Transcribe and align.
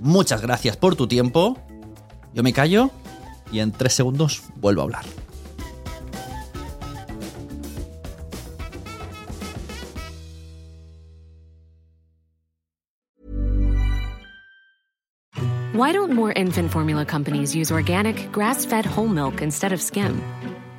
Muchas 0.00 0.42
gracias 0.42 0.76
por 0.76 0.96
tu 0.96 1.06
tiempo. 1.06 1.58
Yo 2.34 2.42
me 2.42 2.52
callo 2.52 2.90
y 3.50 3.60
en 3.60 3.72
tres 3.72 3.94
segundos 3.94 4.42
vuelvo 4.56 4.82
a 4.82 4.84
hablar. 4.84 5.04
Why 15.76 15.92
don't 15.92 16.14
more 16.14 16.32
infant 16.32 16.70
formula 16.70 17.04
companies 17.04 17.54
use 17.54 17.70
organic, 17.70 18.32
grass 18.32 18.64
fed 18.64 18.86
whole 18.86 19.08
milk 19.08 19.42
instead 19.42 19.72
of 19.72 19.82
skim? 19.82 20.22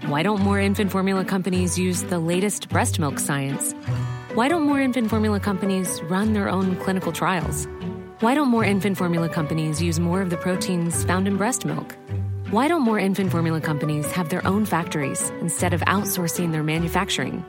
Why 0.07 0.23
don't 0.23 0.41
more 0.41 0.59
infant 0.59 0.89
formula 0.89 1.23
companies 1.23 1.77
use 1.77 2.01
the 2.01 2.17
latest 2.17 2.69
breast 2.69 2.97
milk 2.97 3.19
science? 3.19 3.73
Why 4.33 4.47
don't 4.47 4.63
more 4.63 4.81
infant 4.81 5.11
formula 5.11 5.39
companies 5.39 6.01
run 6.09 6.33
their 6.33 6.49
own 6.49 6.77
clinical 6.77 7.11
trials? 7.11 7.67
Why 8.19 8.33
don't 8.33 8.47
more 8.47 8.63
infant 8.63 8.97
formula 8.97 9.29
companies 9.29 9.79
use 9.79 9.99
more 9.99 10.23
of 10.23 10.31
the 10.31 10.37
proteins 10.37 11.03
found 11.03 11.27
in 11.27 11.37
breast 11.37 11.65
milk? 11.65 11.95
Why 12.49 12.67
don't 12.67 12.81
more 12.81 12.97
infant 12.97 13.29
formula 13.31 13.61
companies 13.61 14.11
have 14.11 14.29
their 14.29 14.45
own 14.47 14.65
factories 14.65 15.29
instead 15.39 15.71
of 15.71 15.81
outsourcing 15.81 16.51
their 16.51 16.63
manufacturing? 16.63 17.45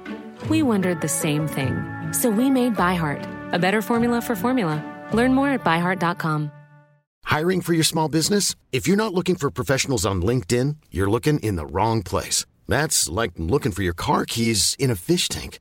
We 0.51 0.63
wondered 0.63 1.01
the 1.01 1.09
same 1.09 1.49
thing. 1.49 2.13
So 2.13 2.29
we 2.29 2.51
made 2.51 2.75
ByHeart, 2.75 3.55
a 3.55 3.59
better 3.59 3.81
formula 3.81 4.21
for 4.21 4.37
formula. 4.37 4.85
Learn 5.15 5.33
more 5.33 5.49
at 5.49 5.65
byheart.com. 5.65 6.53
Hiring 7.25 7.63
for 7.63 7.73
your 7.73 7.85
small 7.85 8.11
business? 8.11 8.55
If 8.71 8.87
you're 8.87 8.99
not 8.99 9.15
looking 9.15 9.37
for 9.37 9.51
professionals 9.51 10.05
on 10.05 10.21
LinkedIn, 10.21 10.77
you're 10.91 11.09
looking 11.09 11.39
in 11.39 11.57
the 11.57 11.65
wrong 11.65 12.03
place. 12.03 12.45
That's 12.67 13.09
like 13.09 13.33
looking 13.39 13.73
for 13.73 13.83
your 13.83 13.95
car 13.95 14.27
keys 14.27 14.77
in 14.79 14.91
a 14.91 14.97
fish 14.97 15.31
tank. 15.31 15.61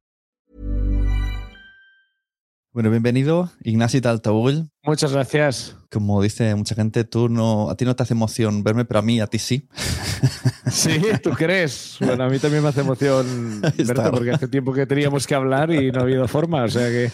Bueno, 2.73 2.89
bienvenido, 2.89 3.51
Ignacio 3.65 4.01
Taltabull. 4.01 4.69
Muchas 4.83 5.11
gracias. 5.11 5.75
Como 5.91 6.21
dice 6.21 6.55
mucha 6.55 6.73
gente, 6.73 7.03
tú 7.03 7.27
no, 7.27 7.69
a 7.69 7.75
ti 7.75 7.83
no 7.83 7.97
te 7.97 8.03
hace 8.03 8.13
emoción 8.13 8.63
verme, 8.63 8.85
pero 8.85 9.01
a 9.01 9.03
mí, 9.03 9.19
a 9.19 9.27
ti 9.27 9.39
sí. 9.39 9.67
Sí, 10.71 11.01
¿tú 11.21 11.31
crees? 11.31 11.97
Bueno, 11.99 12.23
a 12.23 12.29
mí 12.29 12.39
también 12.39 12.63
me 12.63 12.69
hace 12.69 12.79
emoción 12.79 13.61
verte 13.77 14.09
porque 14.09 14.31
hace 14.31 14.47
tiempo 14.47 14.71
que 14.71 14.85
teníamos 14.85 15.27
que 15.27 15.35
hablar 15.35 15.69
y 15.69 15.91
no 15.91 15.99
ha 15.99 16.03
habido 16.03 16.25
forma, 16.29 16.63
o 16.63 16.69
sea 16.69 16.87
que 16.87 17.11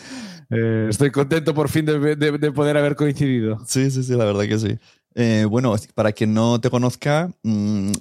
eh, 0.52 0.88
estoy 0.92 1.10
contento 1.10 1.56
por 1.56 1.70
fin 1.70 1.86
de, 1.86 2.16
de, 2.16 2.38
de, 2.38 2.52
poder 2.52 2.78
haber 2.78 2.96
coincidido. 2.96 3.58
Sí, 3.66 3.90
sí, 3.90 4.04
sí, 4.04 4.14
la 4.14 4.26
verdad 4.26 4.44
que 4.44 4.60
sí. 4.60 4.78
Eh, 5.16 5.46
bueno, 5.50 5.74
para 5.96 6.12
quien 6.12 6.36
no 6.36 6.62
te 6.62 6.70
conozca, 6.70 7.32
mmm, 7.42 7.94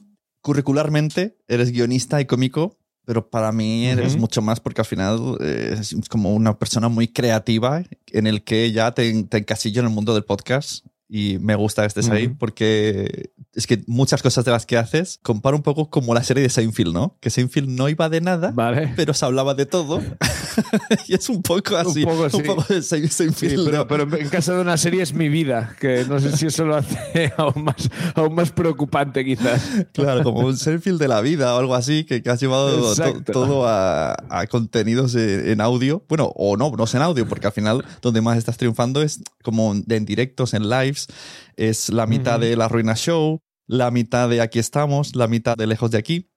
curricularmente 0.43 1.39
eres 1.49 1.73
guionista 1.73 2.21
y 2.21 2.27
cómico, 2.27 2.77
pero 3.07 3.31
para 3.31 3.53
mí 3.53 3.87
eres 3.87 4.13
uh 4.13 4.17
-huh. 4.17 4.21
mucho 4.21 4.43
más 4.43 4.61
porque 4.61 4.83
al 4.83 4.87
final 4.87 5.39
eh, 5.41 5.77
es 5.81 5.97
como 6.11 6.35
una 6.35 6.59
persona 6.59 6.89
muy 6.89 7.09
creativa 7.09 7.83
en 8.13 8.27
el 8.27 8.43
que 8.45 8.73
ya 8.73 8.93
te, 8.93 9.25
te 9.25 9.39
encasillo 9.39 9.81
en 9.81 9.87
el 9.87 9.95
mundo 9.95 10.13
del 10.13 10.25
podcast 10.25 10.85
y 11.09 11.39
me 11.41 11.55
gusta 11.55 11.83
que 11.83 11.89
estés 11.89 12.09
uh 12.09 12.11
-huh. 12.11 12.17
ahí 12.17 12.29
porque 12.29 13.31
es 13.55 13.67
que 13.67 13.83
muchas 13.87 14.23
cosas 14.23 14.45
de 14.45 14.51
las 14.51 14.67
que 14.67 14.77
haces 14.77 15.19
comparo 15.23 15.57
un 15.57 15.63
poco 15.63 15.89
como 15.89 16.15
la 16.15 16.23
serie 16.23 16.43
de 16.43 16.49
Seinfeld, 16.49 16.93
¿no? 16.93 17.17
Que 17.21 17.31
Seinfeld 17.31 17.69
no 17.69 17.89
iba 17.89 18.09
de 18.09 18.21
nada, 18.21 18.51
vale. 18.55 18.93
pero 18.97 19.15
se 19.15 19.25
hablaba 19.25 19.55
de 19.55 19.67
todo. 19.67 20.03
y 21.09 21.15
es 21.15 21.29
un 21.29 21.43
poco 21.43 21.77
así. 21.77 22.05
Un 22.05 22.11
poco, 22.11 22.31
sí. 22.31 22.37
un 22.37 22.43
poco 22.43 22.75
de 22.75 22.83
Seinfeld. 22.83 23.35
Sí, 23.35 23.57
pero, 23.65 23.87
pero, 23.87 24.17
en 24.17 24.29
caso 24.29 24.55
de 24.55 24.61
una 24.61 24.77
serie 24.77 25.03
es 25.03 25.15
mi 25.15 25.29
vida, 25.29 25.75
que 25.81 26.05
no 26.09 26.21
sé 26.21 26.37
si 26.37 26.47
eso 26.47 26.65
lo 26.65 26.77
hace 26.77 27.33
aún 27.37 27.65
más, 27.65 27.89
aún 28.15 28.35
más 28.35 28.51
preocupante 28.51 29.25
quizás. 29.25 29.63
Claro, 29.93 30.23
como 30.23 30.41
un 30.41 30.57
Seinfeld 30.57 31.01
de 31.01 31.09
la 31.09 31.21
vida 31.21 31.55
o 31.55 31.59
algo 31.59 31.75
así, 31.75 32.05
que, 32.05 32.23
que 32.23 32.31
has 32.31 32.41
llevado 32.41 32.95
to, 32.95 33.23
todo 33.33 33.67
a, 33.67 34.17
a 34.29 34.47
contenidos 34.49 35.15
en 35.15 35.61
audio. 35.61 36.05
Bueno, 36.09 36.33
o 36.35 36.57
no, 36.57 36.71
no 36.71 36.85
es 36.85 36.95
en 36.95 37.03
audio, 37.03 37.27
porque 37.29 37.47
al 37.47 37.53
final 37.53 37.85
donde 38.03 38.21
más 38.21 38.37
estás 38.37 38.57
triunfando 38.57 39.03
es 39.03 39.23
como 39.43 39.75
en 39.75 40.05
directos, 40.05 40.53
en 40.53 40.69
lives. 40.97 41.07
Es 41.57 41.89
la 41.91 42.07
mitad 42.07 42.37
uh 42.37 42.43
-huh. 42.43 42.49
de 42.49 42.57
La 42.57 42.69
Ruina 42.69 42.95
Show, 42.95 43.41
la 43.67 43.91
mitad 43.91 44.29
de 44.29 44.41
Aquí 44.41 44.59
estamos, 44.59 45.15
la 45.15 45.29
mitad 45.29 45.57
de 45.57 45.67
Lejos 45.67 45.91
de 45.91 45.99
aquí. 45.99 46.31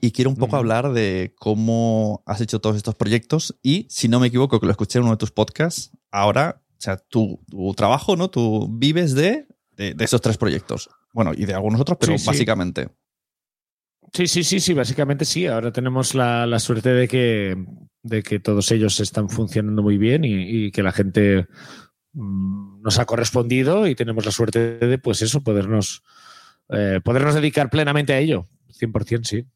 Y 0.00 0.10
quiero 0.10 0.30
un 0.30 0.36
poco 0.36 0.56
uh 0.56 0.56
-huh. 0.56 0.58
hablar 0.58 0.92
de 0.92 1.34
cómo 1.38 2.22
has 2.26 2.40
hecho 2.40 2.60
todos 2.60 2.76
estos 2.76 2.94
proyectos 2.94 3.58
y, 3.62 3.86
si 3.88 4.08
no 4.08 4.20
me 4.20 4.26
equivoco, 4.26 4.60
que 4.60 4.66
lo 4.66 4.72
escuché 4.72 4.98
en 4.98 5.04
uno 5.04 5.12
de 5.12 5.18
tus 5.18 5.30
podcasts, 5.30 5.92
ahora, 6.10 6.62
o 6.72 6.80
sea, 6.80 6.98
tu, 6.98 7.40
tu 7.50 7.72
trabajo, 7.74 8.14
¿no? 8.14 8.28
Tú 8.28 8.68
vives 8.70 9.14
de, 9.14 9.46
de, 9.76 9.94
de, 9.94 10.04
esos 10.04 10.20
tres 10.20 10.36
proyectos. 10.36 10.90
Bueno, 11.14 11.32
y 11.34 11.46
de 11.46 11.54
algunos 11.54 11.80
otros, 11.80 11.96
pero 11.98 12.18
sí, 12.18 12.26
básicamente. 12.26 12.88
Sí, 14.12 14.26
sí, 14.26 14.44
sí, 14.44 14.60
sí, 14.60 14.74
básicamente 14.74 15.24
sí. 15.24 15.46
Ahora 15.46 15.72
tenemos 15.72 16.14
la, 16.14 16.46
la 16.46 16.58
suerte 16.58 16.90
de 16.90 17.08
que, 17.08 17.56
de 18.02 18.22
que 18.22 18.40
todos 18.40 18.70
ellos 18.72 19.00
están 19.00 19.28
funcionando 19.28 19.82
muy 19.82 19.98
bien 19.98 20.24
y, 20.24 20.66
y 20.66 20.70
que 20.70 20.82
la 20.82 20.92
gente 20.92 21.46
nos 22.12 22.98
ha 22.98 23.04
correspondido 23.04 23.86
y 23.86 23.94
tenemos 23.94 24.24
la 24.24 24.32
suerte 24.32 24.78
de, 24.78 24.98
pues 24.98 25.22
eso, 25.22 25.42
podernos, 25.42 26.02
eh, 26.70 27.00
podernos 27.04 27.34
dedicar 27.34 27.70
plenamente 27.70 28.12
a 28.12 28.18
ello. 28.18 28.46
100% 28.78 29.24
sí. 29.24 29.46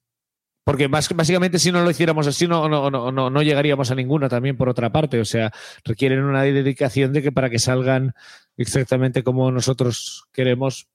Porque 0.65 0.87
básicamente 0.87 1.59
si 1.59 1.73
no 1.73 1.83
lo 1.83 1.91
hiciéramos 1.91 2.29
así 2.29 2.47
no, 2.47 2.69
no, 2.69 2.89
no, 2.89 3.11
no, 3.11 3.43
llegaríamos 3.43 3.91
a 3.91 3.97
ninguna 3.97 4.29
también 4.29 4.57
por 4.57 4.69
otra 4.69 4.93
parte. 4.93 5.19
O 5.21 5.25
sea, 5.25 5.53
requieren 5.85 6.23
una 6.23 6.43
dedicación 6.43 7.13
de 7.13 7.21
que 7.21 7.33
para 7.33 7.51
que 7.51 7.59
salgan 7.59 8.15
exactamente 8.57 9.25
como 9.25 9.51
nosotros 9.51 10.25
queremos 10.33 10.89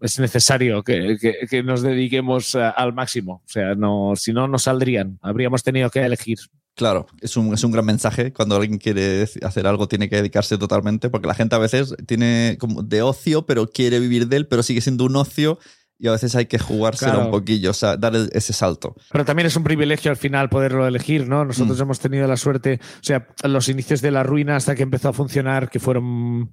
es 0.00 0.18
necesario 0.18 0.82
que, 0.82 1.16
que, 1.48 1.62
nos 1.62 1.82
dediquemos 1.82 2.54
a, 2.54 2.70
al 2.70 2.92
máximo. 2.92 3.42
O 3.44 3.48
sea, 3.48 3.74
no, 3.74 4.14
si 4.16 4.32
no, 4.32 4.48
no 4.48 4.58
saldrían. 4.58 5.18
Habríamos 5.22 5.62
tenido 5.62 5.90
que 5.90 6.00
elegir. 6.00 6.38
Claro, 6.78 7.08
es 7.20 7.36
un, 7.36 7.52
es 7.52 7.64
un 7.64 7.72
gran 7.72 7.84
mensaje. 7.84 8.32
Cuando 8.32 8.54
alguien 8.54 8.78
quiere 8.78 9.26
hacer 9.42 9.66
algo, 9.66 9.88
tiene 9.88 10.08
que 10.08 10.14
dedicarse 10.14 10.56
totalmente, 10.58 11.10
porque 11.10 11.26
la 11.26 11.34
gente 11.34 11.56
a 11.56 11.58
veces 11.58 11.92
tiene 12.06 12.56
como 12.60 12.84
de 12.84 13.02
ocio, 13.02 13.46
pero 13.46 13.66
quiere 13.66 13.98
vivir 13.98 14.28
de 14.28 14.36
él, 14.36 14.46
pero 14.46 14.62
sigue 14.62 14.80
siendo 14.80 15.04
un 15.04 15.16
ocio 15.16 15.58
y 15.98 16.06
a 16.06 16.12
veces 16.12 16.36
hay 16.36 16.46
que 16.46 16.60
jugárselo 16.60 17.14
claro. 17.14 17.26
un 17.26 17.32
poquillo, 17.32 17.72
o 17.72 17.74
sea, 17.74 17.96
dar 17.96 18.14
ese 18.14 18.52
salto. 18.52 18.94
Pero 19.10 19.24
también 19.24 19.48
es 19.48 19.56
un 19.56 19.64
privilegio 19.64 20.12
al 20.12 20.16
final 20.16 20.48
poderlo 20.48 20.86
elegir, 20.86 21.26
¿no? 21.26 21.44
Nosotros 21.44 21.76
mm. 21.76 21.82
hemos 21.82 21.98
tenido 21.98 22.28
la 22.28 22.36
suerte, 22.36 22.78
o 22.80 23.02
sea, 23.04 23.26
los 23.42 23.68
inicios 23.68 24.00
de 24.00 24.12
la 24.12 24.22
ruina 24.22 24.54
hasta 24.54 24.76
que 24.76 24.84
empezó 24.84 25.08
a 25.08 25.12
funcionar, 25.12 25.70
que 25.70 25.80
fueron 25.80 26.52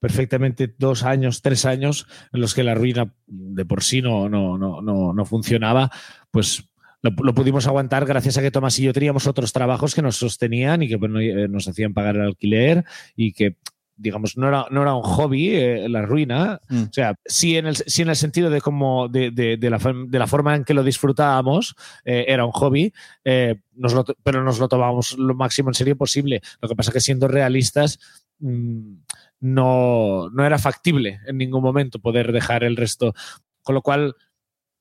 perfectamente 0.00 0.74
dos 0.76 1.04
años, 1.04 1.42
tres 1.42 1.64
años, 1.64 2.08
en 2.32 2.40
los 2.40 2.54
que 2.54 2.64
la 2.64 2.74
ruina 2.74 3.14
de 3.28 3.64
por 3.64 3.84
sí 3.84 4.02
no, 4.02 4.28
no, 4.28 4.58
no, 4.58 4.82
no, 4.82 5.12
no 5.12 5.24
funcionaba, 5.24 5.92
pues 6.32 6.64
lo, 7.04 7.10
lo, 7.22 7.34
pudimos 7.34 7.66
aguantar 7.66 8.06
gracias 8.06 8.38
a 8.38 8.42
que 8.42 8.50
Tomás 8.50 8.78
y 8.78 8.82
yo 8.84 8.92
teníamos 8.92 9.26
otros 9.26 9.52
trabajos 9.52 9.94
que 9.94 10.02
nos 10.02 10.16
sostenían 10.16 10.82
y 10.82 10.88
que 10.88 10.96
bueno, 10.96 11.20
nos 11.48 11.68
hacían 11.68 11.92
pagar 11.94 12.16
el 12.16 12.22
alquiler 12.22 12.84
y 13.14 13.32
que 13.32 13.56
digamos, 13.96 14.36
no 14.36 14.48
era, 14.48 14.66
no 14.72 14.82
era 14.82 14.94
un 14.94 15.04
hobby, 15.04 15.50
eh, 15.54 15.88
la 15.88 16.02
ruina. 16.02 16.60
Mm. 16.68 16.82
O 16.82 16.92
sea, 16.92 17.14
sí 17.24 17.56
en 17.56 17.66
el, 17.66 17.76
sí 17.76 18.02
en 18.02 18.08
el 18.08 18.16
sentido 18.16 18.50
de, 18.50 18.60
como 18.60 19.06
de, 19.08 19.30
de- 19.30 19.56
de 19.56 19.70
la, 19.70 19.78
de 20.08 20.18
la 20.18 20.26
forma 20.26 20.56
en 20.56 20.64
que 20.64 20.74
lo 20.74 20.82
disfrutábamos, 20.82 21.76
eh, 22.04 22.24
era 22.26 22.44
un 22.44 22.50
hobby, 22.50 22.92
eh, 23.24 23.60
nos 23.74 23.94
lo 23.94 24.04
pero 24.24 24.42
nos 24.42 24.58
lo 24.58 24.66
tomábamos 24.66 25.16
lo 25.16 25.34
máximo 25.34 25.70
en 25.70 25.74
serio 25.74 25.96
posible. 25.96 26.40
Lo 26.60 26.68
que 26.68 26.74
pasa 26.74 26.90
que 26.90 26.98
siendo 26.98 27.28
realistas, 27.28 28.00
mm, 28.40 28.94
no, 29.40 30.28
no 30.30 30.44
era 30.44 30.58
factible 30.58 31.20
en 31.26 31.38
ningún 31.38 31.62
momento 31.62 32.00
poder 32.00 32.32
dejar 32.32 32.64
el 32.64 32.76
resto. 32.76 33.14
Con 33.62 33.76
lo 33.76 33.82
cual, 33.82 34.16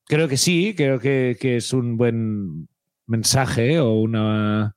creo 0.05 0.27
que 0.27 0.37
sí, 0.37 0.73
creo 0.75 0.99
que, 0.99 1.37
que 1.39 1.57
es 1.57 1.73
un 1.73 1.97
buen 1.97 2.67
mensaje 3.07 3.79
o 3.79 3.93
una... 3.99 4.75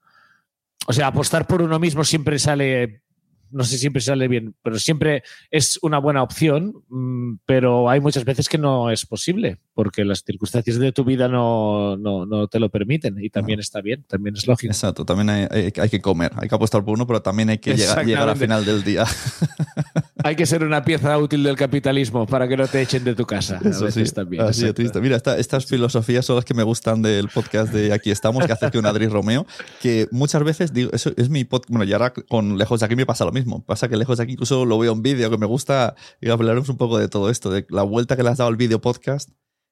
O 0.88 0.92
sea, 0.92 1.08
apostar 1.08 1.46
por 1.46 1.62
uno 1.62 1.78
mismo 1.80 2.04
siempre 2.04 2.38
sale, 2.38 3.02
no 3.50 3.64
sé, 3.64 3.76
siempre 3.76 4.00
sale 4.00 4.28
bien, 4.28 4.54
pero 4.62 4.78
siempre 4.78 5.24
es 5.50 5.78
una 5.82 5.98
buena 5.98 6.22
opción, 6.22 6.74
mm, 6.88 7.38
pero 7.44 7.90
hay 7.90 8.00
muchas 8.00 8.24
veces 8.24 8.48
que 8.48 8.56
no 8.58 8.88
es 8.90 9.04
posible, 9.04 9.58
porque 9.74 10.04
las 10.04 10.22
circunstancias 10.24 10.78
de 10.78 10.92
tu 10.92 11.02
vida 11.04 11.26
no, 11.26 11.96
no, 11.96 12.24
no 12.24 12.46
te 12.46 12.60
lo 12.60 12.68
permiten 12.70 13.16
y 13.20 13.30
también 13.30 13.58
está 13.58 13.80
bien, 13.80 14.04
también 14.08 14.36
es 14.36 14.46
lógico. 14.46 14.72
Exacto, 14.72 15.04
también 15.04 15.30
hay, 15.30 15.46
hay- 15.50 15.72
hay 15.76 15.88
que 15.88 16.00
comer, 16.00 16.30
hay 16.36 16.48
que 16.48 16.54
apostar 16.54 16.84
por 16.84 16.94
uno, 16.94 17.04
pero 17.06 17.20
también 17.20 17.50
hay 17.50 17.58
que 17.58 17.74
llegar, 17.74 18.06
llegar 18.06 18.28
al 18.28 18.36
final 18.36 18.64
del 18.64 18.84
día. 18.84 19.04
Hay 20.26 20.34
que 20.34 20.44
ser 20.44 20.64
una 20.64 20.82
pieza 20.84 21.16
útil 21.18 21.44
del 21.44 21.54
capitalismo 21.56 22.26
para 22.26 22.48
que 22.48 22.56
no 22.56 22.66
te 22.66 22.82
echen 22.82 23.04
de 23.04 23.14
tu 23.14 23.24
casa. 23.26 23.60
Eso 23.64 23.88
sí, 23.92 24.02
también. 24.12 24.42
así 24.42 24.72
triste. 24.72 25.00
Mira, 25.00 25.14
esta- 25.16 25.38
estas 25.38 25.66
filosofías 25.66 26.24
son 26.26 26.34
las 26.36 26.44
que 26.44 26.52
me 26.52 26.64
gustan 26.64 27.00
del 27.00 27.28
podcast 27.28 27.72
de 27.72 27.92
Aquí 27.92 28.10
estamos, 28.10 28.44
que 28.44 28.52
hace 28.52 28.68
que 28.72 28.78
un 28.78 28.86
Adri 28.86 29.06
Romeo, 29.06 29.46
que 29.80 30.08
muchas 30.10 30.42
veces 30.42 30.72
digo, 30.72 30.90
eso 30.92 31.12
es 31.16 31.28
mi 31.30 31.44
podcast, 31.44 31.70
bueno, 31.70 31.84
y 31.84 31.92
ahora 31.92 32.12
con 32.12 32.58
Lejos 32.58 32.80
de 32.80 32.86
aquí 32.86 32.96
me 32.96 33.06
pasa 33.06 33.24
lo 33.24 33.30
mismo. 33.30 33.64
Pasa 33.64 33.86
que 33.88 33.96
Lejos 33.96 34.18
de 34.18 34.24
aquí 34.24 34.32
incluso 34.32 34.64
lo 34.64 34.78
veo 34.80 34.92
en 34.92 35.02
vídeo, 35.02 35.30
que 35.30 35.38
me 35.38 35.46
gusta, 35.46 35.94
y 36.20 36.28
hablaremos 36.28 36.68
un 36.70 36.76
poco 36.76 36.98
de 36.98 37.06
todo 37.08 37.30
esto, 37.30 37.50
de 37.50 37.64
la 37.70 37.82
vuelta 37.82 38.16
que 38.16 38.24
le 38.24 38.30
has 38.30 38.38
dado 38.38 38.48
al 38.48 38.56
vídeo 38.56 38.80
podcast. 38.80 39.30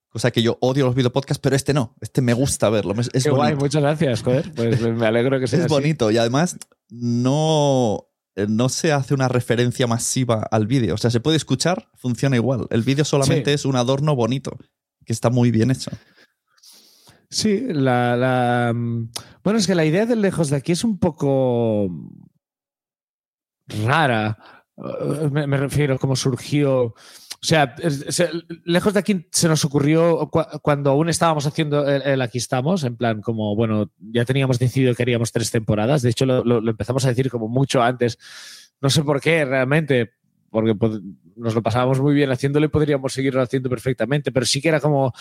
Cosa 0.08 0.30
que 0.30 0.40
yo 0.42 0.56
odio 0.60 0.84
los 0.86 0.94
video 0.94 1.10
podcasts, 1.12 1.40
pero 1.42 1.56
este 1.56 1.74
no. 1.74 1.96
Este 2.00 2.22
me 2.22 2.32
gusta 2.32 2.70
verlo. 2.70 2.94
Es, 3.12 3.24
Qué 3.24 3.30
guay, 3.30 3.56
muchas 3.56 3.82
gracias, 3.82 4.22
joder. 4.22 4.52
Pues 4.54 4.80
me 4.80 5.04
alegro 5.04 5.40
que 5.40 5.48
sea 5.48 5.58
Es 5.58 5.64
así. 5.64 5.74
bonito 5.74 6.12
y 6.12 6.18
además 6.18 6.56
no, 6.88 8.06
no 8.48 8.68
se 8.68 8.92
hace 8.92 9.14
una 9.14 9.28
referencia 9.28 9.86
masiva 9.86 10.46
al 10.50 10.66
vídeo. 10.66 10.94
O 10.94 10.98
sea, 10.98 11.10
se 11.10 11.20
puede 11.20 11.36
escuchar, 11.36 11.88
funciona 11.94 12.36
igual. 12.36 12.66
El 12.70 12.82
vídeo 12.82 13.04
solamente 13.04 13.50
Sí. 13.50 13.54
es 13.54 13.64
un 13.64 13.76
adorno 13.76 14.14
bonito, 14.16 14.56
que 15.04 15.12
está 15.12 15.30
muy 15.30 15.50
bien 15.50 15.70
hecho. 15.70 15.90
Sí, 17.30 17.60
la, 17.68 18.16
la- 18.16 18.72
mm, 18.74 19.10
Bueno, 19.42 19.58
es 19.58 19.66
que 19.66 19.74
la 19.74 19.84
idea 19.84 20.06
de 20.06 20.16
lejos 20.16 20.50
de 20.50 20.56
aquí 20.56 20.72
es 20.72 20.84
un 20.84 20.98
poco 20.98 21.88
rara. 23.84 24.38
Eh, 24.76 25.28
Me, 25.30 25.46
me 25.46 25.56
refiero 25.56 25.98
cómo 25.98 26.16
surgió. 26.16 26.94
O 27.44 27.46
sea, 27.46 27.76
lejos 28.64 28.94
de 28.94 29.00
aquí 29.00 29.28
se 29.30 29.48
nos 29.48 29.66
ocurrió 29.66 30.30
cua- 30.30 30.62
cuando 30.62 30.92
aún 30.92 31.10
estábamos 31.10 31.44
haciendo 31.44 31.86
el, 31.86 32.22
Aquí 32.22 32.38
estamos, 32.38 32.84
en 32.84 32.96
plan, 32.96 33.20
como, 33.20 33.54
bueno, 33.54 33.90
ya 33.98 34.24
teníamos 34.24 34.58
decidido 34.58 34.94
que 34.94 35.02
haríamos 35.02 35.30
tres 35.30 35.50
temporadas. 35.50 36.00
De 36.00 36.08
hecho, 36.08 36.24
lo, 36.24 36.58
empezamos 36.70 37.04
a 37.04 37.08
decir 37.08 37.28
como 37.30 37.46
mucho 37.46 37.82
antes. 37.82 38.18
No 38.80 38.88
sé 38.88 39.02
por 39.02 39.20
qué 39.20 39.44
realmente, 39.44 40.14
porque 40.48 40.74
nos 41.36 41.54
lo 41.54 41.62
pasábamos 41.62 42.00
muy 42.00 42.14
bien 42.14 42.30
haciéndolo 42.30 42.64
y 42.64 42.70
podríamos 42.70 43.12
seguirlo 43.12 43.42
haciendo 43.42 43.68
perfectamente, 43.68 44.32
pero 44.32 44.46
sí 44.46 44.62
que 44.62 44.68
era 44.68 44.80
como 44.80 45.12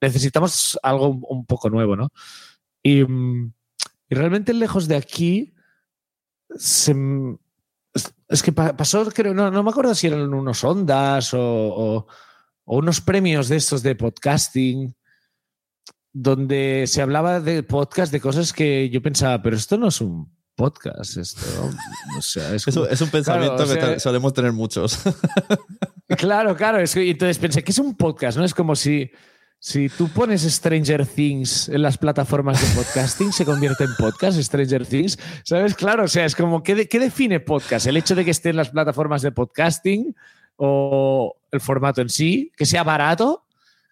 necesitamos 0.00 0.78
algo 0.80 1.08
un, 1.08 1.44
poco 1.44 1.70
nuevo, 1.70 1.96
¿no? 1.96 2.10
Y, 2.84 3.02
mm, 3.02 3.52
y 4.10 4.14
realmente 4.14 4.54
lejos 4.54 4.86
de 4.86 4.94
aquí, 4.94 5.54
se 6.54 6.94
es, 8.28 8.42
que 8.42 8.52
pa- 8.52 8.76
pasó, 8.76 9.04
creo, 9.10 9.34
no, 9.34 9.50
no 9.50 9.62
me 9.62 9.70
acuerdo 9.70 9.94
si 9.94 10.06
eran 10.06 10.32
unos 10.32 10.62
ondas 10.64 11.34
o, 11.34 11.40
o- 11.40 12.06
o 12.64 12.76
unos 12.78 13.00
premios 13.00 13.48
de 13.48 13.56
estos 13.56 13.82
de 13.82 13.96
podcasting, 13.96 14.94
donde 16.12 16.84
se 16.86 17.02
hablaba 17.02 17.40
de 17.40 17.62
podcast, 17.62 18.12
de 18.12 18.20
cosas 18.20 18.52
que 18.52 18.88
yo 18.90 19.00
pensaba, 19.02 19.42
pero 19.42 19.56
esto 19.56 19.76
no 19.78 19.88
es 19.88 20.00
un 20.00 20.32
podcast, 20.54 21.16
esto, 21.16 21.40
o 22.18 22.22
sea, 22.22 22.54
es 22.54 22.62
Eso 22.68 22.80
como- 22.82 22.92
es 22.92 23.00
un 23.00 23.10
pensamiento 23.10 23.56
Claro, 23.56 23.74
que 23.74 23.80
sea- 23.80 23.98
solemos 24.00 24.32
tener 24.34 24.52
muchos. 24.52 24.98
Claro, 26.18 26.56
claro. 26.56 26.80
Es 26.80 26.92
que, 26.92 27.08
entonces 27.08 27.38
pensé 27.38 27.62
que 27.62 27.70
es 27.70 27.78
un 27.78 27.96
podcast, 27.96 28.36
¿no? 28.36 28.44
Es 28.44 28.52
como 28.52 28.74
si, 28.74 29.08
si 29.62 29.90
tú 29.90 30.08
pones 30.08 30.40
Stranger 30.42 31.04
Things 31.06 31.68
en 31.68 31.82
las 31.82 31.98
plataformas 31.98 32.58
de 32.60 32.74
podcasting, 32.82 33.30
se 33.30 33.44
convierte 33.44 33.84
en 33.84 33.94
podcast, 33.98 34.40
Stranger 34.40 34.86
Things. 34.86 35.18
¿Sabes? 35.44 35.74
Claro, 35.74 36.04
o 36.04 36.08
sea, 36.08 36.24
es 36.24 36.34
como, 36.34 36.62
¿qué, 36.62 36.74
de- 36.74 36.88
qué 36.88 36.98
define 36.98 37.40
podcast? 37.40 37.86
¿El 37.86 37.98
hecho 37.98 38.14
de 38.14 38.24
que 38.24 38.30
esté 38.30 38.48
en 38.48 38.56
las 38.56 38.70
plataformas 38.70 39.20
de 39.20 39.32
podcasting 39.32 40.16
o 40.56 41.36
el 41.52 41.60
formato 41.60 42.00
en 42.00 42.08
sí? 42.08 42.50
¿Que 42.56 42.64
sea 42.64 42.82
barato? 42.84 43.44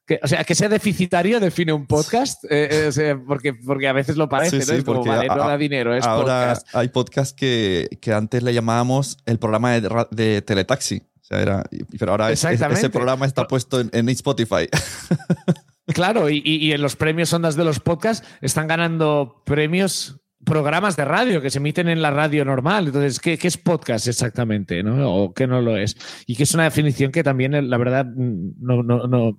Que, 0.06 0.19
o 0.23 0.26
sea, 0.26 0.43
que 0.43 0.55
sea 0.55 0.70
deficitario 0.70 1.38
define 1.38 1.75
un 1.75 1.87
podcast, 1.87 2.43
Eh, 2.44 2.69
eh, 2.70 2.87
o 2.88 2.93
sea, 2.93 3.20
porque, 3.26 3.53
porque 3.53 3.88
a 3.88 3.93
veces 3.93 4.17
lo 4.17 4.26
parece, 4.26 4.53
Sí, 4.62 4.67
¿no? 4.67 4.73
sí, 4.73 4.79
Es 4.79 4.85
como, 4.85 5.05
vale, 5.05 5.29
no 5.29 5.37
da 5.37 5.59
dinero, 5.59 5.94
es 5.94 6.03
Ahora 6.06 6.55
podcast. 6.55 6.75
hay 6.75 6.88
podcasts 6.88 7.35
que, 7.35 7.88
que 8.00 8.15
antes 8.15 8.43
le 8.43 8.55
llamábamos 8.55 9.19
el 9.26 9.38
programa 9.38 9.73
de, 9.73 9.87
ra- 9.87 10.09
de 10.11 10.41
Teletaxi. 10.41 11.03
Sea, 11.28 11.40
era, 11.42 11.64
pero 11.98 12.12
ahora 12.12 12.30
es- 12.32 12.38
es- 12.40 12.44
Exactamente. 12.52 12.80
ese 12.80 12.90
programa 12.90 13.26
está 13.26 13.46
puesto 13.46 13.80
en, 13.80 13.90
en 13.92 14.08
Spotify. 14.08 14.69
Claro, 15.94 16.28
y, 16.28 16.42
y- 16.44 16.72
en 16.72 16.82
los 16.82 16.96
premios 16.96 17.32
ondas 17.32 17.56
de 17.56 17.64
los 17.64 17.80
podcasts 17.80 18.26
están 18.42 18.66
ganando 18.66 19.42
premios 19.46 20.20
programas 20.44 20.96
de 20.96 21.06
radio 21.06 21.40
que 21.40 21.48
se 21.48 21.56
emiten 21.58 21.88
en 21.88 22.02
la 22.02 22.10
radio 22.10 22.44
normal. 22.44 22.88
Entonces, 22.88 23.19
¿qué, 23.19 23.38
qué 23.38 23.48
es 23.48 23.56
podcast 23.56 24.06
exactamente? 24.06 24.82
¿no? 24.82 25.10
¿O 25.10 25.32
qué 25.32 25.46
no 25.46 25.62
lo 25.62 25.78
es? 25.78 25.96
Y 26.26 26.36
que 26.36 26.42
es 26.42 26.52
una 26.52 26.64
definición 26.64 27.10
que 27.10 27.25
también, 27.25 27.54
eh, 27.54 27.62
la 27.62 27.78
verdad, 27.78 28.04
no, 28.04 28.82
no, 28.82 29.06
no, 29.06 29.38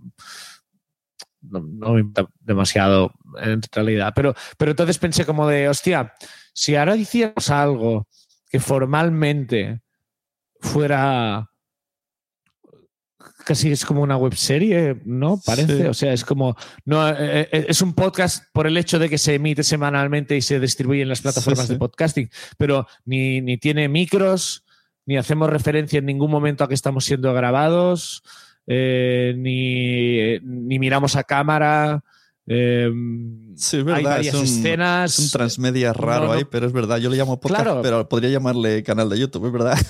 no, 1.42 1.60
no 1.62 1.94
me 1.94 2.00
importa 2.00 2.32
demasiado 2.40 3.12
en 3.42 3.62
realidad. 3.72 4.12
Pero, 4.16 4.34
pero 4.58 4.72
entonces 4.72 4.98
pensé 4.98 5.26
como 5.28 5.48
de, 5.48 5.70
hostia, 5.70 6.14
si 6.54 6.76
ahora 6.76 6.96
hiciéramos 6.96 7.50
algo 7.52 8.08
que 8.50 8.60
formalmente 8.60 9.82
fuera 10.62 11.49
casi 13.50 13.72
es 13.72 13.84
como 13.84 14.04
una 14.04 14.16
webserie, 14.16 14.98
¿no? 15.06 15.42
Parece, 15.44 15.78
Sí. 15.78 15.84
o 15.88 15.94
sea, 15.96 16.14
es 16.14 16.24
como 16.24 16.56
no 16.86 17.10
eh, 17.10 17.50
eh, 17.52 17.66
es 17.68 17.82
un 17.82 17.94
podcast 17.94 18.44
por 18.54 18.68
el 18.68 18.78
hecho 18.78 19.00
de 19.00 19.10
que 19.10 19.18
se 19.18 19.34
emite 19.34 19.64
semanalmente 19.64 20.38
y 20.38 20.42
se 20.44 20.60
distribuye 20.60 21.02
en 21.02 21.10
las 21.10 21.22
plataformas 21.22 21.66
sí. 21.66 21.74
de 21.74 21.80
podcasting, 21.80 22.30
pero 22.60 22.86
ni, 23.06 23.42
ni 23.42 23.58
tiene 23.58 23.90
micros, 23.90 24.66
ni 25.08 25.18
hacemos 25.18 25.50
referencia 25.50 25.98
en 25.98 26.06
ningún 26.06 26.30
momento 26.30 26.64
a 26.64 26.68
que 26.68 26.76
estamos 26.76 27.06
siendo 27.06 27.34
grabados, 27.34 28.22
eh, 28.68 29.34
ni, 29.36 30.38
ni 30.48 30.78
miramos 30.78 31.16
a 31.16 31.24
cámara. 31.24 32.04
Eh, 32.50 32.92
Sí, 33.56 33.76
es 33.76 33.82
hay 33.82 33.84
verdad. 33.84 34.04
varias 34.12 34.34
es 34.36 34.40
un, 34.40 34.46
escenas. 34.46 35.20
es 35.20 35.26
un 35.26 35.32
transmedia 35.32 35.92
raro 35.92 36.22
No, 36.22 36.28
no. 36.28 36.34
ahí, 36.38 36.46
pero 36.50 36.66
es 36.66 36.72
verdad. 36.72 36.98
Yo 36.98 37.10
le 37.10 37.18
llamo 37.18 37.38
podcast, 37.42 37.64
Claro. 37.64 37.82
pero 37.82 38.08
podría 38.08 38.30
llamarle 38.30 38.84
canal 38.84 39.10
de 39.10 39.20
YouTube, 39.20 39.48
es 39.48 39.52
verdad. 39.52 39.78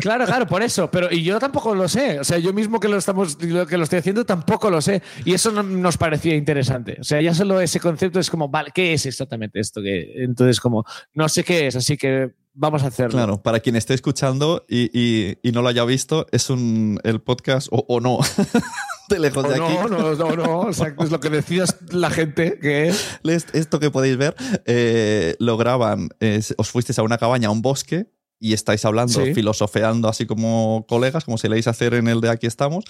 Claro, 0.00 0.24
claro, 0.24 0.46
por 0.46 0.62
eso. 0.62 0.90
Pero 0.90 1.08
y 1.12 1.22
yo 1.22 1.38
tampoco 1.38 1.74
lo 1.74 1.86
sé. 1.86 2.18
O 2.20 2.24
sea, 2.24 2.38
yo 2.38 2.54
mismo 2.54 2.80
que 2.80 2.88
lo 2.88 2.96
estamos, 2.96 3.36
que 3.36 3.46
lo 3.76 3.84
estoy 3.84 3.98
haciendo 3.98 4.24
tampoco 4.24 4.70
lo 4.70 4.80
sé. 4.80 5.02
Y 5.26 5.34
eso 5.34 5.50
no- 5.52 5.62
nos 5.62 5.98
parecía 5.98 6.34
interesante. 6.34 6.96
O 7.00 7.04
sea, 7.04 7.20
ya 7.20 7.34
solo 7.34 7.60
ese 7.60 7.80
concepto 7.80 8.18
es 8.18 8.30
como, 8.30 8.48
vale, 8.48 8.70
¿qué 8.74 8.94
es 8.94 9.04
exactamente 9.04 9.60
esto? 9.60 9.82
Que 9.82 10.24
entonces 10.24 10.58
como 10.58 10.84
no 11.12 11.28
sé 11.28 11.44
qué 11.44 11.66
es, 11.66 11.76
así 11.76 11.98
que 11.98 12.30
vamos 12.54 12.82
a 12.82 12.86
hacerlo. 12.86 13.12
Claro, 13.12 13.42
para 13.42 13.60
quien 13.60 13.76
esté 13.76 13.92
escuchando 13.92 14.64
y, 14.68 14.90
y- 14.98 15.36
y 15.42 15.52
no 15.52 15.60
lo 15.60 15.68
haya 15.68 15.84
visto, 15.84 16.26
es 16.32 16.48
un 16.48 16.98
el 17.04 17.20
podcast 17.20 17.68
o, 17.70 17.84
o 17.86 18.00
no. 18.00 18.18
lejos 19.18 19.48
de 19.48 19.54
aquí. 19.54 19.74
no, 19.74 19.88
no, 19.88 20.14
no, 20.14 20.36
no. 20.36 20.68
Exacto, 20.68 21.04
es 21.04 21.10
lo 21.10 21.20
que 21.20 21.30
decidas 21.30 21.76
la 21.90 22.10
gente 22.10 22.58
que 22.60 22.88
es. 22.88 23.06
Esto 23.52 23.80
que 23.80 23.90
podéis 23.90 24.16
ver, 24.16 24.34
eh, 24.66 25.36
lo 25.38 25.56
graban, 25.56 26.10
eh, 26.20 26.40
os 26.56 26.70
fuisteis 26.70 26.98
a 26.98 27.02
una 27.02 27.18
cabaña, 27.18 27.48
a 27.48 27.50
un 27.50 27.62
bosque, 27.62 28.06
y 28.38 28.52
estáis 28.54 28.84
hablando, 28.84 29.22
Sí. 29.24 29.34
filosofeando 29.34 30.08
así 30.08 30.24
como 30.26 30.86
colegas, 30.88 31.24
como 31.24 31.36
se 31.38 31.48
leéis 31.48 31.66
hacer 31.66 31.94
en 31.94 32.08
el 32.08 32.20
de 32.20 32.30
Aquí 32.30 32.46
estamos, 32.46 32.84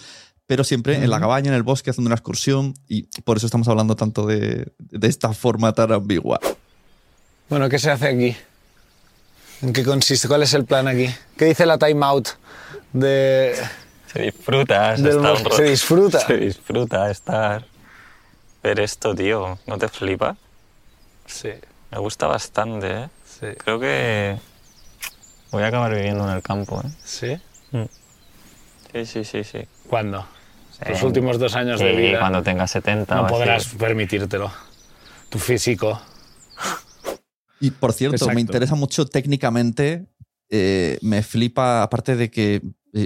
pero 0.47 0.63
siempre 0.65 0.97
en 0.97 1.11
la 1.11 1.19
cabaña, 1.21 1.49
en 1.49 1.55
el 1.55 1.63
bosque, 1.63 1.91
haciendo 1.91 2.09
una 2.09 2.15
excursión, 2.17 2.75
y 2.89 3.03
por 3.23 3.37
eso 3.37 3.47
estamos 3.47 3.67
hablando 3.69 3.97
tanto 3.97 4.27
de, 4.27 4.73
de 4.79 5.09
esta 5.09 5.33
forma 5.33 5.73
tan 5.73 5.93
ambigua. 5.93 6.39
Bueno, 7.49 7.69
¿qué 7.69 7.79
se 7.81 7.91
hace 7.91 8.09
aquí? 8.09 8.37
¿En 9.63 9.73
qué 9.73 9.85
consiste? 9.85 10.27
¿Cuál 10.29 10.43
es 10.45 10.55
el 10.55 10.65
plan 10.65 10.87
aquí? 10.89 11.09
¿Qué 11.37 11.45
dice 11.47 11.67
la 11.67 11.79
timeout 11.79 12.29
de 12.93 13.55
Se 14.13 14.23
disfruta, 14.23 14.97
se, 14.97 15.03
del 15.03 15.17
está 15.17 15.33
mo- 15.33 15.39
un 15.39 15.45
ro- 15.45 15.57
se 15.57 15.63
disfruta? 15.65 16.21
Se 16.27 16.37
disfruta 16.37 17.11
estar. 17.11 17.65
Ver 18.63 18.81
esto, 18.81 19.15
tío. 19.15 19.59
¿No 19.67 19.79
te 19.79 19.89
flipa? 19.89 20.37
Sí, 21.27 21.51
Me 21.93 21.99
gusta 21.99 22.27
bastante, 22.27 22.91
¿eh? 23.05 23.09
sí, 23.25 23.47
Creo 23.59 23.79
que 23.79 24.37
voy 25.53 25.63
a 25.63 25.69
acabar 25.69 25.95
viviendo 25.95 26.29
en 26.29 26.35
el 26.37 26.43
campo, 26.43 26.81
¿eh? 26.85 26.91
sí. 27.05 27.37
Sí, 28.93 29.07
sí, 29.07 29.25
sí, 29.25 29.45
sí. 29.45 29.59
¿Cuándo? 29.89 30.27
Sí. 30.73 30.85
Los 30.89 31.03
últimos 31.05 31.39
dos 31.39 31.55
años 31.55 31.79
de 31.81 31.91
Sí, 31.93 31.97
vida. 31.97 32.19
cuando 32.19 32.43
tenga 32.43 32.67
70. 32.67 33.15
no 33.15 33.27
podrás 33.29 33.67
permitírtelo. 33.69 34.51
Tu 35.29 35.39
físico. 35.39 36.01
Y 37.61 37.71
por 37.71 37.93
cierto, 37.93 38.27
me 38.31 38.41
interesa 38.41 38.75
mucho 38.75 39.07
técnicamente 39.07 40.07
eh, 40.49 40.99
me 41.03 41.23
flipa, 41.23 41.83
aparte 41.85 42.17
de 42.17 42.31
que 42.31 42.61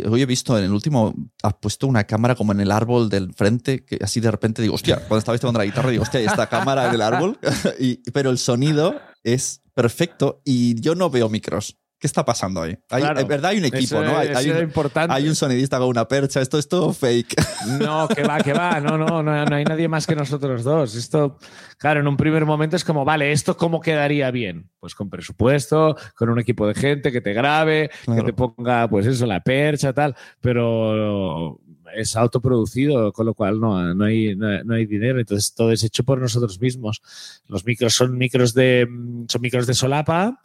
hoy 0.09 0.23
he 0.23 0.27
visto 0.27 0.57
en 0.59 0.65
el 0.65 0.73
último, 0.73 1.15
has 1.43 1.55
puesto 1.55 1.87
una 1.87 2.05
cámara 2.05 2.35
como 2.35 2.53
en 2.53 2.61
el 2.61 2.71
árbol 2.71 3.09
del 3.09 3.33
frente, 3.35 3.85
que 3.85 3.99
así 4.03 4.21
de 4.21 4.31
repente 4.31 4.63
digo, 4.63 4.75
hostia, 4.75 4.97
cuando 4.97 5.19
estabais 5.19 5.41
tocando 5.41 5.59
la 5.59 5.67
guitarra, 5.67 5.91
digo, 5.91 6.03
hostia, 6.03 6.21
hay 6.21 6.27
esta 6.27 6.49
cámara 6.49 6.89
en 6.89 6.95
el 6.95 7.03
árbol, 7.03 7.39
y, 7.79 7.97
pero 8.11 8.31
el 8.31 8.39
sonido 8.39 9.01
es 9.23 9.63
perfecto 9.75 10.41
y 10.45 10.81
yo 10.81 10.95
no 10.95 11.11
veo 11.11 11.29
micros. 11.29 11.77
¿Qué 12.05 12.07
está 12.09 12.23
pasando 12.23 12.61
ahí? 12.61 12.77
Hay, 12.91 13.01
Claro. 13.01 13.19
en 13.21 13.27
verdad 13.27 13.53
hay 13.53 13.59
un 13.61 13.65
equipo, 13.65 14.03
Eso 14.03 14.05
¿no? 14.05 14.19
Hay, 14.19 14.51
un, 14.51 14.59
importante. 14.59 15.15
hay 15.15 15.27
un 15.27 15.35
sonidista 15.35 15.79
con 15.79 15.89
una 15.89 16.07
percha, 16.07 16.43
esto 16.43 16.59
es 16.59 16.69
todo 16.69 16.93
fake. 16.93 17.35
No, 17.81 18.09
que 18.09 18.23
va, 18.25 18.41
que 18.43 18.53
va. 18.53 18.79
No, 18.79 18.99
no, 18.99 19.23
no, 19.23 19.47
no 19.47 19.57
hay 19.57 19.65
nadie 19.65 19.89
más 19.89 20.07
que 20.07 20.15
nosotros 20.15 20.65
dos. 20.65 20.97
Esto, 20.97 21.39
claro, 21.79 22.01
en 22.01 22.07
un 22.07 22.19
primer 22.19 22.45
momento 22.45 22.77
es 22.77 22.85
como, 22.85 23.07
vale, 23.07 23.33
¿esto 23.33 23.57
cómo 23.57 23.81
quedaría 23.81 24.31
bien? 24.31 24.69
Pues 24.81 24.95
con 24.95 25.09
presupuesto, 25.09 25.97
con 26.15 26.29
un 26.29 26.39
equipo 26.39 26.67
de 26.67 26.75
gente 26.75 27.11
que 27.11 27.23
te 27.23 27.33
grabe, 27.33 27.91
Claro. 28.05 28.21
que 28.23 28.33
te 28.33 28.37
ponga, 28.37 28.87
pues 28.87 29.07
eso, 29.07 29.25
la 29.25 29.41
percha, 29.41 29.95
tal, 29.95 30.15
pero 30.43 31.59
es 31.97 32.17
autoproducido, 32.17 33.15
con 33.15 33.25
lo 33.25 33.33
cual 33.33 33.59
no, 33.59 33.95
no, 33.95 34.05
hay, 34.05 34.37
no, 34.37 34.63
no 34.63 34.75
hay 34.75 34.85
dinero. 34.85 35.21
Entonces 35.21 35.55
todo 35.55 35.73
es 35.73 35.83
hecho 35.83 36.05
por 36.05 36.21
nosotros 36.21 36.61
mismos. 36.61 37.01
Los 37.49 37.65
micros 37.65 37.95
son 37.95 38.19
micros 38.19 38.53
de, 38.53 38.87
son 39.27 39.41
micros 39.41 39.67
de 39.67 39.73
solapa, 39.73 40.39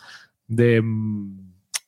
de... 0.47 0.81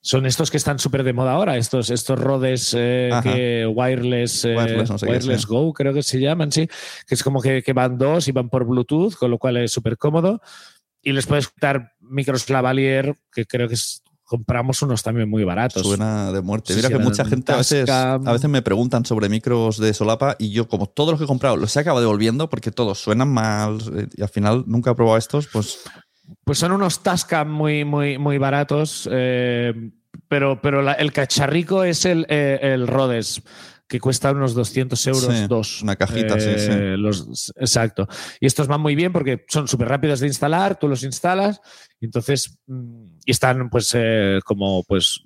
Son 0.03 0.25
estos 0.25 0.49
que 0.49 0.57
están 0.57 0.79
súper 0.79 1.03
de 1.03 1.13
moda 1.13 1.33
ahora, 1.33 1.57
estos, 1.57 1.91
estos 1.91 2.19
rodes 2.19 2.75
eh, 2.75 3.11
que 3.21 3.67
wireless, 3.67 4.45
eh, 4.45 4.55
Wireless, 4.55 4.89
no 4.89 4.97
sé 4.97 5.05
qué, 5.05 5.11
wireless 5.11 5.41
sí. 5.41 5.47
Go, 5.47 5.73
creo 5.73 5.93
que 5.93 6.01
se 6.01 6.19
llaman, 6.19 6.51
sí, 6.51 6.67
que 7.07 7.13
es 7.15 7.23
como 7.23 7.39
que, 7.39 7.61
que 7.61 7.73
van 7.73 7.97
dos 7.99 8.27
y 8.27 8.31
van 8.31 8.49
por 8.49 8.65
Bluetooth, 8.65 9.13
con 9.15 9.29
lo 9.29 9.37
cual 9.37 9.57
es 9.57 9.71
súper 9.71 9.97
cómodo. 9.97 10.41
Y 11.03 11.11
les 11.13 11.27
puedes 11.27 11.49
quitar 11.49 11.93
micros 11.99 12.49
Lavalier, 12.49 13.15
que 13.31 13.45
creo 13.45 13.67
que 13.67 13.75
es- 13.75 14.01
compramos 14.23 14.81
unos 14.81 15.03
también 15.03 15.29
muy 15.29 15.43
baratos. 15.43 15.83
Suena 15.85 16.31
de 16.31 16.41
muerte. 16.41 16.73
Mira 16.73 16.87
sí, 16.87 16.93
que 16.93 16.99
mucha 16.99 17.25
gente 17.25 17.51
a 17.51 17.57
veces, 17.57 17.89
a 17.89 18.17
veces 18.17 18.49
me 18.49 18.61
preguntan 18.61 19.03
sobre 19.05 19.27
micros 19.27 19.77
de 19.77 19.93
solapa 19.93 20.37
y 20.39 20.51
yo, 20.51 20.69
como 20.69 20.85
todos 20.87 21.11
los 21.11 21.19
que 21.19 21.25
he 21.25 21.27
comprado, 21.27 21.57
los 21.57 21.75
he 21.75 21.81
acabado 21.81 21.99
devolviendo 21.99 22.49
porque 22.49 22.71
todos 22.71 22.97
suenan 22.99 23.27
mal 23.27 23.79
eh, 23.93 24.07
y 24.15 24.21
al 24.21 24.29
final 24.29 24.63
nunca 24.67 24.91
he 24.91 24.95
probado 24.95 25.17
estos, 25.17 25.47
pues 25.47 25.79
Pues 26.43 26.57
son 26.59 26.71
unos 26.71 27.03
Tascam 27.03 27.49
muy, 27.51 27.85
muy, 27.85 28.17
muy 28.17 28.37
baratos, 28.37 29.07
eh, 29.11 29.73
pero, 30.27 30.61
pero 30.61 30.81
la- 30.81 30.93
el 30.93 31.11
cacharrico 31.13 31.83
es 31.83 32.05
el, 32.05 32.25
eh, 32.29 32.59
el 32.61 32.87
Rhodes, 32.87 33.41
que 33.87 33.99
cuesta 33.99 34.31
unos 34.31 34.53
200 34.53 35.05
euros 35.07 35.23
Sí, 35.35 35.47
dos. 35.47 35.81
una 35.81 35.95
cajita, 35.97 36.39
sí, 36.39 36.57
sí. 36.57 36.71
los- 36.97 37.51
exacto. 37.57 38.07
Y 38.39 38.45
estos 38.45 38.67
van 38.67 38.79
muy 38.81 38.95
bien 38.95 39.11
porque 39.11 39.43
son 39.49 39.67
súper 39.67 39.89
rápidos 39.89 40.21
de 40.21 40.27
instalar, 40.27 40.79
tú 40.79 40.87
los 40.87 41.03
instalas, 41.03 41.59
y 41.99 42.05
entonces, 42.05 42.57
mm, 42.67 43.05
y 43.25 43.31
están 43.31 43.69
pues 43.69 43.91
eh, 43.93 44.39
como 44.45 44.83
pues 44.83 45.23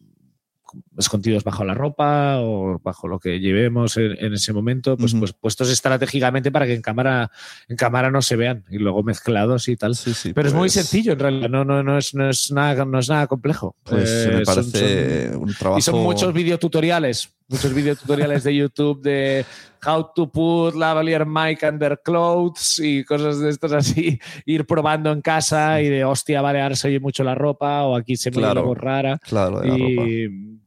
escondidos 0.97 1.43
bajo 1.43 1.63
la 1.65 1.73
ropa 1.73 2.37
o 2.39 2.79
bajo 2.83 3.07
lo 3.07 3.19
que 3.19 3.39
llevemos 3.39 3.97
en, 3.97 4.15
en 4.23 4.33
ese 4.33 4.53
momento, 4.53 4.95
pues, 4.97 5.13
pues 5.13 5.33
puestos 5.33 5.69
estratégicamente 5.69 6.51
para 6.51 6.65
que 6.65 6.73
en 6.73 6.81
cámara, 6.81 7.31
en 7.67 7.75
cámara 7.75 8.09
no 8.11 8.21
se 8.21 8.35
vean 8.35 8.63
y 8.69 8.77
luego 8.77 9.03
mezclados 9.03 9.67
y 9.67 9.75
tal. 9.75 9.95
sí, 9.95 10.13
sí. 10.13 10.33
Pero 10.33 10.47
es 10.47 10.53
muy 10.53 10.61
pues- 10.67 10.73
sencillo 10.73 11.13
en 11.13 11.19
realidad, 11.19 11.49
no, 11.49 11.65
no, 11.65 11.83
no, 11.83 11.97
es, 11.97 12.13
no, 12.13 12.29
es, 12.29 12.51
nada, 12.51 12.85
no 12.85 12.99
es 12.99 13.09
nada 13.09 13.27
complejo. 13.27 13.75
Pues 13.83 14.09
Eh, 14.09 14.31
me 14.37 14.45
son- 14.45 14.55
parece 14.55 15.31
son- 15.33 15.43
un 15.43 15.53
trabajo. 15.53 15.79
y 15.79 15.81
son 15.81 16.01
muchos 16.01 16.33
videotutoriales, 16.33 17.29
muchos 17.47 17.73
videotutoriales 17.73 18.43
de 18.43 18.55
YouTube 18.55 19.01
de 19.01 19.45
how 19.85 20.09
to 20.15 20.31
put 20.31 20.73
lavalier 20.75 21.25
mic 21.27 21.61
under 21.69 21.99
clothes 22.03 22.79
y 22.79 23.03
cosas 23.03 23.39
de 23.39 23.49
estos 23.49 23.71
así, 23.73 24.17
ir 24.45 24.65
probando 24.65 25.11
en 25.11 25.21
casa 25.21 25.81
y 25.81 25.89
de 25.89 26.03
hostia, 26.05 26.41
vale, 26.41 26.61
ahora 26.61 26.75
se 26.75 26.87
oye 26.87 26.99
mucho 26.99 27.23
la 27.23 27.35
ropa 27.35 27.83
o 27.83 27.95
aquí 27.95 28.15
se 28.15 28.31
me 28.31 28.37
Claro. 28.37 28.61
algo 28.61 28.73
rara. 28.75 29.19
Claro, 29.21 29.59
de 29.59 29.67
la 29.67 29.77
ropa. 29.77 30.64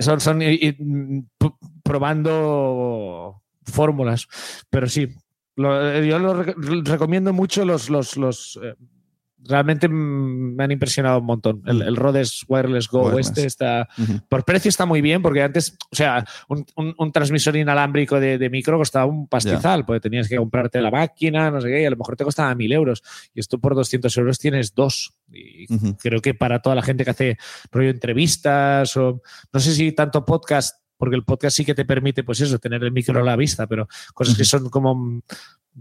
Son, 0.00 0.20
son 0.20 0.42
y- 0.42 0.74
mm, 0.78 1.26
probando 1.82 3.42
fórmulas. 3.64 4.26
Pero 4.70 4.88
sí, 4.88 5.08
lo- 5.56 6.00
yo 6.02 6.18
lo 6.18 6.44
rec- 6.44 6.86
recomiendo 6.86 7.32
mucho 7.32 7.64
los, 7.64 7.90
los, 7.90 8.16
los 8.16 8.58
eh, 8.62 8.74
realmente 9.48 9.88
mm, 9.88 10.54
me 10.56 10.64
han 10.64 10.70
impresionado 10.70 11.18
un 11.18 11.24
montón. 11.26 11.62
El, 11.66 11.82
el 11.82 11.96
Rhodes 11.96 12.44
Wireless 12.48 12.88
Go 12.88 13.06
Wireless. 13.06 13.28
este 13.28 13.46
está 13.46 13.88
por 14.28 14.44
precio 14.44 14.68
está 14.68 14.86
muy 14.86 15.00
bien 15.00 15.22
porque 15.22 15.42
antes, 15.42 15.76
o 15.90 15.96
sea, 15.96 16.24
un, 16.48 16.64
un- 16.76 16.94
un 16.98 17.12
transmisor 17.12 17.56
inalámbrico 17.56 18.20
de, 18.20 18.38
de 18.38 18.50
micro 18.50 18.76
costaba 18.78 19.06
un 19.06 19.26
pastizal, 19.28 19.84
porque 19.86 20.00
tenías 20.00 20.28
que 20.28 20.36
comprarte 20.36 20.80
la 20.80 20.90
máquina, 20.90 21.50
no 21.50 21.60
sé 21.60 21.68
qué, 21.68 21.82
y 21.82 21.84
a 21.86 21.90
lo 21.90 21.96
mejor 21.96 22.16
te 22.16 22.24
costaba 22.24 22.54
mil 22.54 22.72
euros. 22.72 23.02
Y 23.34 23.40
esto 23.40 23.58
por 23.58 23.74
200 23.74 24.16
euros 24.18 24.38
tienes 24.38 24.74
dos. 24.74 25.14
Y 25.32 25.66
creo 25.96 26.20
que 26.20 26.34
para 26.34 26.60
toda 26.60 26.74
la 26.76 26.82
gente 26.82 27.04
que 27.04 27.10
hace 27.10 27.38
rollo 27.70 27.90
entrevistas 27.90 28.96
o 28.96 29.22
no 29.52 29.60
sé 29.60 29.72
si 29.74 29.92
tanto 29.92 30.24
podcast, 30.24 30.76
porque 30.96 31.16
el 31.16 31.24
podcast 31.24 31.56
sí 31.56 31.64
que 31.64 31.74
te 31.74 31.84
permite, 31.86 32.24
pues 32.24 32.40
eso, 32.42 32.58
tener 32.58 32.84
el 32.84 32.92
micro 32.92 33.20
a 33.20 33.22
la 33.24 33.34
vista, 33.36 33.66
pero 33.66 33.88
cosas 34.12 34.36
que 34.36 34.44
son 34.44 34.68
como 34.68 34.94
mm, 34.94 35.22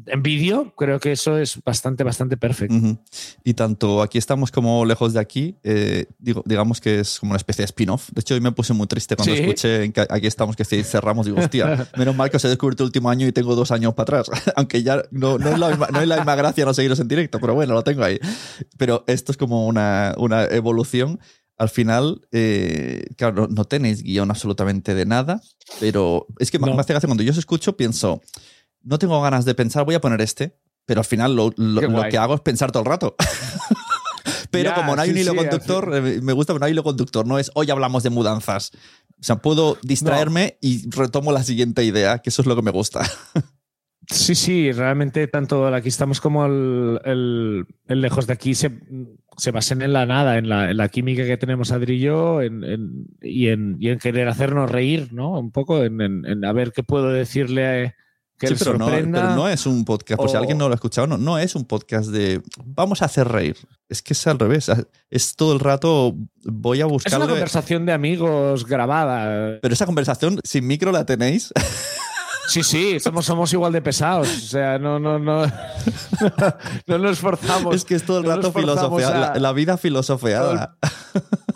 en 0.05 0.21
vídeo, 0.23 0.73
creo 0.77 0.99
que 0.99 1.11
eso 1.11 1.37
es 1.37 1.59
bastante, 1.63 2.03
bastante 2.03 2.37
perfecto. 2.37 2.75
Ujú. 2.75 2.99
Y 3.43 3.53
tanto 3.55 4.01
aquí 4.01 4.17
estamos 4.17 4.51
como 4.51 4.85
lejos 4.85 5.13
de 5.13 5.19
aquí, 5.19 5.57
eh, 5.63 6.05
digo, 6.19 6.43
digamos 6.45 6.79
que 6.79 6.99
es 6.99 7.19
como 7.19 7.31
una 7.31 7.37
especie 7.37 7.63
de 7.63 7.65
spin-off. 7.65 8.09
De 8.11 8.21
hecho, 8.21 8.35
hoy 8.35 8.39
me 8.41 8.51
puse 8.51 8.73
muy 8.73 8.87
triste 8.87 9.15
cuando 9.15 9.35
Sí. 9.35 9.41
escuché 9.41 9.83
en 9.85 9.91
que 9.91 10.01
aquí 10.09 10.27
estamos 10.27 10.55
que 10.55 10.63
cerramos. 10.65 11.25
Digo, 11.25 11.39
hostia, 11.39 11.87
menos 11.97 12.15
mal 12.15 12.29
que 12.29 12.37
os 12.37 12.45
he 12.45 12.49
descubierto 12.49 12.83
el 12.83 12.87
último 12.87 13.09
año 13.09 13.27
y 13.27 13.31
tengo 13.31 13.55
dos 13.55 13.71
años 13.71 13.93
para 13.95 14.19
atrás. 14.19 14.29
Aunque 14.55 14.83
ya 14.83 15.03
no, 15.11 15.37
no, 15.37 15.49
es 15.49 15.59
la 15.59 15.69
misma, 15.69 15.87
no 15.91 16.01
es 16.01 16.07
la 16.07 16.17
misma 16.17 16.35
gracia 16.35 16.65
no 16.65 16.73
seguiros 16.73 16.99
en 16.99 17.07
directo, 17.07 17.39
pero 17.39 17.55
bueno, 17.55 17.73
lo 17.73 17.83
tengo 17.83 18.03
ahí. 18.03 18.19
Pero 18.77 19.03
esto 19.07 19.31
es 19.31 19.37
como 19.37 19.65
una, 19.67 20.13
una 20.17 20.45
evolución. 20.45 21.19
Al 21.57 21.67
final, 21.69 22.21
eh, 22.31 23.03
claro, 23.17 23.41
no, 23.41 23.47
no 23.53 23.65
tenéis 23.65 24.01
guion 24.01 24.29
absolutamente 24.31 24.95
de 24.95 25.05
nada, 25.05 25.41
pero 25.81 26.25
es 26.39 26.51
que 26.51 26.57
No. 26.59 26.67
me 26.73 26.79
hace 26.79 26.93
gracia 26.93 27.07
cuando 27.07 27.21
yo 27.23 27.31
os 27.31 27.37
escucho, 27.37 27.75
pienso, 27.75 28.21
no 28.83 28.99
tengo 28.99 29.21
ganas 29.21 29.45
de 29.45 29.55
pensar, 29.55 29.85
voy 29.85 29.95
a 29.95 30.01
poner 30.01 30.21
este, 30.21 30.57
pero 30.85 31.01
al 31.01 31.05
final 31.05 31.35
lo, 31.35 31.51
que 32.09 32.17
hago 32.17 32.35
es 32.35 32.41
pensar 32.41 32.71
todo 32.71 32.83
el 32.83 32.89
rato. 32.89 33.15
pero 34.51 34.69
Ya, 34.71 34.75
como 34.75 34.95
no 34.95 35.01
hay 35.01 35.09
sí, 35.09 35.13
un 35.15 35.19
hilo 35.21 35.31
sí, 35.31 35.37
conductor, 35.37 35.91
eh, 35.95 36.19
me 36.21 36.33
gusta 36.33 36.53
que 36.53 36.59
no 36.59 36.65
hay 36.65 36.71
hilo 36.71 36.83
conductor, 36.83 37.25
no 37.27 37.37
es 37.39 37.51
hoy 37.55 37.69
hablamos 37.69 38.03
de 38.03 38.09
mudanzas. 38.09 38.71
O 39.19 39.23
sea, 39.23 39.37
puedo 39.37 39.77
distraerme 39.83 40.57
y 40.61 40.89
retomo 40.89 41.31
la 41.31 41.43
siguiente 41.43 41.83
idea, 41.83 42.19
que 42.19 42.29
eso 42.29 42.41
es 42.41 42.47
lo 42.47 42.55
que 42.55 42.61
me 42.61 42.71
gusta. 42.71 43.01
Sí, 44.11 44.33
sí, 44.33 44.71
realmente 44.71 45.27
tanto 45.27 45.67
el 45.67 45.73
aquí 45.75 45.89
estamos 45.89 46.19
como 46.19 46.43
el, 46.47 46.99
el- 47.05 47.65
el 47.87 48.01
lejos 48.01 48.25
de 48.25 48.33
aquí 48.33 48.55
se, 48.55 48.71
se 49.37 49.51
basan 49.51 49.83
en 49.83 49.93
la 49.93 50.07
nada, 50.07 50.39
en 50.39 50.49
la, 50.49 50.71
en 50.71 50.77
la 50.77 50.89
química 50.89 51.25
que 51.27 51.37
tenemos 51.37 51.71
Adri 51.71 51.97
y 51.97 51.99
yo 51.99 52.41
en- 52.41 52.63
en- 52.63 53.05
y, 53.21 53.49
en, 53.49 53.77
y 53.79 53.89
en 53.89 53.99
querer 53.99 54.27
hacernos 54.27 54.71
reír, 54.71 55.13
¿no? 55.13 55.37
Un 55.39 55.51
poco, 55.51 55.83
en, 55.83 56.43
a 56.43 56.53
ver 56.53 56.71
qué 56.71 56.81
puedo 56.81 57.09
decirle 57.09 57.67
a- 57.67 57.95
que 58.39 58.47
Sí, 58.47 58.55
pero, 58.57 58.77
no, 58.77 58.85
pero 58.87 59.09
no 59.35 59.47
es 59.49 59.65
un 59.65 59.83
podcast, 59.85 60.17
por 60.19 60.29
si 60.29 60.35
o- 60.35 60.39
alguien 60.39 60.57
no 60.57 60.67
lo 60.69 60.73
ha 60.73 60.75
escuchado, 60.75 61.05
no, 61.07 61.17
no 61.17 61.37
es 61.37 61.55
un 61.55 61.65
podcast 61.65 62.09
de 62.09 62.41
vamos 62.65 63.01
a 63.01 63.05
hacer 63.05 63.27
reír. 63.27 63.57
Es 63.89 64.01
que 64.01 64.13
es 64.13 64.25
al 64.27 64.39
revés. 64.39 64.71
Es 65.09 65.35
todo 65.35 65.53
el 65.53 65.59
rato 65.59 66.15
voy 66.45 66.81
a 66.81 66.85
es 66.85 67.13
una 67.13 67.27
conversación 67.27 67.85
de 67.85 67.91
amigos 67.93 68.65
grabada. 68.65 69.59
Pero 69.61 69.73
esa 69.73 69.85
conversación 69.85 70.39
sin 70.43 70.65
micro 70.67 70.91
la 70.91 71.05
tenéis. 71.05 71.51
Sí, 72.47 72.63
sí, 72.63 72.99
somos, 72.99 73.25
somos 73.27 73.53
igual 73.53 73.71
de 73.73 73.81
pesados. 73.81 74.27
O 74.27 74.39
sea, 74.47 74.79
no, 74.79 74.99
no, 74.99 75.19
no, 75.19 75.45
no 76.87 76.97
nos 76.97 77.11
esforzamos. 77.11 77.75
es 77.75 77.85
que 77.85 77.93
es 77.95 78.03
todo 78.03 78.19
el 78.19 78.25
rato 78.25 78.51
forzamos 78.51 79.03
a- 79.03 79.19
La, 79.33 79.35
la 79.39 79.51
vida 79.53 79.77
filosofeada. 79.77 80.75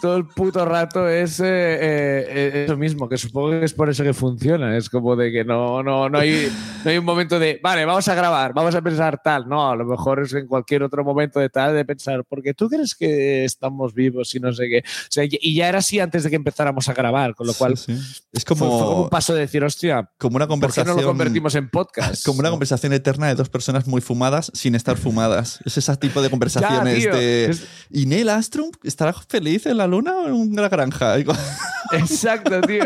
Todo 0.04 0.18
el 0.18 0.26
puto 0.26 0.66
rato 0.66 1.08
es 1.08 1.40
eh, 1.40 1.46
eh, 1.46 2.26
eh, 2.28 2.64
eso 2.66 2.76
mismo, 2.76 3.08
que 3.08 3.18
supongo 3.18 3.52
que 3.52 3.64
es 3.64 3.72
por 3.74 3.90
eso 3.90 4.04
que 4.04 4.14
funciona. 4.14 4.76
Es 4.76 4.90
como 4.90 5.16
de 5.16 5.32
que 5.32 5.46
no, 5.46 5.82
no, 5.82 6.10
no, 6.10 6.18
hay, 6.20 6.52
no 6.84 6.92
hay 6.92 6.98
un 6.98 7.06
momento 7.06 7.40
de, 7.40 7.58
vale, 7.64 7.86
vamos 7.86 8.06
a 8.10 8.14
grabar, 8.14 8.54
vamos 8.54 8.76
a 8.76 8.82
pensar 8.82 9.22
tal. 9.24 9.48
No, 9.48 9.72
a 9.72 9.78
lo 9.78 9.86
mejor 9.86 10.20
es 10.24 10.34
en 10.34 10.46
cualquier 10.46 10.84
otro 10.84 11.06
momento 11.06 11.40
de 11.40 11.48
tal 11.48 11.74
de 11.74 11.86
pensar, 11.86 12.26
porque 12.28 12.54
tú 12.54 12.68
crees 12.68 12.96
que 12.96 13.46
estamos 13.46 13.94
vivos 13.94 14.36
y 14.36 14.42
no 14.42 14.52
sé 14.52 14.68
qué. 14.68 14.80
O 14.80 15.08
sea, 15.10 15.24
y- 15.24 15.56
ya 15.56 15.70
era 15.70 15.78
así 15.78 16.02
antes 16.02 16.24
de 16.24 16.30
que 16.30 16.36
empezáramos 16.36 16.90
a 16.90 16.94
grabar, 16.94 17.34
con 17.34 17.48
lo 17.48 17.54
cual 17.54 17.78
Sí, 17.78 17.96
sí. 17.96 18.22
Es 18.34 18.44
fue, 18.44 18.58
fue 18.58 18.68
como 18.68 18.80
como, 18.80 19.02
un 19.04 19.10
paso 19.10 19.34
de 19.34 19.40
decir, 19.40 19.64
hostia, 19.64 20.10
como 20.18 20.36
una 20.36 20.48
¿por 20.48 20.58
qué 20.58 20.60
conversación. 20.60 20.96
no 20.98 21.02
lo 21.02 21.08
convertimos 21.08 21.56
en 21.56 21.70
podcast? 21.70 22.26
Como 22.26 22.40
una 22.40 22.50
No. 22.50 22.56
conversación 22.56 22.92
eterna 22.92 23.28
de 23.28 23.36
dos 23.36 23.48
personas 23.48 23.88
muy 23.88 24.02
fumadas 24.02 24.52
sin 24.54 24.76
estar 24.76 24.98
fumadas. 24.98 25.60
Es 25.64 25.78
ese 25.78 25.96
tipo 25.96 26.22
de 26.22 26.30
conversaciones 26.34 27.00
tío, 27.00 27.16
de. 27.16 27.46
es- 27.46 27.66
¿Y 27.90 28.06
Neil 28.06 28.28
Armstrong 28.28 28.72
estará 28.84 29.14
feliz 29.14 29.66
en 29.66 29.78
la 29.78 29.88
luna 29.94 30.18
o 30.18 30.28
en 30.28 30.34
una 30.34 30.70
granja? 30.70 31.16
Exacto, 31.92 32.62
tío. 32.62 32.84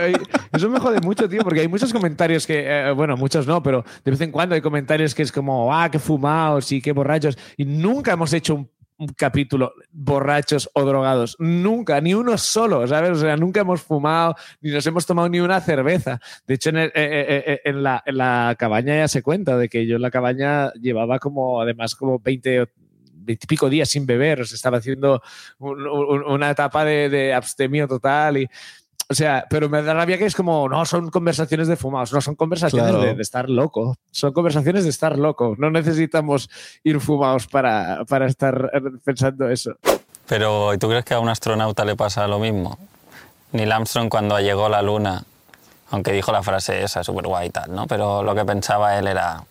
Eso 0.52 0.70
me 0.70 0.80
jode 0.80 1.00
mucho, 1.02 1.30
tío, 1.30 1.42
porque 1.42 1.62
hay 1.62 1.68
muchos 1.68 1.94
comentarios 1.94 2.46
que, 2.46 2.66
eh, 2.66 2.92
bueno, 2.92 3.16
muchos 3.16 3.48
no, 3.48 3.64
pero 3.64 3.86
de 4.04 4.12
vez 4.12 4.22
en 4.22 4.32
cuando 4.32 4.56
hay 4.56 4.62
comentarios 4.62 5.16
que 5.16 5.24
es 5.24 5.32
como, 5.32 5.74
ah, 5.74 5.90
qué 5.90 6.00
fumados 6.00 6.72
y 6.72 6.82
qué 6.82 6.92
borrachos. 6.92 7.38
Y 7.56 7.66
nunca 7.66 8.12
hemos 8.12 8.34
hecho 8.34 8.56
un, 8.56 8.70
capítulo 9.16 9.74
borrachos 9.92 10.70
o 10.74 10.84
drogados. 10.84 11.36
Nunca, 11.40 12.02
ni 12.02 12.16
uno 12.16 12.36
solo, 12.38 12.88
¿sabes? 12.88 13.12
O 13.12 13.16
sea, 13.16 13.38
nunca 13.38 13.62
hemos 13.62 13.82
fumado, 13.82 14.36
ni 14.60 14.72
nos 14.72 14.86
hemos 14.88 15.06
tomado 15.06 15.30
ni 15.30 15.40
una 15.40 15.62
cerveza. 15.62 16.20
De 16.48 16.56
hecho, 16.56 16.70
en, 16.72 16.78
eh, 16.78 16.92
eh, 16.96 17.44
eh, 17.46 17.62
en 17.64 17.84
la, 17.84 18.02
en 18.06 18.18
la 18.18 18.56
cabaña 18.58 18.96
ya 18.96 19.08
se 19.08 19.22
cuenta 19.22 19.56
de 19.56 19.70
que 19.70 19.86
yo 19.86 19.98
en 19.98 20.02
la 20.02 20.10
cabaña 20.10 20.74
llevaba 20.74 21.20
como, 21.20 21.62
además, 21.62 21.96
como 21.96 22.18
20 22.20 22.62
o 22.62 22.68
veintipico 23.28 23.70
días 23.70 23.90
sin 23.90 24.08
beber, 24.08 24.42
o 24.42 24.46
sea, 24.46 24.56
estaba 24.56 24.78
haciendo 24.80 25.22
un- 25.60 25.86
un- 25.88 26.24
una 26.24 26.50
etapa 26.50 26.84
de, 26.84 27.10
de 27.10 27.34
abstemio 27.36 27.88
total 27.88 28.38
y... 28.38 28.50
O 29.10 29.14
sea, 29.14 29.46
pero 29.50 29.70
me 29.70 29.82
da 29.84 29.94
rabia 29.94 30.18
que 30.18 30.26
es 30.26 30.36
como, 30.36 30.68
no, 30.68 30.86
son 30.86 31.10
conversaciones 31.10 31.70
de 31.70 31.78
fumados, 31.78 32.12
no, 32.12 32.20
son 32.20 32.36
conversaciones 32.36 32.90
Claro. 32.90 33.06
de, 33.06 33.16
de 33.16 33.22
estar 33.22 33.50
loco, 33.50 33.96
son 34.12 34.34
conversaciones 34.34 34.84
de 34.84 34.90
estar 34.90 35.18
loco, 35.18 35.56
no 35.58 35.72
necesitamos 35.72 36.50
ir 36.84 37.00
fumados 37.00 37.48
para, 37.48 38.04
para 38.04 38.26
estar 38.28 38.70
pensando 39.06 39.50
eso. 39.50 39.78
Pero 40.28 40.74
¿y 40.74 40.78
tú 40.78 40.90
crees 40.90 41.06
que 41.06 41.14
a 41.14 41.22
un 41.22 41.30
astronauta 41.30 41.86
le 41.86 41.96
pasa 41.96 42.28
lo 42.28 42.38
mismo? 42.38 42.78
Neil 43.54 43.72
Armstrong 43.72 44.10
cuando 44.10 44.38
llegó 44.42 44.66
a 44.66 44.70
la 44.70 44.82
Luna, 44.82 45.24
aunque 45.92 46.12
dijo 46.12 46.34
la 46.34 46.44
frase 46.44 46.84
esa, 46.84 47.02
súper 47.02 47.28
guay 47.28 47.48
y 47.48 47.52
tal, 47.52 47.74
¿no? 47.74 47.88
Pero 47.88 48.24
lo 48.24 48.36
que 48.36 48.44
pensaba 48.44 49.00
él 49.00 49.08
era, 49.08 49.42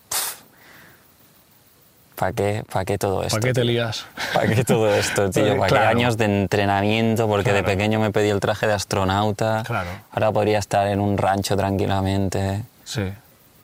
¿para 2.16 2.32
qué, 2.32 2.64
¿para 2.72 2.84
qué 2.84 2.98
todo 2.98 3.22
esto? 3.22 3.36
¿Para 3.38 3.48
qué 3.48 3.52
te 3.54 3.64
lías? 3.64 4.06
¿Para 4.34 4.48
qué 4.48 4.64
todo 4.64 4.92
esto, 4.92 5.30
tío? 5.30 5.56
¿Para 5.56 5.66
qué 5.68 5.74
Claro. 5.74 5.88
años 5.90 6.16
de 6.16 6.24
entrenamiento? 6.24 7.28
Porque 7.28 7.52
de 7.52 7.62
pequeño 7.62 8.00
me 8.00 8.10
pedí 8.10 8.30
el 8.30 8.40
traje 8.40 8.66
de 8.66 8.72
astronauta. 8.72 9.62
Claro. 9.66 9.90
Ahora 10.10 10.32
podría 10.32 10.58
estar 10.58 10.86
en 10.88 11.00
un 11.00 11.16
rancho 11.18 11.56
tranquilamente. 11.56 12.62
Sí. 12.84 13.02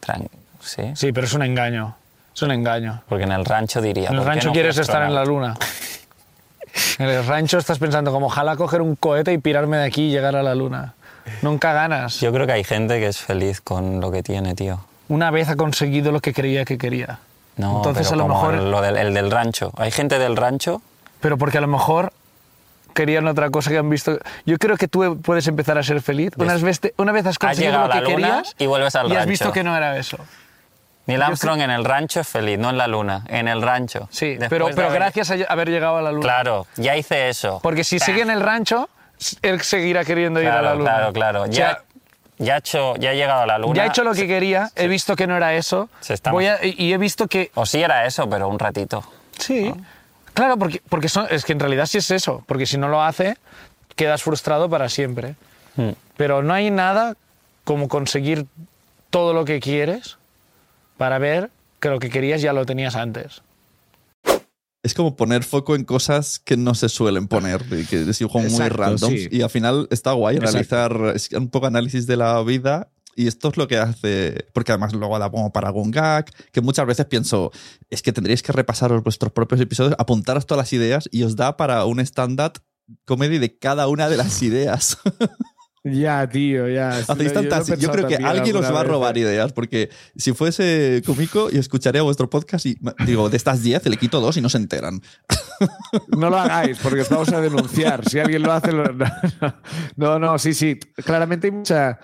Tran- 0.01 0.29
¿Sí? 0.61 0.83
Sí, 0.95 1.13
pero 1.13 1.27
es 1.27 1.33
un 1.33 1.43
engaño. 1.43 1.97
Es 2.35 2.43
un 2.43 2.51
engaño. 2.53 3.03
Porque 3.09 3.25
en 3.25 3.33
el 3.33 3.45
rancho 3.45 3.81
diría... 3.81 4.09
En 4.09 4.15
el 4.15 4.19
¿por 4.21 4.25
qué 4.27 4.31
rancho 4.31 4.47
no 4.49 4.53
quieres 4.55 4.79
estar 4.79 5.03
en 5.03 5.15
la 5.15 5.25
luna. 5.25 5.55
En 6.99 7.09
el 7.09 7.27
rancho 7.27 7.59
estás 7.59 7.79
pensando 7.79 8.11
como 8.13 8.27
ojalá 8.27 8.57
coger 8.57 8.81
un 8.81 8.97
cohete 8.97 9.33
y 9.33 9.39
pirarme 9.39 9.77
de 9.79 9.85
aquí 9.85 10.05
y 10.09 10.11
llegar 10.11 10.37
a 10.37 10.43
la 10.43 10.55
luna. 10.55 10.95
Nunca 11.43 11.73
ganas. 11.73 12.21
Yo 12.21 12.33
creo 12.33 12.47
que 12.47 12.53
hay 12.55 12.65
gente 12.65 12.99
que 13.01 13.09
es 13.09 13.19
feliz 13.19 13.61
con 13.61 14.01
lo 14.01 14.11
que 14.11 14.23
tiene, 14.23 14.55
tío. 14.55 14.81
Una 15.09 15.31
vez 15.31 15.49
ha 15.51 15.57
conseguido 15.57 16.11
lo 16.13 16.21
que 16.21 16.33
creía 16.33 16.65
que 16.65 16.79
quería. 16.79 17.19
No, 17.57 17.77
Entonces 17.79 18.09
pero 18.09 18.23
a 18.23 18.27
lo 18.29 18.35
como 18.35 18.49
mejor... 18.53 18.67
lo 18.69 18.81
del, 18.81 18.97
el 18.97 19.15
del 19.15 19.31
rancho. 19.31 19.73
Hay 19.77 19.91
gente 19.91 20.19
del 20.19 20.37
rancho 20.37 20.81
Pero 21.21 21.37
porque 21.39 21.59
a 21.59 21.61
lo 21.61 21.67
mejor 21.69 22.13
querían 22.95 23.27
otra 23.29 23.51
cosa 23.51 23.71
que 23.71 23.79
han 23.79 23.89
visto. 23.91 24.19
Yo 24.47 24.59
creo 24.59 24.77
que 24.77 24.89
tú 24.89 25.19
puedes 25.23 25.47
empezar 25.49 25.79
a 25.79 25.83
ser 25.83 26.01
feliz. 26.03 26.31
Una 26.37 26.57
vez, 26.57 26.81
te- 26.81 26.95
una 26.99 27.13
vez 27.13 27.27
has 27.27 27.39
conseguido 27.39 27.73
lo 27.79 27.89
que 27.89 27.95
la 27.95 28.01
luna 28.01 28.15
querías 28.17 28.55
y 28.59 28.67
vuelves 28.67 28.95
al 28.97 29.07
y 29.07 29.11
has 29.13 29.17
rancho. 29.19 29.29
visto 29.31 29.53
que 29.53 29.65
no 29.65 29.77
era 29.77 29.97
eso. 29.99 30.19
Neil 31.07 31.21
Armstrong 31.21 31.61
en 31.61 31.71
el 31.71 31.85
rancho 31.85 32.21
es 32.21 32.29
feliz, 32.29 32.59
no 32.59 32.71
en 32.71 32.79
la 32.79 32.87
luna, 32.87 33.25
en 33.29 33.49
el 33.49 33.61
rancho. 33.61 34.09
Sí, 34.11 34.31
Después 34.37 34.49
pero, 34.51 34.67
de 34.69 34.75
pero 34.75 34.87
haber- 34.89 35.01
gracias 35.01 35.31
a 35.33 35.35
haber 35.53 35.69
llegado 35.69 35.97
a 35.97 36.03
la 36.03 36.13
luna. 36.13 36.23
Claro, 36.23 36.67
ya 36.77 36.97
hice 36.97 37.29
eso. 37.29 37.59
Porque 37.63 37.83
si 37.83 37.99
Pa. 37.99 38.05
sigue 38.05 38.23
en 38.23 38.31
el 38.31 38.41
rancho, 38.41 38.89
él 39.43 39.61
seguirá 39.63 40.05
queriendo 40.05 40.41
ir 40.41 40.49
a 40.49 40.63
la 40.63 40.75
luna. 40.75 40.85
claro, 40.85 41.13
claro. 41.13 41.47
Ya, 41.47 41.83
ya, 42.43 42.57
he 42.57 42.59
hecho, 42.59 42.97
ya 42.97 43.13
he 43.13 43.17
llegado 43.17 43.43
a 43.43 43.47
la 43.47 43.59
luna. 43.59 43.75
ya 43.75 43.85
he 43.85 43.89
hecho 43.89 44.05
lo 44.05 44.13
que 44.15 44.27
quería, 44.27 44.71
he 44.77 44.89
visto 44.89 45.17
que 45.17 45.27
no 45.27 45.37
era 45.37 45.55
eso. 45.55 45.89
Voy 46.31 46.47
a- 46.47 46.59
y 46.65 46.93
he 46.93 46.99
visto 46.99 47.27
que 47.29 47.51
O 47.55 47.65
sí 47.67 47.83
era 47.83 48.07
eso, 48.07 48.29
pero 48.29 48.49
un 48.49 48.59
ratito. 48.59 49.05
Sí. 49.39 49.73
Claro, 50.35 50.57
porque, 50.57 50.81
porque 50.89 51.09
son- 51.09 51.27
es 51.31 51.45
que 51.45 51.53
en 51.53 51.61
realidad 51.61 51.87
sí 51.87 51.99
es 51.99 52.11
eso. 52.11 52.43
Porque 52.47 52.67
si 52.67 52.79
no 52.79 52.89
lo 52.89 53.03
hace, 53.03 53.37
quedas 53.97 54.23
frustrado 54.23 54.69
para 54.71 54.89
siempre. 54.89 55.35
Mm. 55.77 55.91
Pero 56.17 56.43
no 56.43 56.55
hay 56.55 56.71
nada 56.71 57.15
como 57.65 57.89
conseguir 57.89 58.47
todo 59.11 59.35
lo 59.35 59.45
que 59.45 59.61
quieres 59.61 60.17
para 60.97 61.19
ver 61.19 61.51
que 61.81 61.89
lo 61.91 61.99
que 61.99 62.11
querías 62.11 62.41
ya 62.41 62.53
lo 62.53 62.65
tenías 62.65 62.97
antes. 62.97 63.43
Es 64.83 64.95
como 64.95 65.15
poner 65.15 65.45
foco 65.45 65.77
en 65.77 65.85
cosas 65.85 66.41
que 66.41 66.57
no 66.57 66.75
se 66.75 66.89
suelen 66.89 67.29
poner, 67.29 67.65
y 67.71 67.85
que 67.87 68.03
es 68.03 68.19
como 68.19 68.41
muy 68.41 68.47
Exacto, 68.51 68.77
random. 68.77 69.11
sí. 69.12 69.29
Y 69.31 69.43
al 69.43 69.51
final 69.51 69.87
está 69.91 70.12
guay 70.12 70.37
Exacto. 70.37 70.53
realizar 70.53 71.17
es 71.17 71.31
un 71.33 71.49
poco 71.51 71.67
análisis 71.67 72.07
de 72.07 72.17
la 72.17 72.43
vida. 72.43 72.91
Y 73.15 73.27
esto 73.27 73.51
es 73.51 73.59
lo 73.59 73.69
que 73.69 73.77
hace, 73.77 74.47
porque 74.55 74.73
además 74.73 74.95
luego 74.95 75.19
da 75.19 75.31
como 75.31 75.53
para 75.53 75.69
algún 75.69 75.91
gag, 75.91 76.25
que 76.51 76.62
muchas 76.62 76.87
veces 76.87 77.05
pienso, 77.05 77.53
es 77.91 78.01
que 78.01 78.11
tendríais 78.11 78.43
que 78.43 78.53
repasaros 78.53 79.03
vuestros 79.03 79.31
propios 79.33 79.61
episodios, 79.61 79.95
apuntaros 79.99 80.47
todas 80.47 80.65
las 80.65 80.73
ideas 80.73 81.11
y 81.12 81.23
os 81.23 81.37
da 81.37 81.59
para 81.59 81.85
un 81.85 82.01
stand-up 82.01 82.55
comedy 83.05 83.37
de 83.39 83.59
cada 83.59 83.87
una 83.89 84.09
de 84.09 84.17
las 84.17 84.43
ideas. 84.43 84.97
Ya, 85.85 86.29
tío, 86.29 86.69
ya. 86.69 86.91
Hacéis 86.91 87.33
tantas. 87.33 87.67
Yo, 87.81 87.91
creo 87.91 88.07
que 88.07 88.15
alguien 88.17 88.55
os 88.55 88.73
va 88.73 88.81
a 88.81 88.85
robar 88.85 89.19
ideas, 89.19 89.53
porque 89.53 89.91
si 90.15 90.33
fuese 90.33 91.03
cómico 91.05 91.49
y 91.51 91.59
escucharía 91.59 92.03
vuestro 92.03 92.31
podcast 92.31 92.67
y 92.67 92.77
digo, 93.05 93.29
de 93.29 93.37
estas 93.37 93.65
10 93.65 93.87
le 93.87 93.97
quito 93.97 94.21
dos 94.21 94.37
y 94.37 94.41
no 94.41 94.49
se 94.49 94.59
enteran. 94.59 95.01
No 96.17 96.29
lo 96.31 96.39
hagáis, 96.39 96.79
porque 96.83 97.03
os 97.03 97.09
vamos 97.09 97.33
a 97.33 97.40
denunciar. 97.40 98.09
Si 98.09 98.18
alguien 98.18 98.42
lo 98.42 98.53
hace, 98.53 98.73
lo- 98.73 98.92
no, 98.92 99.07
no, 99.40 99.55
no, 99.97 100.18
no, 100.18 100.38
sí, 100.38 100.55
sí. 100.55 100.77
Claramente 101.05 101.47
hay 101.49 101.53
mucha, 101.53 102.01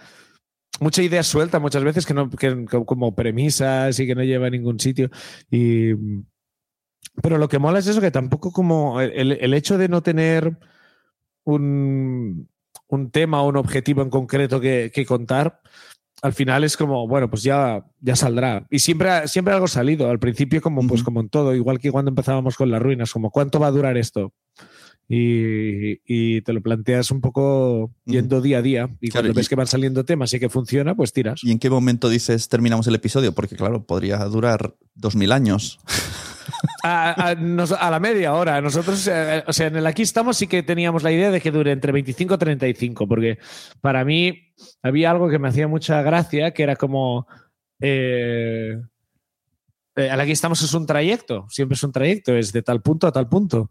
mucha 0.79 1.03
idea 1.03 1.23
suelta 1.23 1.59
muchas 1.59 1.83
veces 1.83 2.07
que 2.07 2.15
no, 2.15 2.31
que, 2.31 2.67
como 2.67 3.15
premisas 3.17 3.99
y 3.99 4.07
que 4.07 4.15
no 4.15 4.23
lleva 4.23 4.47
a 4.47 4.51
ningún 4.51 4.79
sitio. 4.79 5.11
Y, 5.51 5.95
pero 7.23 7.39
lo 7.39 7.49
que 7.49 7.59
mola 7.59 7.81
es 7.81 7.87
eso, 7.89 8.01
que 8.01 8.11
tampoco 8.13 8.53
como 8.53 9.01
el, 9.01 9.33
el 9.33 9.55
hecho 9.55 9.77
de 9.79 9.89
no 9.89 10.03
tener 10.03 10.57
un, 11.45 12.49
un 12.89 13.11
tema 13.11 13.43
o 13.43 13.49
un 13.49 13.57
objetivo 13.57 14.03
en 14.03 14.11
concreto 14.11 14.61
que, 14.61 14.91
que 14.93 15.07
contar, 15.07 15.61
al 16.21 16.33
final 16.33 16.65
es 16.65 16.77
como, 16.77 17.07
bueno, 17.07 17.31
pues 17.31 17.43
ya, 17.45 17.85
ya 18.01 18.17
saldrá. 18.17 18.67
Y 18.71 18.81
siempre, 18.81 19.29
siempre 19.29 19.55
algo 19.55 19.67
ha 19.67 19.69
salido. 19.69 20.11
Al 20.11 20.19
principio, 20.19 20.61
como, 20.61 20.85
pues 20.87 21.03
como 21.05 21.21
en 21.21 21.29
todo, 21.29 21.55
igual 21.55 21.79
que 21.79 21.93
cuando 21.93 22.09
empezábamos 22.11 22.57
con 22.57 22.71
las 22.71 22.83
ruinas, 22.83 23.13
como 23.13 23.31
cuánto 23.31 23.61
va 23.61 23.69
a 23.69 23.71
durar 23.71 23.97
esto. 23.97 24.33
Y, 25.11 26.01
y 26.05 26.43
te 26.43 26.53
lo 26.53 26.61
planteas 26.61 27.11
un 27.11 27.21
poco 27.23 27.93
yendo 28.05 28.41
día 28.43 28.59
a 28.59 28.63
día. 28.63 28.91
Y 29.01 29.09
Claro, 29.09 29.25
cuando 29.27 29.33
y- 29.33 29.41
ves 29.41 29.49
que 29.49 29.55
van 29.55 29.67
saliendo 29.67 30.05
temas 30.05 30.35
y 30.35 30.41
que 30.41 30.49
funciona, 30.51 30.95
pues 30.95 31.13
tiras. 31.13 31.41
¿Y 31.45 31.51
en 31.53 31.59
qué 31.59 31.71
momento 31.71 32.09
dices 32.11 32.49
terminamos 32.49 32.87
el 32.89 32.95
episodio? 32.97 33.33
Porque 33.33 33.57
claro, 33.57 33.85
podría 33.85 34.19
durar 34.25 34.75
2000 34.97 35.33
años. 35.33 35.79
A, 36.83 37.31
a- 37.31 37.91
la 37.91 38.01
media 38.01 38.35
hora. 38.35 38.61
Nosotros, 38.61 39.07
eh, 39.13 39.45
o 39.47 39.53
sea, 39.53 39.67
en 39.69 39.77
el 39.77 39.87
aquí 39.87 40.03
estamos 40.03 40.37
sí 40.37 40.47
que 40.47 40.63
teníamos 40.63 41.03
la 41.03 41.13
idea 41.13 41.31
de 41.31 41.41
que 41.41 41.51
dure 41.51 41.73
entre 41.73 41.93
25 41.93 42.35
y 42.35 42.39
35, 42.39 43.07
porque 43.09 43.39
para 43.81 44.05
mí 44.05 44.53
había 44.83 45.11
algo 45.11 45.29
que 45.29 45.39
me 45.39 45.49
hacía 45.49 45.69
mucha 45.69 46.03
gracia, 46.03 46.53
que 46.53 46.63
era 46.63 46.77
como... 46.77 47.27
Eh, 47.81 48.81
eh, 49.99 50.33
estamos 50.33 50.63
es 50.63 50.73
un 50.75 50.87
trayecto, 50.87 51.47
siempre 51.51 51.75
es 51.75 51.83
un 51.83 51.91
trayecto, 51.91 52.37
es 52.37 52.53
de 52.53 52.63
tal 52.63 52.81
punto 52.81 53.07
a 53.07 53.13
tal 53.13 53.29
punto. 53.29 53.71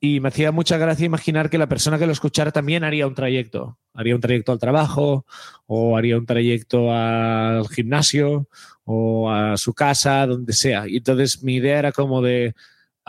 Y 0.00 0.20
me 0.20 0.28
hacía 0.28 0.52
mucha 0.52 0.78
gracia 0.78 1.04
imaginar 1.04 1.50
que 1.50 1.58
la 1.58 1.68
persona 1.68 1.98
que 1.98 2.06
lo 2.06 2.12
escuchara 2.12 2.50
también 2.50 2.82
haría 2.82 3.06
un 3.06 3.14
trayecto. 3.14 3.78
Haría 3.92 4.14
un 4.14 4.20
trayecto 4.20 4.52
al 4.52 4.58
trabajo, 4.58 5.26
o 5.66 5.96
haría 5.96 6.16
un 6.16 6.24
trayecto 6.24 6.92
al 6.92 7.68
gimnasio, 7.68 8.48
o 8.84 9.30
a 9.30 9.56
su 9.56 9.74
casa, 9.74 10.26
donde 10.26 10.54
sea. 10.54 10.88
Y 10.88 10.96
entonces 10.96 11.42
mi 11.42 11.56
idea 11.56 11.78
era 11.78 11.92
como 11.92 12.22
de 12.22 12.54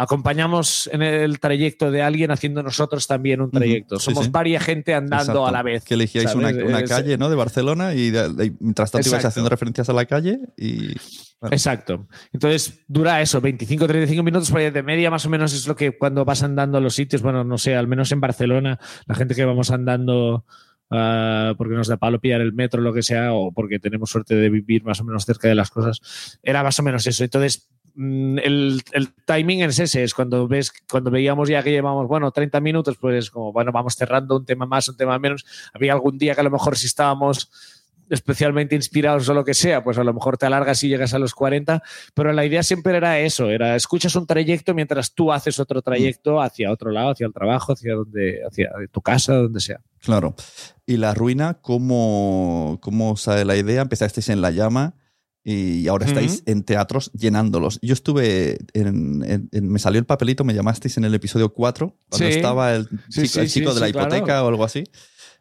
acompañamos 0.02 0.90
en 0.92 1.04
el 1.04 1.40
trayecto 1.40 1.92
de 1.92 2.02
alguien 2.02 2.32
haciendo 2.32 2.64
nosotros 2.64 3.06
también 3.06 3.40
un 3.40 3.52
trayecto. 3.52 4.00
Sí, 4.00 4.06
Somos 4.06 4.26
sí. 4.26 4.32
varias 4.32 4.64
gente 4.64 4.96
andando 4.96 5.24
Exacto. 5.24 5.48
a 5.48 5.52
la 5.52 5.62
vez. 5.62 5.84
Que 5.84 5.94
elegíais 5.94 6.34
una, 6.34 6.52
calle 6.86 7.18
¿no? 7.18 7.30
de 7.30 7.36
Barcelona 7.36 7.94
y 7.94 8.12
mientras 8.60 8.90
tanto 8.90 9.08
ibais 9.08 9.20
Exacto. 9.20 9.28
haciendo 9.28 9.50
referencias 9.50 9.90
a 9.90 9.94
la 9.94 10.06
calle 10.06 10.40
y... 10.58 10.96
bueno, 11.40 11.54
Exacto. 11.56 12.08
Entonces 12.34 12.84
dura 12.88 13.22
eso, 13.22 13.42
25-35 13.42 14.24
minutos, 14.24 14.50
porque 14.50 14.72
de 14.72 14.82
media 14.82 15.12
más 15.12 15.26
o 15.28 15.30
menos 15.30 15.54
es 15.54 15.68
lo 15.68 15.76
que 15.76 15.96
cuando 15.96 16.26
vas 16.26 16.42
andando 16.42 16.80
a 16.80 16.82
los 16.82 16.96
sitios, 16.96 17.22
bueno, 17.22 17.44
no 17.44 17.60
sé, 17.60 17.76
al 17.76 17.88
menos 17.88 18.12
en 18.12 18.22
Barcelona, 18.22 18.80
la 19.06 19.14
gente 19.14 19.36
que 19.36 19.46
vamos 19.46 19.70
andando 19.70 20.46
ah, 20.90 21.54
porque 21.60 21.76
nos 21.76 21.88
da 21.88 21.98
palo 21.98 22.20
pillar 22.20 22.42
el 22.42 22.54
metro, 22.54 22.82
lo 22.82 22.92
que 22.92 23.04
sea, 23.04 23.34
o 23.34 23.52
porque 23.52 23.78
tenemos 23.78 24.10
suerte 24.10 24.34
de 24.34 24.50
vivir 24.50 24.84
más 24.84 25.00
o 25.00 25.04
menos 25.04 25.26
cerca 25.26 25.48
de 25.48 25.56
las 25.56 25.70
cosas, 25.70 26.40
era 26.42 26.64
más 26.64 26.80
o 26.80 26.84
menos 26.84 27.06
eso. 27.06 27.24
Entonces, 27.24 27.70
el, 27.96 28.82
el 28.92 29.14
timing 29.26 29.64
es 29.64 29.80
ese, 29.80 30.04
es 30.04 30.14
cuando 30.14 30.48
ves, 30.48 30.72
cuando 30.90 31.12
veíamos 31.12 31.50
ya 31.50 31.64
que 31.64 31.72
llevamos, 31.72 32.08
bueno, 32.08 32.32
30 32.32 32.60
minutos, 32.60 32.98
pues 33.00 33.30
como, 33.32 33.52
bueno, 33.52 33.72
vamos 33.72 33.96
cerrando 33.96 34.38
un 34.38 34.46
tema 34.46 34.66
más, 34.66 34.88
un 34.88 34.98
tema 34.98 35.18
menos. 35.20 35.46
Había 35.74 35.94
algún 35.94 36.18
día 36.18 36.36
que 36.36 36.42
a 36.42 36.44
lo 36.44 36.52
mejor 36.52 36.78
si 36.78 36.86
estábamos 36.88 37.50
especialmente 38.12 38.76
inspirados 38.76 39.30
o 39.30 39.34
lo 39.34 39.46
que 39.46 39.54
sea, 39.54 39.84
pues 39.84 39.98
a 39.98 40.04
lo 40.04 40.14
mejor 40.14 40.38
te 40.38 40.46
alargas 40.46 40.84
y 40.84 40.90
llegas 40.90 41.14
a 41.14 41.20
los 41.20 41.34
40, 41.34 41.82
pero 42.14 42.34
la 42.34 42.46
idea 42.46 42.62
siempre 42.62 42.98
era 42.98 43.18
eso, 43.20 43.50
era 43.50 43.78
escuchas 43.78 44.16
un 44.18 44.28
trayecto 44.28 44.74
mientras 44.74 45.14
tú 45.14 45.32
haces 45.32 45.60
otro 45.60 45.82
trayecto 45.82 46.42
hacia 46.42 46.72
otro 46.72 46.92
lado, 46.92 47.12
hacia 47.12 47.26
el 47.26 47.34
trabajo, 47.34 47.72
hacia 47.72 47.96
donde, 47.96 48.42
hacia 48.46 48.70
tu 48.92 49.02
casa, 49.02 49.36
donde 49.36 49.62
sea. 49.62 49.80
Claro. 50.02 50.36
Y 50.86 50.98
la 50.98 51.14
ruina, 51.14 51.60
¿cómo, 51.62 52.80
cómo 52.82 53.16
sale 53.16 53.46
la 53.46 53.56
idea? 53.56 53.82
Empezasteis 53.82 54.28
en 54.28 54.42
La 54.42 54.52
Llama 54.52 54.96
y 55.44 55.88
ahora 55.88 56.06
estáis 56.06 56.44
en 56.46 56.64
teatros 56.64 57.12
llenándolos. 57.14 57.80
Yo 57.82 57.94
estuve, 57.94 58.60
en, 58.74 59.24
en- 59.28 59.50
en- 59.52 59.70
me 59.70 59.80
salió 59.80 60.00
el 60.00 60.06
papelito, 60.06 60.44
me 60.44 60.54
llamasteis 60.54 60.98
en 60.98 61.06
el 61.06 61.16
episodio 61.16 61.50
4, 61.54 61.96
cuando 62.10 62.28
Sí. 62.28 62.34
estaba 62.36 62.74
el 62.76 62.88
Sí, 63.10 63.24
chico, 63.24 63.28
sí, 63.34 63.40
el 63.40 63.50
chico 63.50 63.70
sí, 63.70 63.76
de 63.76 63.80
la 63.82 63.88
sí, 63.88 63.94
claro. 63.94 64.08
hipoteca 64.16 64.44
o 64.44 64.48
algo 64.48 64.64
así. 64.64 64.84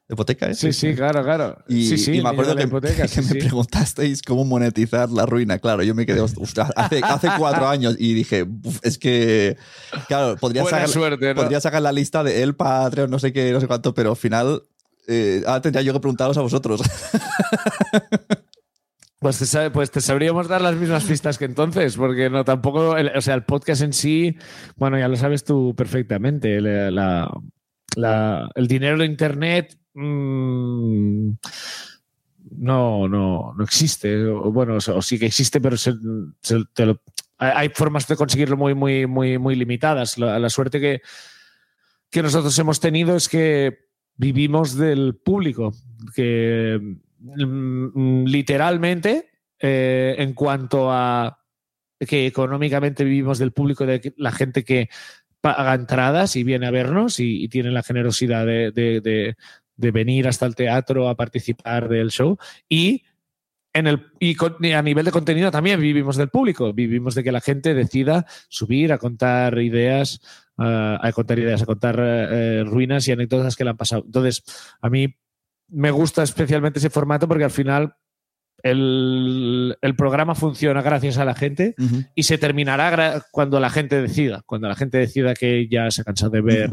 ¿Hipoteca 0.08 0.48
es? 0.50 0.58
Sí, 0.58 0.72
sí, 0.72 0.92
claro, 0.96 1.22
claro. 1.22 1.58
Y, 1.68 1.86
sí, 1.86 1.96
sí, 1.96 2.12
y 2.14 2.22
me 2.22 2.30
acuerdo 2.30 2.56
que, 2.56 2.64
hipoteca, 2.64 3.02
que 3.06 3.08
sí, 3.08 3.20
me 3.20 3.28
sí. 3.28 3.38
preguntasteis 3.38 4.22
cómo 4.22 4.44
monetizar 4.44 5.08
la 5.10 5.24
ruina. 5.24 5.58
Claro, 5.60 5.84
yo 5.84 5.94
me 5.94 6.04
quedé, 6.04 6.20
ostras, 6.20 6.70
hace, 6.76 7.00
hace 7.04 7.28
cuatro 7.38 7.68
años 7.68 7.94
y 7.96 8.14
dije, 8.14 8.42
"Uf, 8.42 8.78
es 8.82 8.98
que, 8.98 9.56
claro, 10.08 10.36
podría 10.36 10.64
sacar, 10.64 10.88
suerte, 10.88 11.28
¿no? 11.34 11.40
podría 11.40 11.60
sacar 11.60 11.82
la 11.82 11.92
lista 11.92 12.24
de 12.24 12.42
el 12.42 12.56
Patreon, 12.56 13.08
no 13.10 13.18
sé 13.20 13.32
qué, 13.32 13.52
no 13.52 13.60
sé 13.60 13.68
cuánto, 13.68 13.94
pero 13.94 14.10
al 14.10 14.16
final 14.16 14.62
eh, 15.06 15.42
ahora 15.46 15.60
tendría 15.60 15.82
yo 15.82 15.92
que 15.92 16.00
preguntaros 16.00 16.36
a 16.38 16.40
vosotros. 16.40 16.80
Pues 19.20 19.38
te, 19.38 19.70
pues 19.70 19.90
te 19.90 20.00
sabríamos 20.00 20.48
dar 20.48 20.62
las 20.62 20.76
mismas 20.76 21.04
pistas 21.04 21.37
que 21.37 21.44
entonces, 21.44 21.94
porque 21.94 22.30
no 22.30 22.42
tampoco, 22.42 22.96
el- 22.96 23.12
o 23.14 23.20
sea, 23.20 23.35
el 23.35 23.44
podcast 23.44 23.83
en 23.83 23.92
sí, 23.92 24.35
bueno, 24.76 24.98
ya 24.98 25.09
lo 25.09 25.16
sabes 25.16 25.44
tú 25.44 25.74
perfectamente, 25.76 26.56
el 26.56 26.96
dinero 28.66 28.96
de 28.96 29.04
Internet 29.04 29.78
mm, 29.92 31.33
no, 32.52 33.09
no, 33.09 33.52
no 33.54 33.62
existe, 33.62 34.24
bueno, 34.24 34.78
o, 34.78 35.02
sí 35.02 35.18
que 35.18 35.26
existe, 35.26 35.61
pero 35.61 35.76
hay, 37.37 37.68
formas 37.74 38.09
de 38.09 38.16
conseguirlo 38.16 38.56
muy, 38.56 38.74
muy, 38.74 39.06
muy, 39.06 39.37
muy 39.37 39.54
limitadas. 39.54 40.16
La, 40.16 40.48
suerte 40.48 40.80
que, 40.80 41.02
que 42.11 42.22
nosotros 42.22 42.59
hemos 42.59 42.80
tenido 42.80 43.16
es 43.16 43.28
que 43.28 43.90
vivimos 44.16 44.76
del 44.76 45.14
público, 45.16 45.74
que 46.14 46.96
literalmente, 47.20 49.30
eh, 49.59 50.14
en 50.18 50.33
cuanto 50.33 50.90
a 50.90 51.38
que 51.98 52.26
económicamente 52.26 53.04
vivimos 53.04 53.38
del 53.38 53.52
público, 53.52 53.85
de 53.85 54.14
la 54.16 54.33
gente 54.33 54.64
que 54.64 54.88
paga 55.40 55.74
entradas 55.74 56.37
y 56.37 56.44
viene 56.44 56.66
a 56.66 56.70
vernos 56.70 57.20
y, 57.20 57.48
tiene 57.48 57.70
la 57.70 57.83
generosidad 57.83 58.46
de, 58.46 59.37
venir 59.76 60.28
hasta 60.28 60.46
el 60.46 60.54
teatro 60.54 61.09
a 61.09 61.16
participar 61.16 61.88
del 61.88 62.11
show 62.11 62.37
y 62.68 63.04
en 63.72 63.87
el 63.87 64.06
y, 64.18 64.35
con- 64.35 64.64
a 64.64 64.83
nivel 64.83 65.04
de 65.04 65.12
contenido 65.12 65.50
también 65.50 65.80
vivimos 65.80 66.16
del 66.16 66.28
público, 66.28 66.72
vivimos 66.72 67.14
de 67.14 67.22
que 67.22 67.33
la 67.33 67.40
gente 67.40 67.72
decida 67.72 68.26
subir 68.48 68.92
a 68.92 68.98
contar 68.98 69.59
ideas, 69.59 70.20
ah, 70.59 70.98
a 71.00 71.12
contar 71.12 71.38
ideas, 71.38 71.62
a 71.62 71.66
contar 71.66 71.96
eh, 72.00 72.64
ruinas 72.66 73.06
y 73.09 73.12
anécdotas 73.12 73.56
que 73.56 73.64
le 73.64 73.70
han 73.70 73.76
pasado. 73.76 74.02
Entonces, 74.04 74.42
a 74.80 74.90
mí 74.90 75.14
me 75.70 75.90
gusta 75.90 76.22
especialmente 76.22 76.78
ese 76.78 76.90
formato 76.90 77.26
porque 77.28 77.44
al 77.44 77.50
final 77.50 77.94
el, 78.62 79.76
el 79.80 79.96
programa 79.96 80.35
funciona 80.35 80.83
gracias 80.83 81.16
a 81.18 81.24
la 81.24 81.35
gente 81.35 81.74
y 82.14 82.24
se 82.24 82.37
terminará 82.38 83.24
cuando 83.30 83.59
la 83.61 83.70
gente 83.70 84.00
decida, 84.00 84.42
cuando 84.46 84.68
la 84.68 84.74
gente 84.76 84.98
decida 84.98 85.35
que 85.35 85.66
ya 85.70 85.90
se 85.90 86.02
ha 86.02 86.04
cansado 86.04 86.30
de 86.33 86.40
ver. 86.42 86.70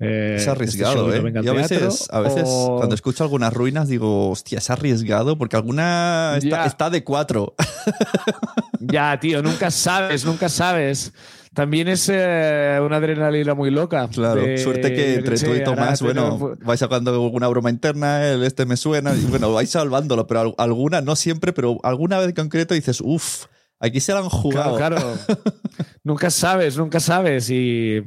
eh, 0.00 0.32
Es 0.34 0.40
este 0.40 0.50
arriesgado, 0.50 1.14
¿eh? 1.14 1.32
Yo 1.42 1.52
a 1.52 1.54
veces, 1.54 2.08
a 2.10 2.20
veces 2.20 2.44
o- 2.46 2.76
cuando 2.78 2.94
escucho 2.94 3.22
algunas 3.22 3.52
ruinas 3.52 3.88
digo, 3.88 4.30
hostia, 4.30 4.58
es 4.58 4.70
arriesgado 4.70 5.38
porque 5.38 5.56
alguna 5.56 6.32
está 6.66 6.90
de 6.90 7.04
cuatro. 7.04 7.54
Ya, 8.80 9.18
tío, 9.20 9.42
nunca 9.42 9.70
sabes, 9.70 10.24
nunca 10.24 10.48
sabes. 10.48 11.12
También 11.60 11.88
es 11.88 12.08
eh, 12.10 12.78
una 12.82 12.96
adrenalina 12.96 13.52
muy 13.52 13.70
loca. 13.70 14.08
Claro, 14.08 14.40
de, 14.40 14.56
suerte 14.56 14.94
que 14.94 15.16
entre 15.16 15.36
tú 15.38 15.54
y 15.54 15.62
Tomás, 15.62 16.00
bueno, 16.00 16.22
tenemos- 16.38 16.58
vais 16.60 16.80
sacando 16.80 17.10
alguna 17.12 17.48
broma 17.48 17.68
interna, 17.68 18.26
el 18.26 18.42
este 18.44 18.64
me 18.64 18.78
suena, 18.78 19.12
y 19.14 19.26
bueno, 19.26 19.52
vais 19.52 19.68
salvándolo, 19.68 20.26
pero 20.26 20.40
al- 20.40 20.54
alguna, 20.56 21.02
no 21.02 21.16
siempre, 21.16 21.52
pero 21.52 21.78
alguna 21.82 22.18
vez 22.18 22.28
en 22.28 22.34
concreto 22.34 22.72
dices, 22.72 23.02
uff, 23.04 23.44
aquí 23.78 24.00
se 24.00 24.14
la 24.14 24.20
han 24.20 24.30
jugado. 24.30 24.78
Claro, 24.78 24.96
claro. 24.96 25.18
nunca 26.02 26.30
sabes, 26.30 26.78
nunca 26.78 26.98
sabes. 26.98 27.50
Y, 27.50 28.04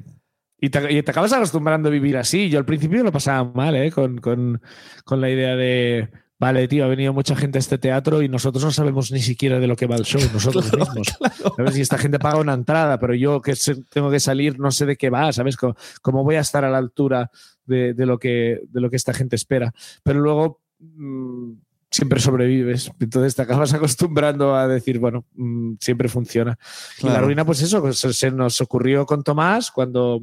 y, 0.60 0.70
te, 0.72 0.92
y 0.92 1.04
te 1.04 1.12
acabas 1.12 1.32
acostumbrando 1.34 1.90
a 1.90 1.92
vivir 1.92 2.18
así. 2.18 2.50
Yo 2.50 2.58
al 2.58 2.66
principio 2.66 3.04
lo 3.04 3.12
pasaba 3.12 3.44
mal, 3.54 3.76
¿eh? 3.76 3.92
Con, 3.92 4.18
con, 4.18 4.64
con 5.06 5.22
la 5.22 5.30
idea 5.30 5.56
de. 5.56 6.10
Vale, 6.44 6.68
tío, 6.68 6.84
ha 6.84 6.88
venido 6.88 7.14
mucha 7.14 7.36
gente 7.38 7.58
a 7.58 7.62
este 7.62 7.78
teatro 7.78 8.22
y 8.22 8.28
nosotros 8.28 8.64
no 8.64 8.72
sabemos 8.72 9.12
ni 9.12 9.22
siquiera 9.22 9.60
de 9.60 9.68
lo 9.68 9.76
que 9.78 9.88
va 9.88 9.96
el 9.96 10.04
show, 10.04 10.20
nosotros 10.34 10.72
mismos. 10.76 11.08
¿Sabes? 11.58 11.78
Y 11.78 11.82
esta 11.82 11.98
gente 11.98 12.20
paga 12.20 12.38
una 12.38 12.54
entrada, 12.54 13.00
pero 13.00 13.14
yo 13.14 13.42
que 13.42 13.54
tengo 13.90 14.12
que 14.12 14.20
salir 14.20 14.60
no 14.60 14.70
sé 14.72 14.86
de 14.86 14.98
qué 14.98 15.10
va, 15.10 15.32
¿sabes? 15.32 15.56
¿Cómo, 15.56 15.76
cómo 16.02 16.24
voy 16.24 16.36
a 16.36 16.42
estar 16.42 16.66
a 16.66 16.70
la 16.70 16.80
altura 16.80 17.32
de, 17.66 17.94
de 17.94 18.06
lo 18.06 18.20
que, 18.20 18.60
de 18.68 18.82
lo 18.82 18.90
que 18.90 18.98
esta 18.98 19.14
gente 19.14 19.36
espera? 19.38 19.74
Pero 20.04 20.20
luego 20.20 20.60
mm, 20.80 21.52
siempre 21.90 22.20
sobrevives. 22.20 22.92
Entonces 23.00 23.36
te 23.36 23.42
acabas 23.44 23.74
acostumbrando 23.74 24.54
a 24.56 24.68
decir, 24.68 25.00
bueno, 25.00 25.26
mm, 25.36 25.76
siempre 25.80 26.10
funciona. 26.10 26.58
Y 27.00 27.06
la 27.06 27.12
Claro. 27.14 27.26
ruina, 27.28 27.46
pues 27.46 27.62
eso, 27.62 27.80
pues 27.82 28.00
se, 28.00 28.12
se 28.12 28.32
nos 28.32 28.60
ocurrió 28.60 29.06
con 29.06 29.24
Tomás 29.24 29.72
cuando 29.72 30.22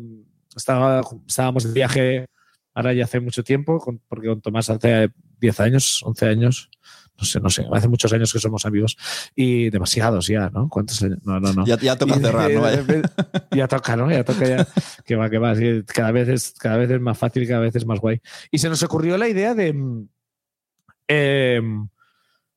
estaba, 0.55 1.01
estábamos 1.27 1.65
de 1.65 1.73
viaje, 1.73 2.27
ahora 2.75 2.93
ya 2.93 3.05
hace 3.05 3.21
mucho 3.21 3.43
tiempo, 3.43 3.79
con- 3.79 4.01
porque 4.09 4.29
con 4.29 4.41
Tomás 4.43 4.69
hace 4.69 5.11
10 5.41 5.61
años, 5.61 6.03
11 6.05 6.27
años, 6.29 6.71
no 7.19 7.25
sé, 7.27 7.41
no 7.41 7.51
sé, 7.51 7.67
hace 7.73 7.89
muchos 7.89 8.13
años 8.15 8.33
que 8.33 8.39
somos 8.39 8.65
amigos 8.65 8.97
y 9.35 9.69
demasiados 9.71 10.27
ya, 10.27 10.49
¿no? 10.51 10.69
¿Cuántos 10.71 11.03
años? 11.03 11.19
No, 11.25 11.39
no, 11.39 11.53
no. 11.53 11.67
Ya, 11.67 11.77
ya 11.79 11.97
toca 11.97 12.17
Y- 12.17 12.21
cerrar, 12.21 12.51
¿no? 12.51 12.63
Ya 13.57 13.69
toca, 13.69 13.97
¿no? 13.97 14.11
Ya 14.11 14.25
toca 14.25 14.47
ya. 14.49 14.67
Que 15.05 15.17
va, 15.17 15.29
que 15.29 15.39
va. 15.39 15.55
sí, 15.55 15.83
cada, 15.87 16.13
vez 16.13 16.29
es, 16.29 16.53
cada 16.59 16.77
vez 16.79 16.91
es 16.91 17.01
más 17.01 17.19
fácil, 17.19 17.47
cada 17.47 17.61
vez 17.61 17.77
es 17.77 17.85
más 17.85 17.99
guay. 18.01 18.21
Y 18.51 18.59
se 18.59 18.69
nos 18.71 18.83
ocurrió 18.83 19.19
la 19.19 19.29
idea 19.29 19.55
de. 19.55 19.75
em, 21.09 21.89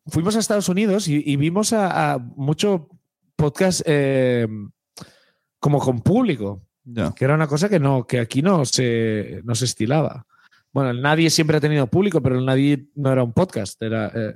fuimos 0.07 0.35
a 0.35 0.39
Estados 0.39 0.69
Unidos 0.69 1.07
y, 1.07 1.21
y 1.25 1.35
vimos 1.35 1.73
a, 1.73 2.13
a 2.13 2.17
mucho 2.19 2.89
podcast 3.35 3.81
em, 3.85 4.71
como 5.59 5.79
con 5.79 6.01
público, 6.01 6.61
que 7.15 7.25
era 7.25 7.35
una 7.35 7.47
cosa 7.47 7.69
que 7.69 7.79
no, 7.79 8.05
que 8.05 8.19
aquí 8.19 8.41
no 8.41 8.65
se, 8.65 9.41
no 9.43 9.55
se 9.55 9.65
estilaba. 9.65 10.25
Bueno, 10.73 10.89
el 10.89 11.01
Nadie 11.01 11.29
siempre 11.29 11.57
ha 11.57 11.61
tenido 11.61 11.87
público, 11.87 12.21
pero 12.21 12.37
el 12.39 12.45
Nadie 12.45 12.87
no 12.95 13.11
era 13.11 13.23
un 13.23 13.31
podcast, 13.33 13.81
era. 13.81 14.11
eh, 14.13 14.35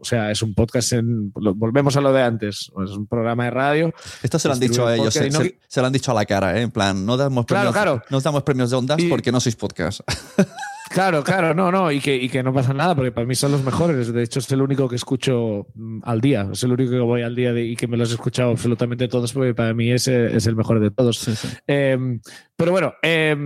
o 0.00 0.04
sea, 0.04 0.30
es 0.30 0.42
un 0.42 0.54
podcast 0.54 0.92
en. 0.92 1.32
Volvemos 1.32 1.96
a 1.96 2.00
lo 2.00 2.12
de 2.12 2.22
antes. 2.22 2.70
Es 2.84 2.90
un 2.92 3.08
programa 3.08 3.46
de 3.46 3.50
radio 3.50 3.92
Esto 4.22 4.38
se 4.38 4.46
lo 4.46 4.54
han 4.54 4.60
dicho 4.60 4.86
a 4.86 4.94
ellos, 4.94 5.12
se, 5.12 5.28
no 5.28 5.40
se- 5.40 5.58
se 5.66 5.80
lo 5.80 5.88
han 5.88 5.92
dicho 5.92 6.12
a 6.12 6.14
la 6.14 6.24
cara, 6.24 6.56
¿eh? 6.56 6.62
En 6.62 6.70
plan, 6.70 7.04
no 7.04 7.16
damos 7.16 7.46
Claro, 7.46 7.72
premios, 7.72 7.74
claro. 7.74 8.02
no 8.08 8.18
os 8.18 8.22
damos 8.22 8.44
premios 8.44 8.70
de 8.70 8.76
ondas 8.76 8.98
Y- 9.00 9.08
porque 9.08 9.32
no 9.32 9.40
sois 9.40 9.56
podcast. 9.56 10.00
Claro, 10.90 11.22
claro, 11.22 11.52
no, 11.52 11.70
no, 11.70 11.92
y 11.92 12.00
que, 12.00 12.16
y 12.16 12.30
que 12.30 12.42
no 12.42 12.50
pasa 12.54 12.72
nada, 12.72 12.94
porque 12.94 13.12
para 13.12 13.26
mí 13.26 13.34
son 13.34 13.52
los 13.52 13.62
mejores. 13.62 14.10
De 14.10 14.22
hecho, 14.22 14.38
es 14.38 14.50
el 14.50 14.62
único 14.62 14.88
que 14.88 14.96
escucho 14.96 15.66
mm, 15.74 15.98
al 16.02 16.18
día, 16.22 16.48
es 16.50 16.62
el 16.62 16.72
único 16.72 16.90
que 16.92 16.98
voy 17.00 17.20
al 17.20 17.36
día 17.36 17.52
de- 17.52 17.66
y 17.66 17.76
que 17.76 17.86
me 17.86 17.98
los 17.98 18.10
he 18.10 18.14
escuchado 18.14 18.52
absolutamente 18.52 19.06
todos, 19.06 19.34
porque 19.34 19.52
para 19.54 19.74
mí 19.74 19.90
ese 19.92 20.34
es 20.34 20.46
el 20.46 20.56
mejor 20.56 20.80
de 20.80 20.90
todos. 20.90 21.18
Sí, 21.18 21.36
sí. 21.36 21.46
Eh, 21.66 22.18
pero 22.56 22.72
bueno, 22.72 22.94
eh, 23.02 23.36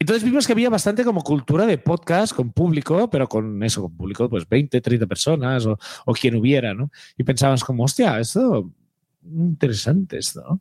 entonces 0.00 0.24
vimos 0.24 0.46
que 0.46 0.54
había 0.54 0.70
bastante 0.70 1.04
como 1.04 1.22
cultura 1.22 1.66
de 1.66 1.76
podcast 1.76 2.34
con 2.34 2.52
público, 2.52 3.10
pero 3.10 3.28
con 3.28 3.62
eso, 3.62 3.82
con 3.82 3.94
público, 3.94 4.30
pues 4.30 4.48
20, 4.48 4.80
30 4.80 5.06
personas 5.06 5.66
o, 5.66 5.78
quien 6.14 6.36
hubiera, 6.36 6.72
¿no? 6.72 6.90
Y 7.18 7.22
pensabas 7.22 7.62
como, 7.62 7.84
hostia, 7.84 8.18
esto, 8.18 8.72
interesante 9.22 10.16
esto. 10.16 10.58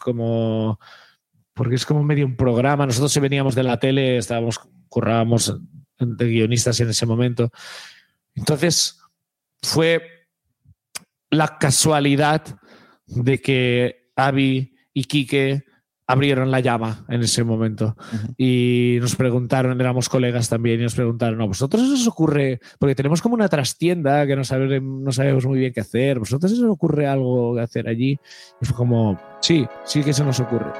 Como, 0.00 0.80
porque 1.54 1.76
es 1.76 1.86
como 1.86 2.02
medio 2.02 2.26
un 2.26 2.36
programa, 2.36 2.84
nosotros 2.84 3.12
si 3.12 3.20
veníamos 3.20 3.54
de 3.54 3.62
la 3.62 3.78
tele, 3.78 4.16
estábamos, 4.16 4.58
currábamos 4.88 5.56
de 6.00 6.28
guionistas 6.28 6.80
en 6.80 6.88
ese 6.88 7.06
momento. 7.06 7.52
Entonces, 8.34 8.98
fue 9.62 10.02
la 11.30 11.58
casualidad 11.58 12.42
de 13.06 13.40
que 13.40 14.10
Avi 14.16 14.74
y 14.92 15.04
Quique 15.04 15.67
abrieron 16.10 16.50
la 16.50 16.60
llama 16.60 17.04
en 17.08 17.20
ese 17.20 17.44
momento 17.44 17.94
y 18.38 18.96
nos 19.00 19.14
preguntaron, 19.14 19.78
éramos 19.78 20.08
colegas 20.08 20.48
también, 20.48 20.80
y 20.80 20.84
nos 20.84 20.94
preguntaron, 20.94 21.40
¿a 21.42 21.44
vosotros 21.44 21.82
eso 21.82 21.92
os 21.92 22.08
ocurre? 22.08 22.60
Porque 22.78 22.94
tenemos 22.94 23.20
como 23.20 23.34
una 23.34 23.48
trastienda 23.48 24.26
que 24.26 24.34
no, 24.34 24.42
sabe- 24.42 24.80
no 24.80 25.12
sabemos 25.12 25.44
muy 25.44 25.58
bien 25.58 25.72
qué 25.72 25.80
hacer, 25.80 26.18
¿vosotros 26.18 26.50
eso 26.50 26.64
os 26.64 26.72
ocurre 26.72 27.06
algo 27.06 27.54
que 27.54 27.60
hacer 27.60 27.88
allí? 27.88 28.18
Y 28.60 28.64
fue 28.64 28.74
como, 28.74 29.20
sí, 29.42 29.66
sí 29.84 30.02
que 30.02 30.14
se 30.14 30.24
nos 30.24 30.40
ocurre. 30.40 30.72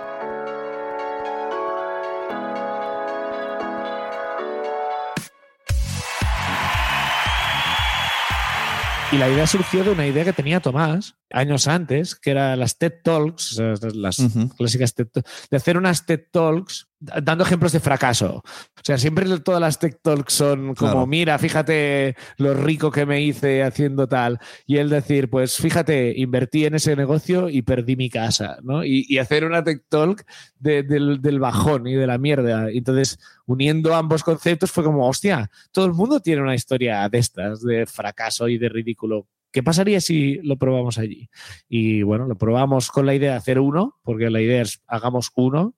Y 9.11 9.17
la 9.17 9.29
idea 9.29 9.47
surgió 9.47 9.85
de 9.85 9.91
una 9.91 10.07
idea 10.07 10.23
que 10.25 10.35
tenía 10.35 10.61
Tomás 10.61 11.17
años 11.31 11.69
antes, 11.69 12.15
que 12.17 12.31
era 12.31 12.57
las 12.57 12.79
TED 12.79 12.95
Talks, 13.05 13.59
las 13.95 14.17
clásicas 14.57 14.95
TED 14.95 15.09
Talks, 15.13 15.49
de 15.51 15.57
hacer 15.57 15.77
unas 15.77 16.07
TED 16.07 16.21
Talks 16.31 16.87
dando 17.01 17.45
ejemplos 17.45 17.71
de 17.73 17.79
fracaso. 17.81 18.37
O 18.39 18.83
sea, 18.83 18.99
siempre 18.99 19.25
todas 19.41 19.61
las 19.61 19.79
TED 19.79 19.97
Talks 20.03 20.33
son 20.33 20.75
como, 20.75 20.91
Claro. 20.93 21.07
mira, 21.07 21.39
fíjate 21.39 22.17
lo 22.39 22.55
rico 22.55 22.91
que 22.91 23.07
me 23.07 23.21
hice 23.23 23.63
haciendo 23.63 24.09
tal. 24.09 24.41
Y 24.67 24.79
él 24.79 24.89
decir, 24.89 25.29
pues 25.31 25.57
fíjate, 25.59 26.13
invertí 26.17 26.65
en 26.65 26.75
ese 26.75 26.97
negocio 26.97 27.49
y 27.51 27.63
perdí 27.63 27.95
mi 27.95 28.11
casa, 28.11 28.59
¿no? 28.63 28.85
Y, 28.85 29.05
y 29.09 29.19
hacer 29.19 29.45
una 29.45 29.63
TED 29.63 29.81
Talk 29.89 30.25
de- 30.59 30.83
del, 30.83 31.21
del 31.23 31.39
bajón 31.39 31.87
y 31.87 31.95
de 31.95 32.07
la 32.07 32.19
mierda. 32.19 32.69
Entonces, 32.71 33.19
uniendo 33.47 33.95
ambos 33.95 34.25
conceptos 34.25 34.73
fue 34.73 34.83
como, 34.83 35.07
hostia, 35.09 35.51
todo 35.71 35.85
el 35.87 35.93
mundo 35.93 36.19
tiene 36.21 36.43
una 36.43 36.55
historia 36.55 37.09
de 37.09 37.19
estas, 37.19 37.61
de 37.63 37.87
fracaso 37.87 38.49
y 38.49 38.59
de 38.59 38.69
ridículo. 38.71 39.27
¿Qué 39.51 39.63
pasaría 39.63 40.01
si 40.01 40.35
lo 40.43 40.57
probamos 40.59 40.99
allí? 40.99 41.31
Y 41.69 42.03
bueno, 42.03 42.27
lo 42.27 42.37
probamos 42.37 42.91
con 42.91 43.07
la 43.07 43.15
idea 43.15 43.33
de 43.33 43.39
hacer 43.39 43.59
uno, 43.59 43.99
porque 44.03 44.31
la 44.31 44.41
idea 44.41 44.63
es 44.63 44.83
hagamos 44.87 45.31
uno 45.35 45.75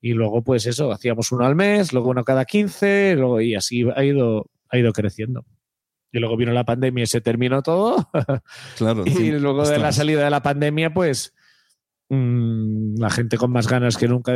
y 0.00 0.14
luego 0.14 0.42
pues 0.42 0.66
eso, 0.66 0.90
hacíamos 0.90 1.30
uno 1.30 1.44
al 1.46 1.54
mes, 1.54 1.92
luego 1.92 2.10
uno 2.10 2.24
cada 2.24 2.44
15, 2.44 3.14
luego, 3.16 3.40
y 3.40 3.54
así 3.54 3.84
ha 3.94 4.04
ido, 4.04 4.50
ha 4.68 4.78
ido 4.78 4.92
creciendo. 4.92 5.44
Y 6.10 6.18
luego 6.18 6.36
vino 6.36 6.52
la 6.52 6.64
pandemia 6.64 7.04
y 7.04 7.06
se 7.06 7.20
terminó 7.20 7.62
todo. 7.62 8.10
Claro. 8.76 9.04
y 9.06 9.10
sí. 9.10 9.30
luego 9.32 9.66
de 9.66 9.78
la 9.78 9.92
salida 9.92 10.24
de 10.24 10.30
la 10.30 10.42
pandemia, 10.42 10.92
pues 10.92 11.32
mm, 12.08 12.96
la 12.98 13.10
gente 13.10 13.36
con 13.38 13.52
más 13.52 13.68
ganas 13.68 13.96
que 13.96 14.08
nunca, 14.08 14.32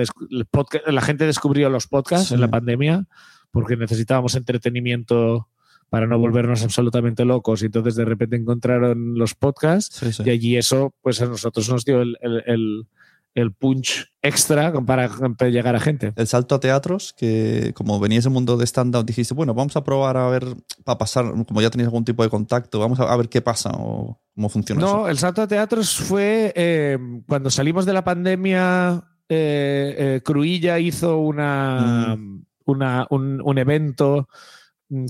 la 0.87 1.03
gente 1.03 1.27
descubrió 1.27 1.68
los 1.68 1.88
podcasts 1.88 2.29
Sí. 2.29 2.35
en 2.35 2.40
la 2.40 2.49
pandemia 2.49 3.07
porque 3.51 3.77
necesitábamos 3.77 4.37
entretenimiento 4.37 5.49
para 5.88 6.07
no 6.07 6.18
volvernos 6.18 6.62
absolutamente 6.62 7.25
locos. 7.25 7.62
Y 7.62 7.66
entonces 7.66 7.94
de 7.96 8.05
repente 8.05 8.37
encontraron 8.37 9.18
los 9.18 9.35
podcasts 9.35 9.96
Sí, 9.96 10.12
sí. 10.12 10.22
y 10.27 10.31
allí 10.31 10.57
eso, 10.57 10.94
pues 11.03 11.20
a 11.22 11.27
nosotros 11.27 11.68
nos 11.68 11.85
dio 11.85 12.03
el, 12.03 12.16
el- 12.20 12.42
el- 12.46 12.87
el 13.35 13.53
punch 13.53 14.07
extra 14.22 14.72
para, 14.87 15.11
para 15.37 15.51
llegar 15.51 15.77
a 15.77 15.81
gente. 15.81 16.14
El 16.16 16.27
salto 16.27 16.55
a 16.55 16.61
teatros, 16.61 17.12
que 17.14 17.72
como 17.75 18.01
venías 18.01 18.25
del 18.25 18.33
mundo 18.33 18.57
de 18.57 18.64
stand-up, 18.64 19.05
dijiste, 19.05 19.35
bueno, 19.35 19.53
vamos 19.53 19.77
a 19.77 19.85
probar 19.85 20.16
a 20.16 20.27
ver, 20.31 20.44
para 20.85 20.96
pasar, 20.96 21.27
como 21.46 21.61
ya 21.61 21.68
tenías 21.68 21.88
algún 21.88 22.07
tipo 22.07 22.22
de 22.22 22.31
contacto, 22.31 22.79
vamos 22.79 22.99
a, 22.99 23.12
a 23.12 23.16
ver 23.18 23.29
qué 23.29 23.42
pasa 23.42 23.72
o 23.75 24.18
cómo 24.35 24.49
funciona 24.49 24.81
eso. 24.83 24.96
No, 24.96 25.09
el 25.09 25.18
salto 25.18 25.42
a 25.42 25.46
teatros 25.46 25.94
fue 25.96 26.51
eh, 26.57 26.96
cuando 27.29 27.51
salimos 27.51 27.85
de 27.85 27.92
la 27.92 28.03
pandemia. 28.05 29.03
eh, 29.29 29.94
eh, 29.99 30.20
Cruilla 30.25 30.79
hizo 30.79 31.18
una, 31.18 32.16
una- 32.64 33.07
un, 33.11 33.42
un 33.44 33.59
evento 33.59 34.29
mm, 34.31 34.55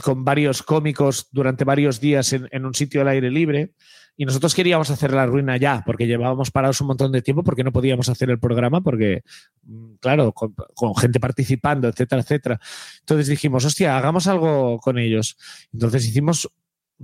con 0.02 0.24
varios 0.24 0.62
cómicos 0.62 1.28
durante 1.32 1.64
varios 1.64 2.00
días 2.00 2.32
en, 2.32 2.64
un 2.64 2.74
sitio 2.74 3.00
al 3.00 3.08
aire 3.08 3.30
libre. 3.30 3.72
Y 4.18 4.24
nosotros 4.24 4.54
queríamos 4.54 4.88
hacer 4.88 5.12
la 5.12 5.26
ruina 5.26 5.58
ya, 5.58 5.82
porque 5.84 6.06
llevábamos 6.06 6.50
parados 6.50 6.80
un 6.80 6.86
montón 6.86 7.12
de 7.12 7.20
tiempo, 7.20 7.44
porque 7.44 7.62
no 7.62 7.72
podíamos 7.72 8.08
hacer 8.08 8.30
el 8.30 8.38
programa, 8.38 8.80
porque, 8.80 9.22
mm, 9.64 9.96
claro, 10.00 10.32
con, 10.32 10.94
gente 10.96 11.20
participando, 11.20 11.88
etcétera, 11.88 12.22
etcétera. 12.22 12.60
Entonces 13.00 13.28
dijimos, 13.28 13.64
hostia, 13.66 13.98
hagamos 13.98 14.26
algo 14.26 14.78
con 14.78 14.98
ellos. 14.98 15.36
Entonces 15.72 16.06
hicimos 16.06 16.50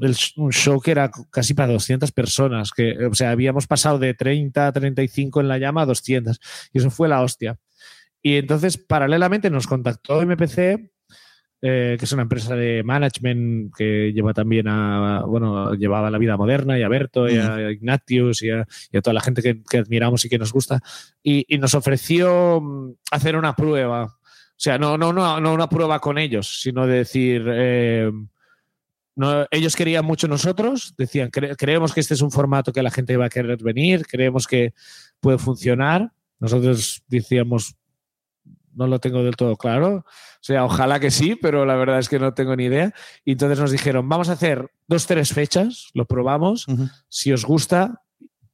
el 0.01 0.17
un 0.37 0.53
show 0.53 0.81
que 0.81 0.91
era 0.91 1.11
casi 1.31 1.53
para 1.53 1.73
200 1.75 2.13
personas, 2.13 2.71
que, 2.71 2.97
o 3.07 3.15
sea, 3.15 3.31
habíamos 3.31 3.67
pasado 3.67 3.99
de 3.99 4.15
30 4.15 4.69
a 4.69 4.73
35 4.73 5.43
en 5.43 5.49
la 5.49 5.59
llama 5.59 5.83
a 5.83 5.87
200, 5.87 6.41
y 6.73 6.79
eso 6.79 6.91
fue 6.91 7.09
la 7.09 7.21
hostia. 7.21 7.59
Y 8.23 8.37
entonces, 8.37 8.79
paralelamente, 8.79 9.51
nos 9.51 9.67
contactó 9.67 10.23
MPC, 10.23 10.92
eh, 11.63 11.97
que 11.99 12.05
es 12.05 12.13
una 12.13 12.23
empresa 12.23 12.57
de 12.57 12.83
management 12.83 13.73
que 13.77 14.13
lleva 14.13 14.35
también 14.35 14.67
a, 14.69 15.23
bueno, 15.25 15.73
llevaba 15.75 16.11
la 16.11 16.19
vida 16.19 16.37
moderna 16.37 16.77
y 16.79 16.83
a 16.83 16.89
Berto 16.89 17.29
y 17.29 17.37
a 17.39 17.71
Ignatius 17.71 18.43
y 18.43 18.51
a, 18.51 18.67
y 18.91 18.97
a 18.97 19.01
toda 19.01 19.15
la 19.15 19.21
gente 19.21 19.43
que, 19.43 19.63
que 19.63 19.79
admiramos 19.79 20.25
y 20.25 20.29
que 20.29 20.39
nos 20.39 20.53
gusta, 20.53 20.81
y, 21.23 21.47
y 21.55 21.59
nos 21.59 21.75
ofreció 21.75 22.61
mm, 22.61 22.95
hacer 23.13 23.37
una 23.37 23.55
prueba. 23.55 24.05
O 24.05 24.65
sea, 24.65 24.77
no, 24.79 24.99
no, 24.99 25.13
no, 25.13 25.41
no 25.41 25.55
una 25.55 25.69
prueba 25.69 25.99
con 26.01 26.19
ellos, 26.19 26.61
sino 26.61 26.87
de 26.87 26.95
decir, 26.99 27.45
eh, 27.49 28.11
no, 29.15 29.47
ellos 29.51 29.77
querían 29.77 30.05
mucho 30.05 30.27
nosotros, 30.29 30.95
decían, 30.97 31.31
"Cre- 31.31 31.55
creemos 31.57 31.93
que 31.93 32.01
este 32.01 32.15
es 32.15 32.23
un 32.23 32.31
formato 32.31 32.73
que 32.73 32.83
la 32.83 32.91
gente 32.91 33.17
va 33.17 33.27
a 33.27 33.31
querer 33.31 33.63
venir, 33.63 34.07
creemos 34.07 34.47
que 34.47 34.73
puede 35.21 35.39
funcionar. 35.39 36.11
Nosotros 36.41 37.03
decíamos, 37.09 37.77
no 38.75 38.87
lo 38.87 38.99
tengo 38.99 39.23
del 39.23 39.37
todo 39.37 39.57
claro. 39.57 39.97
O 39.97 40.05
sea, 40.45 40.65
ojalá 40.65 40.99
que 41.01 41.11
sí, 41.11 41.37
pero 41.37 41.65
la 41.67 41.77
verdad 41.77 41.99
es 41.99 42.09
que 42.09 42.19
no 42.19 42.35
tengo 42.35 42.57
ni 42.57 42.65
idea. 42.65 42.93
Y 43.25 43.33
entonces 43.33 43.59
nos 43.59 43.71
dijeron, 43.71 44.09
vamos 44.09 44.29
a 44.29 44.33
hacer 44.33 44.71
dos, 44.87 45.07
tres 45.07 45.33
fechas, 45.33 45.91
lo 45.95 46.05
probamos. 46.05 46.67
Si 47.09 47.33
os 47.33 47.45
gusta, 47.45 48.03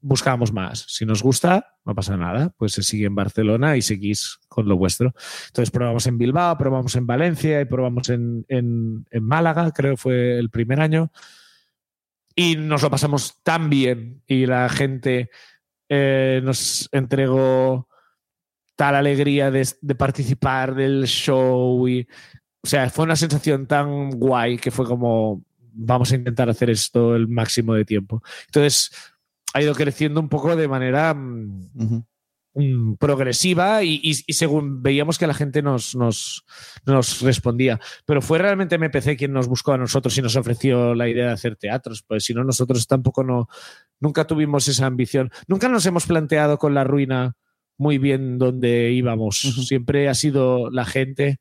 buscamos 0.01 0.53
más. 0.53 0.85
Si 0.89 1.05
nos 1.07 1.23
gusta, 1.23 1.75
no 1.85 1.95
pasa 1.95 2.17
nada. 2.17 2.55
Pues 2.57 2.73
se 2.73 2.83
sigue 2.83 3.07
en 3.07 3.15
Barcelona 3.15 3.77
y 3.77 3.83
seguís 3.83 4.39
con 4.49 4.69
lo 4.69 4.77
vuestro. 4.77 5.15
Entonces 5.47 5.71
probamos 5.71 6.07
en 6.07 6.19
Bilbao, 6.19 6.57
probamos 6.59 6.95
en 6.97 7.07
Valencia 7.07 7.61
y 7.61 7.65
probamos 7.65 8.09
en, 8.11 8.45
en- 8.49 9.07
en 9.11 9.25
Málaga, 9.25 9.71
creo 9.73 9.93
que 9.93 9.97
fue 9.97 10.39
el 10.39 10.51
primer 10.51 10.81
año. 10.81 11.11
Y 12.37 12.57
nos 12.57 12.83
lo 12.83 12.91
pasamos 12.91 13.39
tan 13.43 13.69
bien 13.69 14.23
y 14.27 14.47
la 14.47 14.69
gente 14.69 15.31
eh, 15.89 16.41
nos 16.45 16.89
entregó 16.93 17.89
tal 18.79 18.95
alegría 18.95 19.51
de, 19.51 19.67
de 19.81 19.95
participar 19.97 20.73
del 20.77 21.05
show 21.09 21.89
y 21.89 22.07
o 22.63 22.67
sea, 22.69 22.89
fue 22.91 23.05
una 23.07 23.17
sensación 23.17 23.67
tan 23.67 24.11
guay 24.11 24.57
que 24.57 24.71
fue 24.71 24.87
como 24.87 25.43
vamos 25.73 26.13
a 26.13 26.15
intentar 26.15 26.49
hacer 26.49 26.71
esto 26.71 27.17
el 27.17 27.27
máximo 27.27 27.75
de 27.75 27.85
tiempo. 27.85 28.23
Entonces 28.47 28.91
ha 29.53 29.61
ido 29.63 29.75
creciendo 29.75 30.21
un 30.21 30.29
poco 30.29 30.55
de 30.55 30.69
manera 30.69 31.13
mm, 31.13 32.05
mm, 32.55 32.95
progresiva 32.99 33.83
y, 33.83 33.95
y- 34.03 34.23
y 34.27 34.33
según 34.35 34.81
veíamos 34.81 35.19
que 35.19 35.27
la 35.27 35.35
gente 35.35 35.61
nos, 35.61 35.97
nos, 35.97 36.45
nos 36.87 37.21
respondía. 37.23 37.81
Pero 38.07 38.23
fue 38.23 38.39
realmente 38.39 38.77
MPC 38.79 39.17
quien 39.17 39.33
nos 39.33 39.49
buscó 39.49 39.73
a 39.73 39.79
nosotros 39.79 40.17
y 40.19 40.23
nos 40.23 40.37
ofreció 40.37 40.95
la 40.95 41.09
idea 41.09 41.27
de 41.27 41.33
hacer 41.33 41.57
teatros, 41.57 42.05
pues 42.07 42.25
si 42.25 42.33
no, 42.33 42.45
nosotros 42.45 42.87
tampoco 42.87 43.25
no, 43.25 43.49
nunca 43.99 44.25
tuvimos 44.25 44.69
esa 44.69 44.87
ambición. 44.87 45.31
Nunca 45.49 45.69
nos 45.69 45.85
hemos 45.87 46.07
planteado 46.07 46.59
con 46.59 46.75
la 46.75 46.85
ruina 46.85 47.35
muy 47.79 47.99
bien 47.99 48.39
dónde 48.39 48.91
íbamos. 48.93 49.41
Siempre 49.67 50.09
ha 50.09 50.15
sido 50.15 50.71
la 50.71 50.85
gente 50.85 51.39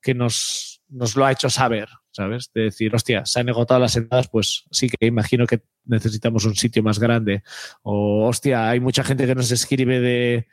que 0.00 0.14
nos, 0.14 0.82
nos 0.88 1.16
lo 1.16 1.24
ha 1.24 1.32
hecho 1.32 1.48
saber, 1.50 1.88
¿sabes? 2.10 2.50
De 2.54 2.62
decir, 2.64 2.94
hostia, 2.94 3.24
se 3.24 3.40
han 3.40 3.48
agotado 3.48 3.80
las 3.80 3.96
entradas, 3.96 4.28
pues 4.28 4.64
sí 4.70 4.88
que 4.88 5.06
imagino 5.06 5.46
que 5.46 5.62
necesitamos 5.84 6.44
un 6.44 6.54
sitio 6.54 6.82
más 6.82 6.98
grande. 6.98 7.42
O, 7.82 8.28
hostia, 8.28 8.68
hay 8.68 8.80
mucha 8.80 9.02
gente 9.02 9.26
que 9.26 9.34
nos 9.34 9.50
escribe 9.50 10.00
de, 10.00 10.46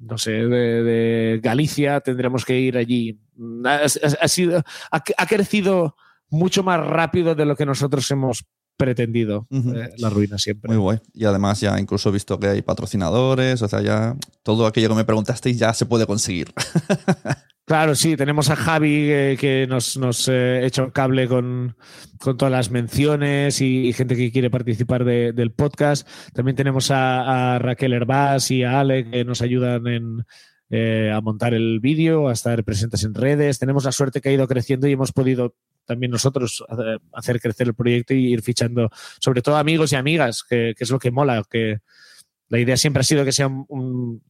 no 0.00 0.18
sé, 0.18 0.32
de, 0.32 0.82
de 0.82 1.40
Galicia, 1.42 2.00
tendremos 2.00 2.44
que 2.44 2.58
ir 2.58 2.76
allí. 2.76 3.20
Ha, 3.64 3.76
ha- 3.84 3.84
ha 4.24 4.28
sido, 4.28 4.58
ha, 4.90 5.02
ha 5.16 5.26
crecido 5.26 5.96
mucho 6.30 6.62
más 6.62 6.84
rápido 6.86 7.34
de 7.34 7.44
lo 7.46 7.56
que 7.56 7.64
nosotros 7.66 8.10
hemos 8.10 8.44
pretendido, 8.78 9.46
eh, 9.50 9.90
la 9.98 10.08
ruina 10.08 10.38
siempre. 10.38 10.68
Muy 10.68 10.78
guay. 10.78 10.98
Y 11.12 11.26
además 11.26 11.60
ya 11.60 11.78
incluso 11.78 12.08
he 12.08 12.12
visto 12.12 12.38
que 12.40 12.46
hay 12.46 12.62
patrocinadores, 12.62 13.60
o 13.60 13.68
sea, 13.68 13.82
ya 13.82 14.16
todo 14.42 14.66
aquello 14.66 14.88
que 14.88 14.94
me 14.94 15.04
preguntasteis 15.04 15.58
ya 15.58 15.74
se 15.74 15.84
puede 15.84 16.06
conseguir. 16.06 16.48
Claro, 17.68 17.94
sí, 17.94 18.16
tenemos 18.16 18.48
a 18.48 18.56
Javi 18.56 19.10
eh, 19.10 19.36
que 19.38 19.66
nos, 19.68 19.98
nos 19.98 20.26
eh, 20.28 20.64
echa 20.64 20.82
un 20.84 20.90
cable 20.90 21.28
con, 21.28 21.76
con 22.18 22.38
todas 22.38 22.50
las 22.50 22.70
menciones 22.70 23.60
y, 23.60 23.88
y 23.88 23.92
gente 23.92 24.16
que 24.16 24.32
quiere 24.32 24.48
participar 24.48 25.04
de- 25.04 25.34
del 25.34 25.52
podcast. 25.52 26.08
También 26.32 26.56
tenemos 26.56 26.90
a, 26.90 27.56
a 27.56 27.58
Raquel 27.58 27.92
Herbás 27.92 28.50
y 28.50 28.62
a 28.64 28.80
Ale 28.80 29.10
que 29.10 29.22
nos 29.26 29.42
ayudan 29.42 29.86
en, 29.86 30.24
eh, 30.70 31.12
a 31.14 31.20
montar 31.20 31.52
el 31.52 31.78
vídeo, 31.80 32.28
a 32.28 32.32
estar 32.32 32.64
presentes 32.64 33.04
en 33.04 33.12
redes. 33.12 33.58
Tenemos 33.58 33.84
la 33.84 33.92
suerte 33.92 34.22
que 34.22 34.30
ha 34.30 34.32
ido 34.32 34.48
creciendo 34.48 34.88
y 34.88 34.92
hemos 34.92 35.12
podido 35.12 35.54
también 35.88 36.12
nosotros 36.12 36.62
hacer 37.14 37.40
crecer 37.40 37.66
el 37.68 37.74
proyecto 37.74 38.14
y 38.14 38.26
ir 38.32 38.42
fichando, 38.42 38.90
sobre 39.18 39.42
todo 39.42 39.56
amigos 39.56 39.92
y 39.92 39.96
amigas, 39.96 40.44
que, 40.48 40.74
que 40.76 40.84
es 40.84 40.90
lo 40.90 40.98
que 40.98 41.10
mola, 41.10 41.42
que 41.50 41.78
la 42.48 42.58
idea 42.58 42.76
siempre 42.76 43.00
ha 43.00 43.04
sido 43.04 43.24
que 43.24 43.32
sea 43.32 43.48
un- 43.48 44.22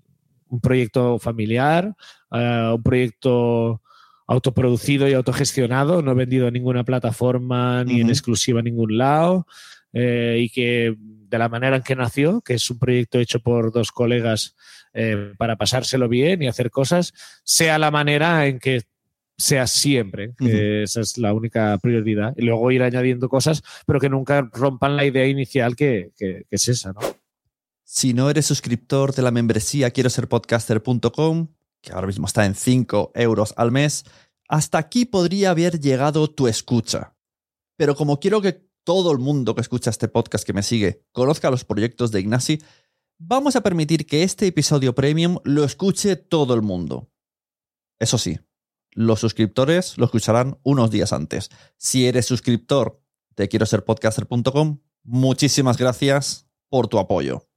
proyecto 0.62 1.18
familiar, 1.18 1.94
eh, 2.33 2.73
un 2.75 2.83
proyecto 2.83 3.83
autoproducido 4.27 5.07
y 5.07 5.12
autogestionado, 5.12 6.01
no 6.01 6.14
vendido 6.14 6.47
a 6.47 6.51
ninguna 6.51 6.85
plataforma 6.85 7.85
ni 7.85 8.01
en 8.01 8.09
exclusiva 8.09 8.61
a 8.61 8.62
ningún 8.62 8.97
lado, 8.97 9.47
eh, 9.92 10.38
y 10.40 10.49
que 10.49 10.94
de 10.99 11.38
la 11.38 11.51
manera 11.51 11.77
en 11.77 11.83
que 11.83 11.94
nació, 11.97 12.40
que 12.40 12.55
es 12.55 12.71
un 12.71 12.79
proyecto 12.79 13.18
hecho 13.18 13.40
por 13.40 13.73
dos 13.73 13.92
colegas 13.92 14.55
eh, 14.94 15.33
para 15.37 15.57
pasárselo 15.57 16.09
bien 16.09 16.42
y 16.42 16.47
hacer 16.49 16.71
cosas, 16.71 17.12
sea 17.44 17.79
la 17.79 17.90
manera 17.90 18.47
en 18.47 18.59
que 18.59 18.83
sea 19.38 19.66
siempre, 19.68 20.35
esa 20.83 21.01
es 21.01 21.16
la 21.16 21.33
única 21.33 21.79
prioridad. 21.79 22.35
Y 22.37 22.42
luego 22.42 22.70
ir 22.72 22.83
añadiendo 22.83 23.29
cosas, 23.29 23.62
pero 23.87 24.01
que 24.01 24.09
nunca 24.09 24.42
rompan 24.53 24.96
la 24.96 25.05
idea 25.07 25.27
inicial 25.29 25.77
que, 25.77 26.11
que- 26.16 26.44
que 26.51 26.57
es 26.57 26.68
esa, 26.68 26.92
¿no? 26.92 27.01
Si 27.85 28.12
no 28.12 28.29
eres 28.29 28.44
suscriptor 28.46 29.14
de 29.14 29.22
la 29.22 29.31
membresía 29.31 29.90
quiero 29.92 30.11
ser 30.11 30.29
podcaster.com, 30.29 31.48
que 31.81 31.92
ahora 31.92 32.07
mismo 32.09 32.27
está 32.27 32.44
en 32.44 32.55
5 32.55 33.12
euros 33.14 33.55
al 33.57 33.70
mes, 33.70 34.05
hasta 34.48 34.79
aquí 34.79 35.05
podría 35.05 35.51
haber 35.51 35.81
llegado 35.81 36.29
tu 36.29 36.48
escucha. 36.48 37.14
Pero 37.77 37.94
como 37.94 38.18
quiero 38.20 38.42
que 38.42 38.66
todo 38.85 39.12
el 39.12 39.18
mundo 39.18 39.55
que 39.55 39.61
escucha 39.61 39.90
este 39.90 40.09
podcast 40.09 40.44
que 40.44 40.53
me 40.53 40.62
sigue 40.62 41.05
conozca 41.12 41.51
los 41.51 41.64
proyectos 41.64 42.11
de 42.11 42.20
Ignasi, 42.20 42.61
vamos 43.18 43.55
a 43.57 43.62
permitir 43.62 44.05
que 44.07 44.22
este 44.22 44.46
episodio 44.46 44.94
premium 44.94 45.38
lo 45.44 45.64
escuche 45.64 46.16
todo 46.16 46.55
el 46.55 46.62
mundo. 46.62 47.09
Eso 48.01 48.18
sí, 48.18 48.38
los 48.99 49.21
suscriptores 49.21 49.97
lo 49.97 50.07
escucharán 50.07 50.59
unos 50.65 50.91
días 50.91 51.13
antes. 51.13 51.51
Si 51.77 52.09
eres 52.09 52.27
suscriptor 52.27 53.01
de 53.37 53.49
quiero 53.49 53.65
ser 53.65 53.85
podcaster.com, 53.85 54.81
muchísimas 55.05 55.79
gracias 55.79 56.49
por 56.69 56.89
tu 56.89 56.99
apoyo. 56.99 57.49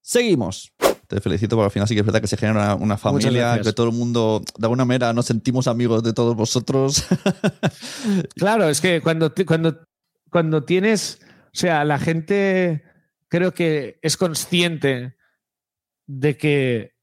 Seguimos. 0.00 0.72
Te 1.06 1.20
felicito 1.20 1.54
porque 1.54 1.66
al 1.66 1.70
final 1.70 1.86
sí 1.86 1.94
que 1.94 2.00
es 2.00 2.06
verdad 2.06 2.22
que 2.22 2.26
se 2.26 2.38
genera 2.38 2.74
una, 2.74 2.74
una 2.76 2.96
familia, 2.96 3.60
que 3.62 3.74
todo 3.74 3.90
el 3.90 3.92
mundo, 3.92 4.42
de 4.56 4.64
alguna 4.64 4.86
manera, 4.86 5.12
nos 5.12 5.26
sentimos 5.26 5.68
amigos 5.68 6.02
de 6.02 6.14
todos 6.14 6.34
vosotros. 6.34 7.04
Claro, 8.36 8.68
es 8.68 8.80
que 8.80 9.02
cuando, 9.02 9.32
cuando, 9.46 9.84
cuando 10.30 10.64
tienes, 10.64 11.20
o 11.46 11.58
sea, 11.58 11.84
la 11.84 11.98
gente 11.98 12.84
creo 13.28 13.52
que 13.52 13.98
es 14.00 14.16
consciente 14.16 15.16
de 16.06 16.36
que 16.38 16.95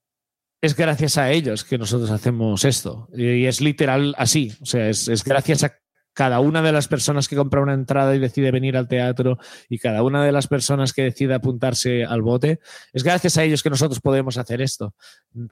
es 0.64 0.74
gracias 0.76 1.18
a 1.18 1.30
ellos 1.30 1.64
que 1.64 1.78
nosotros 1.78 2.10
hacemos 2.10 2.64
esto. 2.64 3.08
Y 3.14 3.44
es 3.46 3.60
literal 3.60 4.14
así. 4.18 4.52
O 4.60 4.66
sea, 4.66 4.88
es, 4.88 5.08
es 5.08 5.22
gracias 5.24 5.62
a 5.64 5.74
cada 6.16 6.38
una 6.38 6.62
de 6.62 6.70
las 6.70 6.86
personas 6.86 7.26
que 7.26 7.34
compra 7.34 7.60
una 7.60 7.74
entrada 7.74 8.14
y 8.14 8.20
decide 8.20 8.52
venir 8.52 8.76
al 8.76 8.86
teatro 8.86 9.36
y 9.68 9.78
cada 9.78 10.04
una 10.04 10.24
de 10.24 10.30
las 10.30 10.46
personas 10.46 10.92
que 10.92 11.02
decide 11.02 11.34
apuntarse 11.34 12.04
al 12.04 12.22
bote, 12.22 12.60
es 12.92 13.02
gracias 13.02 13.36
a 13.36 13.42
ellos 13.42 13.64
que 13.64 13.70
nosotros 13.70 14.00
podemos 14.00 14.38
hacer 14.38 14.62
esto. 14.62 14.94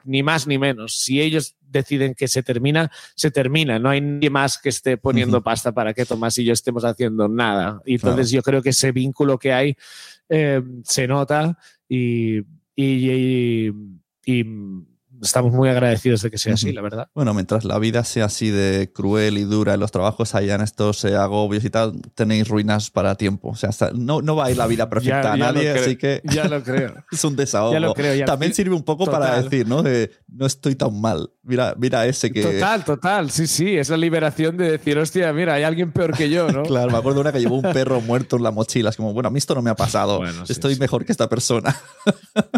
Ni 0.05 0.23
más 0.23 0.47
ni 0.47 0.57
menos. 0.57 0.95
Si 0.97 1.19
ellos 1.21 1.57
deciden 1.59 2.15
que 2.15 2.29
se 2.29 2.43
termina, 2.43 2.89
se 3.13 3.29
termina. 3.29 3.77
No 3.77 3.89
hay 3.89 3.99
nadie 3.99 4.29
más 4.29 4.57
que 4.57 4.69
esté 4.69 4.95
poniendo 4.95 5.43
pasta 5.43 5.73
para 5.73 5.93
que 5.93 6.05
Tomás 6.05 6.37
y 6.37 6.45
yo 6.45 6.53
estemos 6.53 6.85
haciendo 6.85 7.27
nada. 7.27 7.81
Y 7.85 7.95
entonces 7.95 8.29
Claro. 8.29 8.39
yo 8.39 8.43
creo 8.43 8.61
que 8.61 8.69
ese 8.69 8.93
vínculo 8.93 9.37
que 9.37 9.51
hay 9.51 9.75
eh, 10.29 10.61
se 10.85 11.07
nota 11.09 11.57
y, 11.89 12.37
y- 12.37 12.45
y- 13.11 13.71
y 14.25 14.45
estamos 15.23 15.51
muy 15.53 15.69
agradecidos 15.69 16.21
de 16.21 16.29
que 16.31 16.37
sea 16.37 16.53
así, 16.53 16.71
la 16.71 16.81
verdad. 16.81 17.07
Bueno, 17.15 17.33
mientras 17.33 17.65
la 17.65 17.79
vida 17.79 18.03
sea 18.03 18.25
así 18.25 18.49
de 18.49 18.91
cruel 18.93 19.37
y 19.37 19.43
dura 19.43 19.75
y 19.75 19.77
los 19.77 19.91
trabajos 19.91 20.35
hayan 20.35 20.61
estos 20.61 21.03
eh, 21.05 21.15
agobios 21.15 21.63
y 21.65 21.69
tal, 21.69 22.01
tenéis 22.15 22.47
ruinas 22.47 22.91
para 22.91 23.15
tiempo. 23.15 23.49
O 23.49 23.55
sea, 23.55 23.69
hasta- 23.69 23.91
no, 23.93 24.21
no 24.21 24.35
va 24.35 24.45
a 24.45 24.51
ir 24.51 24.57
la 24.57 24.67
vida 24.67 24.89
perfecta 24.89 25.21
Ya- 25.23 25.33
a 25.33 25.37
nadie, 25.37 25.71
creo, 25.71 25.83
así 25.83 25.95
que 25.95 26.21
Ya 26.23 26.47
lo 26.47 26.61
creo. 26.63 26.93
es 27.11 27.23
un 27.23 27.35
desahogo. 27.35 27.73
Ya 27.73 27.79
lo 27.79 27.93
creo, 27.93 28.13
ya- 28.15 28.25
También 28.25 28.53
sirve 28.53 28.75
un 28.75 28.83
poco 28.83 29.05
para 29.05 29.27
Total. 29.27 29.43
decir, 29.49 29.67
¿no? 29.67 29.81
De 29.83 30.11
no 30.27 30.45
estoy 30.45 30.75
tan 30.75 30.99
mal. 30.99 31.29
Mira, 31.43 31.75
mira 31.77 32.05
ese 32.05 32.31
que. 32.31 32.41
Total, 32.41 32.83
total. 32.83 33.29
Sí, 33.31 33.47
sí. 33.47 33.77
Es 33.77 33.89
la 33.89 33.97
liberación 33.97 34.55
de 34.57 34.71
decir, 34.71 34.97
hostia, 34.97 35.31
mira, 35.33 35.53
hay 35.55 35.63
alguien 35.63 35.91
peor 35.91 36.15
que 36.15 36.29
yo, 36.29 36.49
¿no? 36.51 36.63
Claro, 36.73 36.91
me 36.91 36.97
acuerdo 36.97 37.15
de 37.15 37.21
una 37.21 37.31
que 37.31 37.39
llevó 37.39 37.55
un 37.57 37.73
perro 37.73 38.01
muerto 38.01 38.37
en 38.37 38.43
la 38.43 38.51
mochila. 38.51 38.89
Es 38.89 38.95
como, 38.97 39.13
bueno, 39.13 39.27
a 39.27 39.31
mí 39.31 39.37
esto 39.37 39.53
no 39.55 39.61
me 39.61 39.69
ha 39.69 39.75
pasado. 39.75 40.17
Bueno, 40.17 40.45
sí, 40.45 40.53
Estoy 40.53 40.73
sí. 40.75 40.79
mejor 40.79 41.05
que 41.05 41.11
esta 41.11 41.29
persona. 41.29 41.75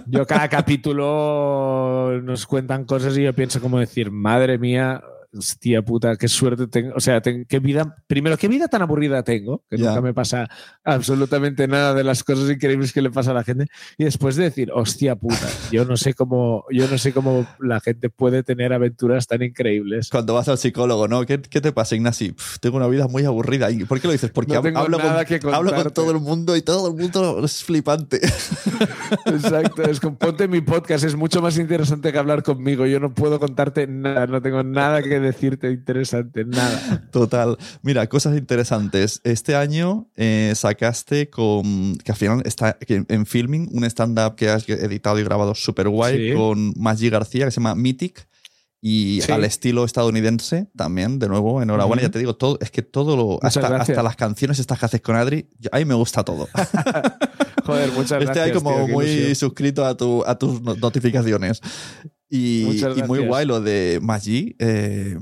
Yo 0.08 0.26
cada 0.26 0.48
capítulo 0.50 2.22
nos 2.24 2.46
cuentan 2.56 2.86
cosas 2.86 3.18
y 3.18 3.24
yo 3.24 3.34
pienso 3.34 3.60
como 3.60 3.80
decir, 3.80 4.12
madre 4.12 4.58
mía, 4.58 5.04
hostia 5.38 5.82
puta, 5.82 6.16
qué 6.16 6.28
suerte 6.28 6.68
tengo. 6.68 6.94
O 6.96 7.00
sea, 7.00 7.22
ten- 7.22 7.46
qué 7.46 7.60
vida, 7.60 7.96
primero, 8.08 8.38
qué 8.38 8.48
vida 8.48 8.68
tan 8.68 8.82
aburrida 8.82 9.24
tengo, 9.24 9.64
que 9.70 9.78
nunca 9.78 10.02
me 10.02 10.14
pasa 10.14 10.48
absolutamente 10.84 11.68
nada 11.68 11.94
de 11.94 12.04
las 12.04 12.24
cosas 12.24 12.50
increíbles 12.50 12.94
que 12.94 13.02
le 13.02 13.10
pasa 13.12 13.32
a 13.32 13.34
la 13.34 13.44
gente. 13.44 13.68
Y 13.98 14.04
después 14.06 14.36
de 14.36 14.44
decir, 14.46 14.72
hostia 14.74 15.16
puta, 15.16 15.36
yo 15.72 15.86
no 15.86 15.98
sé 15.98 16.14
cómo, 16.14 16.66
yo 16.72 16.88
no 16.88 16.98
sé 16.98 17.14
cómo 17.14 17.48
la 17.60 17.80
gente 17.80 18.10
puede 18.10 18.44
tener 18.44 18.74
aventuras 18.74 19.28
tan 19.28 19.42
increíbles. 19.44 20.10
Cuando 20.10 20.34
vas 20.34 20.48
al 20.48 20.58
psicólogo, 20.58 21.08
¿no? 21.08 21.26
¿Qué, 21.26 21.42
qué 21.42 21.62
te 21.62 21.72
pasa, 21.72 21.96
Ignacy? 21.96 22.32
Pf, 22.32 22.60
tengo 22.60 22.78
una 22.78 22.88
vida 22.88 23.08
muy 23.08 23.26
aburrida. 23.26 23.72
¿Y 23.72 23.86
por 23.86 24.00
qué 24.00 24.08
lo 24.08 24.14
dices? 24.14 24.32
Porque 24.32 24.54
No 24.54 24.60
hab- 24.60 24.64
tengo 24.64 24.80
hablo, 24.80 24.98
nada 24.98 25.26
con, 25.26 25.40
que 25.40 25.48
hablo 25.48 25.72
con 25.72 25.84
contarte. 25.84 25.90
todo 25.92 26.12
el 26.12 26.20
mundo 26.20 26.56
y 26.56 26.62
todo 26.62 26.88
el 26.90 26.96
mundo 26.96 27.44
es 27.44 27.64
flipante. 27.64 28.20
Exacto, 29.26 29.84
es 29.84 30.00
como 30.00 30.18
ponte 30.18 30.48
mi 30.48 30.62
podcast, 30.62 31.04
es 31.04 31.16
mucho 31.16 31.42
más 31.42 31.58
interesante 31.58 32.12
que 32.12 32.18
hablar 32.18 32.44
conmigo. 32.44 32.86
Yo 32.86 33.00
no 33.00 33.14
puedo 33.14 33.40
contarte 33.40 33.88
nada, 33.88 34.28
no 34.28 34.42
tengo 34.42 34.64
nada 34.64 35.02
que 35.02 35.20
decirte 35.26 35.70
interesante, 35.72 36.46
nada. 36.46 37.08
Total. 37.12 37.58
Mira, 37.82 38.08
cosas 38.08 38.38
interesantes. 38.38 39.22
Este 39.24 39.56
año 39.56 40.10
eh, 40.16 40.54
sacaste 40.56 41.30
con. 41.30 41.96
que 41.98 42.12
al 42.12 42.18
final 42.18 42.42
está 42.46 42.78
en 42.88 43.26
filming 43.26 43.70
un 43.72 43.84
stand-up 43.86 44.36
que 44.36 44.50
has 44.50 44.68
editado 44.70 45.20
y 45.20 45.24
grabado 45.24 45.54
súper 45.56 45.90
guay 45.90 46.30
Sí. 46.30 46.34
con 46.36 46.74
Maggi 46.78 47.10
García 47.10 47.46
que 47.46 47.52
se 47.52 47.56
llama 47.60 47.76
Mythic. 47.76 48.28
Y 48.88 49.22
Sí. 49.22 49.32
al 49.32 49.44
estilo 49.46 49.84
estadounidense 49.84 50.68
también, 50.76 51.18
de 51.18 51.28
nuevo, 51.28 51.60
enhorabuena. 51.60 52.02
Ujú. 52.04 52.08
Ya 52.08 52.12
te 52.12 52.20
digo, 52.20 52.36
todo, 52.36 52.60
es 52.62 52.70
que 52.70 52.84
todo 52.84 53.18
lo. 53.18 53.40
Hasta, 53.42 53.76
hasta 53.78 54.04
las 54.04 54.16
canciones 54.16 54.60
estas 54.60 54.78
que 54.78 54.86
haces 54.86 55.02
con 55.02 55.16
Adri, 55.16 55.50
a 55.72 55.80
mí 55.80 55.86
me 55.86 55.96
gusta 55.96 56.24
todo. 56.24 56.48
Joder, 57.66 57.90
muchas 57.94 58.12
Estoy 58.22 58.26
gracias. 58.26 58.46
ahí 58.46 58.52
como 58.52 58.76
tío, 58.76 58.88
muy 58.90 59.06
ilusión. 59.06 59.36
suscrito 59.36 59.86
a, 59.86 59.98
tu, 59.98 60.24
a 60.26 60.38
tus 60.38 60.62
no- 60.62 60.76
notificaciones. 60.76 61.62
Y, 62.36 63.00
y 63.00 63.04
muy 63.08 63.20
guay 63.26 63.46
lo 63.46 63.62
de 63.62 64.00
Maggi. 64.02 64.56
eh, 64.60 65.18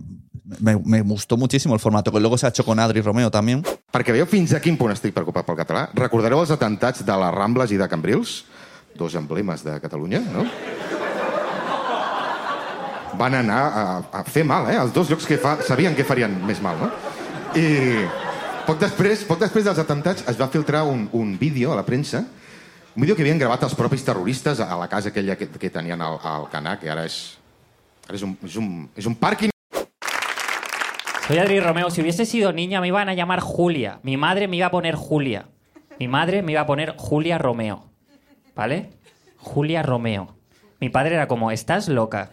me, 0.60 0.76
me 0.84 1.02
gustó 1.02 1.38
muchísimo 1.38 1.74
el 1.74 1.80
formato, 1.80 2.12
que 2.12 2.20
luego 2.20 2.38
se 2.38 2.46
ha 2.46 2.50
hecho 2.50 2.66
con 2.66 2.80
Adri 2.80 3.02
Romeo 3.02 3.32
también. 3.32 3.64
Perquè 3.94 4.12
veieu 4.12 4.26
fins 4.26 4.52
a 4.54 4.60
quin 4.60 4.76
punt 4.78 4.92
estic 4.92 5.14
preocupat 5.14 5.46
pel 5.46 5.56
català. 5.60 5.86
Recordareu 5.94 6.42
els 6.42 6.52
atentats 6.52 7.06
de 7.06 7.16
les 7.22 7.34
Rambles 7.34 7.72
i 7.72 7.78
de 7.78 7.88
Cambrils? 7.88 8.44
Dos 8.98 9.16
emblemes 9.16 9.64
de 9.64 9.80
Catalunya, 9.82 10.20
no? 10.34 10.44
Van 13.18 13.36
anar 13.38 13.62
a, 13.62 13.86
a 14.12 14.24
fer 14.26 14.44
mal, 14.44 14.66
eh? 14.74 14.78
Els 14.82 14.94
dos 14.94 15.10
llocs 15.12 15.28
que 15.30 15.38
fa, 15.38 15.60
sabien 15.62 15.94
que 15.96 16.06
farien 16.06 16.34
més 16.48 16.62
mal, 16.66 16.80
no? 16.82 16.90
I 17.54 18.04
poc 18.66 18.80
després, 18.82 19.22
poc 19.30 19.40
després 19.44 19.68
dels 19.68 19.78
atentats 19.78 20.26
es 20.30 20.40
va 20.40 20.48
filtrar 20.50 20.84
un, 20.90 21.06
un 21.14 21.36
vídeo 21.38 21.72
a 21.74 21.78
la 21.78 21.86
premsa, 21.86 22.24
un 22.96 23.02
vídeo 23.02 23.16
que 23.16 23.24
havien 23.24 23.40
gravat 23.42 23.64
els 23.66 23.74
propis 23.76 24.04
terroristes 24.06 24.60
a 24.62 24.76
la 24.78 24.88
casa 24.90 25.10
aquella 25.10 25.36
que, 25.38 25.48
que 25.50 25.70
tenien 25.74 26.02
al, 26.02 26.20
al 26.22 26.46
Canà, 26.52 26.78
que 26.80 26.92
ara 26.94 27.06
és, 27.08 27.38
ara 28.06 28.20
és, 28.20 28.26
un, 28.26 28.36
és, 28.46 28.58
un, 28.60 28.70
és 28.96 29.10
un 29.10 29.18
pàrquing 29.18 29.54
Soy 31.26 31.38
Adri 31.38 31.62
Romeo. 31.62 31.90
Si 31.90 32.02
hubiese 32.02 32.26
sido 32.26 32.52
niña 32.52 32.82
me 32.82 32.88
iban 32.88 33.08
a 33.08 33.14
llamar 33.14 33.40
Julia. 33.40 34.00
Mi 34.04 34.18
madre 34.18 34.50
me 34.50 34.58
iba 34.58 34.68
a 34.68 34.72
poner 34.72 34.96
Julia. 34.96 35.46
Mi 35.98 36.10
madre 36.10 36.42
me 36.42 36.52
iba 36.52 36.62
a 36.62 36.66
poner 36.66 36.96
Julia 36.98 37.38
Romeo. 37.38 37.86
¿Vale? 38.56 38.90
Julia 39.38 39.84
Romeo. 39.84 40.36
Mi 40.82 40.90
padre 40.90 41.16
era 41.16 41.30
como, 41.30 41.52
estás 41.52 41.88
loca. 41.88 42.32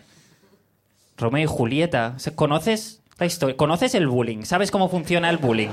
Romeo 1.16 1.44
y 1.44 1.46
Julieta. 1.46 2.16
¿Conoces 2.34 3.00
la 3.16 3.26
historia? 3.26 3.56
¿Conoces 3.56 3.94
el 3.94 4.08
bullying? 4.08 4.42
¿Sabes 4.42 4.72
cómo 4.72 4.88
funciona 4.88 5.30
el 5.30 5.36
bullying? 5.36 5.70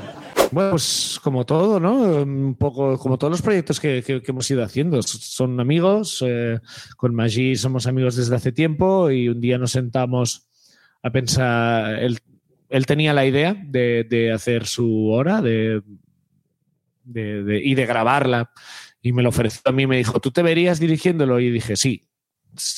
Bueno, 0.51 0.71
pues 0.71 1.19
como 1.23 1.45
todo, 1.45 1.79
¿no? 1.79 2.23
Un 2.23 2.55
poco 2.55 2.97
como 2.97 3.17
todos 3.17 3.31
los 3.31 3.41
proyectos 3.41 3.79
que, 3.79 4.03
hemos 4.25 4.49
ido 4.49 4.63
haciendo. 4.63 5.01
Son 5.01 5.59
amigos, 5.59 6.23
eh, 6.25 6.59
con 6.95 7.13
Maggi 7.13 7.55
somos 7.55 7.87
amigos 7.87 8.15
desde 8.15 8.35
hace 8.35 8.51
tiempo 8.51 9.11
y 9.11 9.29
un 9.29 9.41
día 9.41 9.57
nos 9.57 9.71
sentamos 9.71 10.47
a 11.03 11.11
pensar, 11.11 11.99
él, 11.99 12.85
tenía 12.85 13.13
la 13.13 13.25
idea 13.25 13.55
de, 13.55 14.31
hacer 14.33 14.65
su 14.65 15.09
hora 15.09 15.41
de, 15.41 15.81
de- 17.03 17.61
y 17.63 17.75
de 17.75 17.85
grabarla 17.85 18.51
y 19.01 19.13
me 19.13 19.23
lo 19.23 19.29
ofreció 19.29 19.61
a 19.65 19.71
mí, 19.71 19.87
me 19.87 19.97
dijo, 19.97 20.19
¿tú 20.19 20.31
te 20.31 20.43
verías 20.43 20.79
dirigiéndolo? 20.79 21.39
Y 21.39 21.49
dije, 21.49 21.75
sí. 21.75 22.09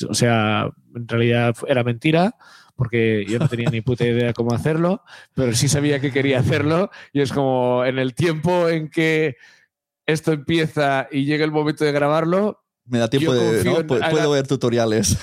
O 0.09 0.13
sea, 0.13 0.69
en 0.93 1.07
realidad 1.07 1.55
era 1.67 1.83
mentira 1.83 2.35
porque 2.79 3.25
yo 3.27 3.39
no 3.39 3.49
tenía 3.49 3.69
ni 3.69 3.81
puta 3.81 4.05
idea 4.05 4.31
cómo 4.31 4.53
hacerlo, 4.53 5.03
pero 5.35 5.53
sí 5.53 5.67
sabía 5.67 5.99
que 5.99 6.13
quería 6.13 6.39
hacerlo 6.39 6.89
y 7.11 7.19
es 7.19 7.33
como 7.33 7.83
en 7.83 7.99
el 7.99 8.13
tiempo 8.15 8.69
en 8.69 8.89
que 8.89 9.35
esto 10.05 10.31
empieza 10.31 11.09
y 11.11 11.25
llega 11.25 11.43
el 11.43 11.51
momento 11.51 11.83
de 11.83 11.91
grabarlo, 11.91 12.63
Me 12.85 12.99
da 12.99 13.09
tiempo 13.09 13.33
de. 13.33 13.65
¿no? 13.65 13.85
Puedo 13.85 14.31
ver 14.31 14.47
tutoriales. 14.47 15.17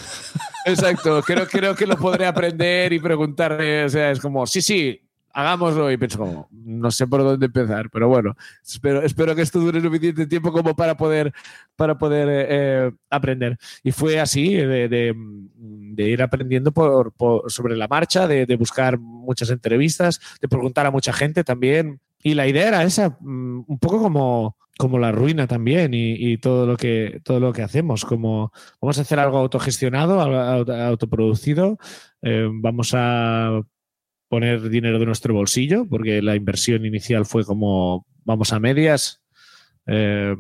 exacto, 0.67 1.23
creo, 1.23 1.49
creo 1.49 1.75
que 1.75 1.87
lo 1.87 1.97
podré 1.97 2.27
aprender 2.27 2.93
y 2.93 3.01
preguntarle, 3.01 3.85
o 3.85 3.89
sea, 3.89 4.11
es 4.11 4.21
como, 4.21 4.47
sí, 4.47 4.61
sí, 4.61 5.06
hagámoslo 5.37 5.93
y 5.93 5.99
pienso 5.99 6.17
como, 6.19 6.49
no 6.51 6.91
sé 6.91 7.07
por 7.07 7.23
dónde 7.23 7.45
empezar, 7.45 7.91
pero 7.91 8.09
bueno, 8.09 8.35
espero, 8.65 9.03
espero 9.03 9.35
que 9.35 9.43
esto 9.43 9.61
dure 9.61 9.83
suficiente 9.83 10.27
tiempo 10.27 10.51
como 10.51 10.75
para 10.75 10.97
poder, 10.97 11.31
para 11.77 11.99
poder 11.99 12.29
eh, 12.49 12.93
aprender. 13.11 13.59
Y 13.83 13.93
fue 13.93 14.19
así, 14.19 14.55
de, 14.55 14.89
de- 14.89 15.15
de 15.15 16.09
ir 16.09 16.23
aprendiendo 16.23 16.73
por, 16.73 17.13
por- 17.13 17.51
sobre 17.53 17.77
la 17.77 17.87
marcha, 17.87 18.27
de, 18.27 18.47
de 18.47 18.57
buscar 18.57 18.99
muchas 18.99 19.51
entrevistas, 19.51 20.21
de 20.41 20.49
preguntar 20.49 20.87
a 20.87 20.91
mucha 20.91 21.13
gente 21.13 21.45
también. 21.45 22.01
Y 22.23 22.33
la 22.35 22.47
idea 22.49 22.69
era 22.69 22.83
esa, 22.83 23.11
mm, 23.21 23.65
un 23.67 23.79
poco 23.79 24.01
como, 24.01 24.57
como 24.79 24.99
la 24.99 25.13
ruina 25.13 25.47
también 25.47 25.93
y, 25.93 26.15
y 26.33 26.39
todo, 26.39 26.65
lo 26.67 26.77
que, 26.79 27.21
todo 27.25 27.41
lo 27.41 27.53
que 27.53 27.63
hacemos, 27.63 28.07
como 28.07 28.53
vamos 28.81 28.97
a 28.99 29.03
hacer 29.03 29.19
algo 29.19 29.37
autogestionado, 29.39 30.19
autoproducido, 30.21 31.79
eh, 32.23 32.49
vamos 32.51 32.93
a 32.95 33.61
poner 34.29 34.69
dinero 34.69 34.99
de 34.99 35.07
nuestro 35.07 35.35
bolsillo, 35.35 35.87
porque 35.89 36.21
la 36.23 36.35
inversión 36.37 36.85
inicial 36.85 37.27
fue 37.27 37.45
como 37.45 38.07
vamos 38.25 38.53
a 38.53 38.59
medias. 38.61 39.23
eh, 39.87 40.35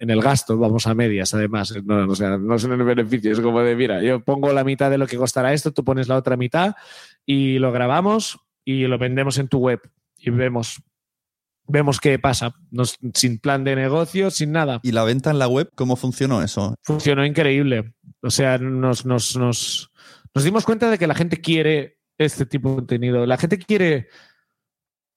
en 0.00 0.10
el 0.10 0.20
gasto 0.22 0.56
vamos 0.56 0.86
a 0.86 0.94
medias, 0.94 1.34
además. 1.34 1.74
No, 1.84 2.06
o 2.06 2.14
sea, 2.14 2.38
no 2.38 2.54
es 2.54 2.62
en 2.62 2.70
el 2.72 2.84
beneficio, 2.84 3.32
es 3.32 3.40
como 3.40 3.60
de, 3.62 3.74
mira, 3.74 4.00
yo 4.00 4.20
pongo 4.20 4.52
la 4.52 4.62
mitad 4.62 4.90
de 4.92 4.98
lo 4.98 5.08
que 5.08 5.16
costará 5.16 5.52
esto, 5.52 5.72
tú 5.72 5.82
pones 5.84 6.06
la 6.06 6.16
otra 6.16 6.36
mitad 6.36 6.76
y 7.26 7.58
lo 7.58 7.72
grabamos 7.72 8.38
y 8.64 8.86
lo 8.86 8.96
vendemos 8.96 9.38
en 9.38 9.48
tu 9.48 9.58
web 9.58 9.80
y 10.16 10.30
vemos, 10.30 10.80
vemos 11.66 11.98
qué 11.98 12.16
pasa. 12.20 12.54
Nos- 12.70 12.96
sin 13.14 13.38
plan 13.40 13.64
de 13.64 13.74
negocio, 13.74 14.30
sin 14.30 14.52
nada. 14.52 14.78
¿Y 14.84 14.92
la 14.92 15.02
venta 15.02 15.32
en 15.32 15.40
la 15.40 15.48
web, 15.48 15.68
cómo 15.74 15.96
funcionó 15.96 16.42
eso? 16.44 16.76
Funcionó 16.82 17.26
increíble. 17.26 17.92
O 18.22 18.30
sea, 18.30 18.56
nos, 18.58 19.04
nos, 19.04 19.36
nos, 19.36 19.90
nos 20.32 20.44
dimos 20.44 20.64
cuenta 20.64 20.90
de 20.92 20.98
que 20.98 21.08
la 21.08 21.16
gente 21.16 21.40
quiere 21.40 21.97
este 22.18 22.46
tipo 22.46 22.70
de 22.70 22.76
contenido. 22.76 23.24
La 23.24 23.38
gente 23.38 23.58
quiere. 23.58 24.08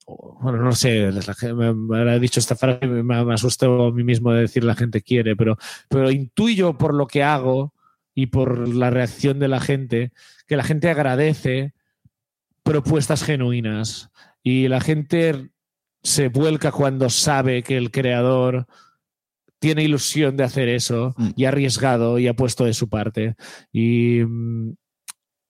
Bueno, 0.08 0.58
no 0.58 0.74
sé, 0.74 1.10
me 1.12 2.12
ha 2.12 2.20
dicho 2.20 2.40
esta 2.40 2.56
frase, 2.56 2.86
me, 2.88 3.04
me 3.04 3.34
asustó 3.34 3.86
a 3.86 3.92
mí 3.92 4.04
mismo 4.04 4.32
de 4.34 4.42
decir 4.42 4.64
la 4.64 4.76
gente 4.76 5.02
quiere, 5.02 5.36
pero, 5.36 5.58
pero 5.90 6.12
intuyo 6.12 6.78
por 6.78 6.94
lo 6.94 7.08
que 7.08 7.24
hago 7.24 7.74
y 8.14 8.26
por 8.28 8.68
la 8.68 8.90
reacción 8.90 9.40
de 9.40 9.48
la 9.48 9.60
gente 9.62 10.12
que 10.48 10.58
la 10.58 10.64
gente 10.64 10.90
agradece 10.90 11.74
propuestas 12.64 13.24
genuinas 13.24 14.10
y 14.44 14.68
la 14.68 14.82
gente 14.82 15.52
se 16.04 16.28
vuelca 16.30 16.72
cuando 16.72 17.10
sabe 17.10 17.64
que 17.64 17.78
el 17.78 17.92
creador 17.92 18.66
tiene 19.60 19.84
ilusión 19.84 20.36
de 20.36 20.44
hacer 20.44 20.68
eso 20.68 21.14
Mm. 21.18 21.30
y 21.36 21.46
ha 21.46 21.50
arriesgado 21.50 22.18
y 22.20 22.28
ha 22.28 22.34
puesto 22.36 22.66
de 22.66 22.74
su 22.74 22.90
parte. 22.90 23.36
Y, 23.72 24.22
mm, 24.26 24.74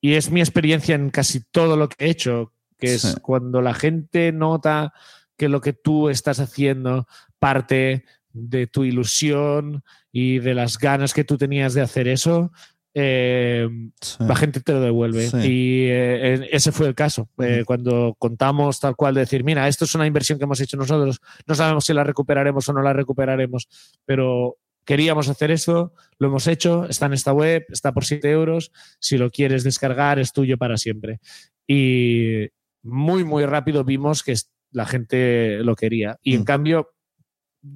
y 0.02 0.14
es 0.14 0.30
mi 0.30 0.40
experiencia 0.40 0.94
en 0.94 1.08
casi 1.08 1.40
todo 1.50 1.78
lo 1.78 1.88
que 1.88 2.04
he 2.04 2.10
hecho, 2.10 2.52
que 2.76 2.94
es 2.96 3.02
Sí. 3.02 3.14
cuando 3.22 3.62
la 3.62 3.72
gente 3.72 4.32
nota 4.32 4.92
que 5.38 5.48
lo 5.48 5.60
que 5.62 5.72
tú 5.72 6.10
estás 6.10 6.40
haciendo 6.40 7.06
parte 7.38 8.04
de 8.32 8.66
tu 8.66 8.84
ilusión 8.84 9.82
y 10.10 10.40
de 10.40 10.54
las 10.54 10.76
ganas 10.78 11.14
que 11.14 11.24
tú 11.24 11.38
tenías 11.38 11.72
de 11.74 11.80
hacer 11.82 12.08
eso, 12.08 12.50
eh, 12.94 13.68
Sí. 14.00 14.16
la 14.20 14.36
gente 14.36 14.60
te 14.60 14.72
lo 14.72 14.80
devuelve. 14.80 15.28
Sí. 15.28 15.36
Y 15.38 15.86
eh, 15.88 16.48
ese 16.52 16.72
fue 16.72 16.88
el 16.88 16.94
caso. 16.94 17.28
Eh. 17.38 17.62
Cuando 17.64 18.14
contamos 18.18 18.80
tal 18.80 18.96
cual 18.96 19.14
de 19.14 19.20
decir, 19.20 19.44
mira, 19.44 19.66
esto 19.68 19.84
es 19.84 19.94
una 19.94 20.06
inversión 20.06 20.38
que 20.38 20.44
hemos 20.44 20.60
hecho 20.60 20.76
nosotros, 20.76 21.20
no 21.46 21.54
sabemos 21.54 21.84
si 21.84 21.94
la 21.94 22.04
recuperaremos 22.04 22.68
o 22.68 22.72
no 22.72 22.82
la 22.82 22.92
recuperaremos, 22.92 23.68
pero 24.04 24.56
queríamos 24.84 25.28
hacer 25.28 25.50
esto, 25.50 25.94
lo 26.18 26.28
hemos 26.28 26.46
hecho, 26.46 26.86
está 26.88 27.06
en 27.06 27.12
esta 27.14 27.32
web, 27.32 27.64
está 27.68 27.92
por 27.92 28.04
7 28.04 28.30
euros, 28.30 28.72
si 28.98 29.16
lo 29.18 29.30
quieres 29.30 29.64
descargar 29.64 30.18
es 30.18 30.32
tuyo 30.32 30.58
para 30.58 30.76
siempre. 30.76 31.20
Y 31.66 32.48
muy, 32.82 33.24
muy 33.24 33.46
rápido 33.46 33.84
vimos 33.84 34.22
que 34.22 34.34
la 34.72 34.86
gente 34.86 35.58
lo 35.62 35.76
quería. 35.76 36.18
Y 36.22 36.34
en 36.34 36.40
Mm. 36.40 36.44
cambio, 36.44 36.90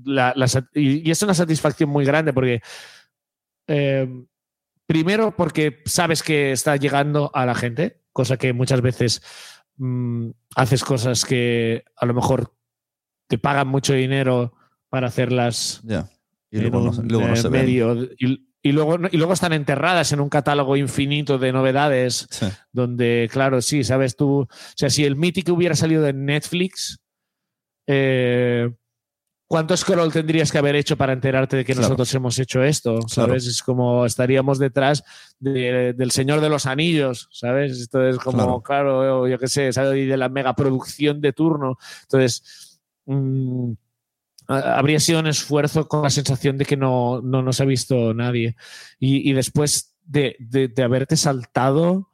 la- 0.05 0.35
y, 0.75 1.09
y 1.09 1.11
es 1.11 1.23
una 1.23 1.35
satisfacción 1.35 1.91
muy 1.91 2.05
grande 2.05 2.33
porque... 2.33 2.61
eh, 3.69 4.09
Primero 4.89 5.35
porque 5.35 5.83
sabes 5.85 6.23
que 6.23 6.53
está 6.53 6.77
llegando 6.77 7.33
a 7.35 7.45
la 7.45 7.57
gente, 7.57 8.05
cosa 8.13 8.37
que 8.37 8.53
muchas 8.53 8.81
veces 8.83 9.21
mm, 9.79 10.31
haces 10.55 10.85
cosas 10.85 11.25
que 11.25 11.83
a 11.97 12.07
lo 12.07 12.15
mejor 12.15 12.55
te 13.27 13.37
pagan 13.37 13.67
mucho 13.67 13.95
dinero 13.95 14.55
para 14.89 15.09
hacerlas. 15.09 15.81
Y 16.51 16.59
en 16.59 16.63
luego, 16.63 16.81
no, 16.81 16.91
un, 16.91 17.09
luego 17.09 17.27
no 17.29 17.35
eh, 17.35 17.37
se 17.37 17.49
ven. 17.49 17.63
medio 17.67 18.05
y, 18.19 18.47
y 18.63 18.73
luego, 18.73 18.99
y 19.11 19.17
luego 19.17 19.33
están 19.33 19.53
enterradas 19.53 20.13
en 20.13 20.21
un 20.21 20.29
catálogo 20.29 20.77
infinito 20.77 21.39
de 21.39 21.53
novedades 21.53 22.27
Sí. 22.31 22.47
donde, 22.73 23.29
claro, 23.33 23.61
sí, 23.63 23.85
sabes 23.85 24.17
tú, 24.17 24.41
o 24.43 24.49
sea, 24.77 24.91
si 24.91 25.05
el 25.05 25.17
Mythic 25.17 25.49
hubiera 25.51 25.75
salido 25.75 26.07
en 26.07 26.25
Netflix, 26.25 26.99
eh, 27.87 28.71
¿cuánto 29.49 29.77
scroll 29.77 30.13
tendrías 30.13 30.51
que 30.51 30.59
haber 30.59 30.75
hecho 30.75 30.97
para 30.97 31.13
enterarte 31.13 31.57
de 31.57 31.65
que 31.65 31.73
Claro. 31.75 31.89
nosotros 31.89 32.13
hemos 32.15 32.39
hecho 32.39 32.63
esto? 32.65 32.95
Claro. 32.95 33.09
¿Sabes? 33.09 33.47
Es 33.47 33.63
como 33.63 34.05
estaríamos 34.07 34.59
detrás 34.59 35.05
de- 35.39 35.93
del 35.97 36.11
Señor 36.11 36.41
de 36.41 36.49
los 36.49 36.67
Anillos, 36.67 37.29
¿sabes? 37.31 37.79
Esto 37.79 38.05
es 38.07 38.19
como, 38.19 38.63
claro, 38.63 39.29
yo 39.29 39.39
qué 39.39 39.47
sé, 39.49 39.73
¿sabes? 39.73 39.99
Y 39.99 40.07
de 40.07 40.17
la 40.17 40.29
megaproducción 40.29 41.21
de 41.21 41.33
turno. 41.33 41.79
Entonces, 42.03 42.81
mm, 43.07 43.73
habría 44.49 45.01
sido 45.01 45.21
un 45.21 45.27
esfuerzo 45.27 45.89
con 45.89 46.03
la 46.03 46.11
sensación 46.11 46.57
de 46.59 46.65
que 46.65 46.77
no, 46.77 47.21
no 47.23 47.43
nos 47.43 47.61
ha 47.61 47.65
visto 47.65 48.15
nadie. 48.15 48.57
Y, 48.99 49.29
y 49.29 49.33
después 49.33 49.95
de, 50.05 50.37
de- 50.39 50.69
de 50.69 50.83
haberte 50.83 51.17
saltado 51.17 52.11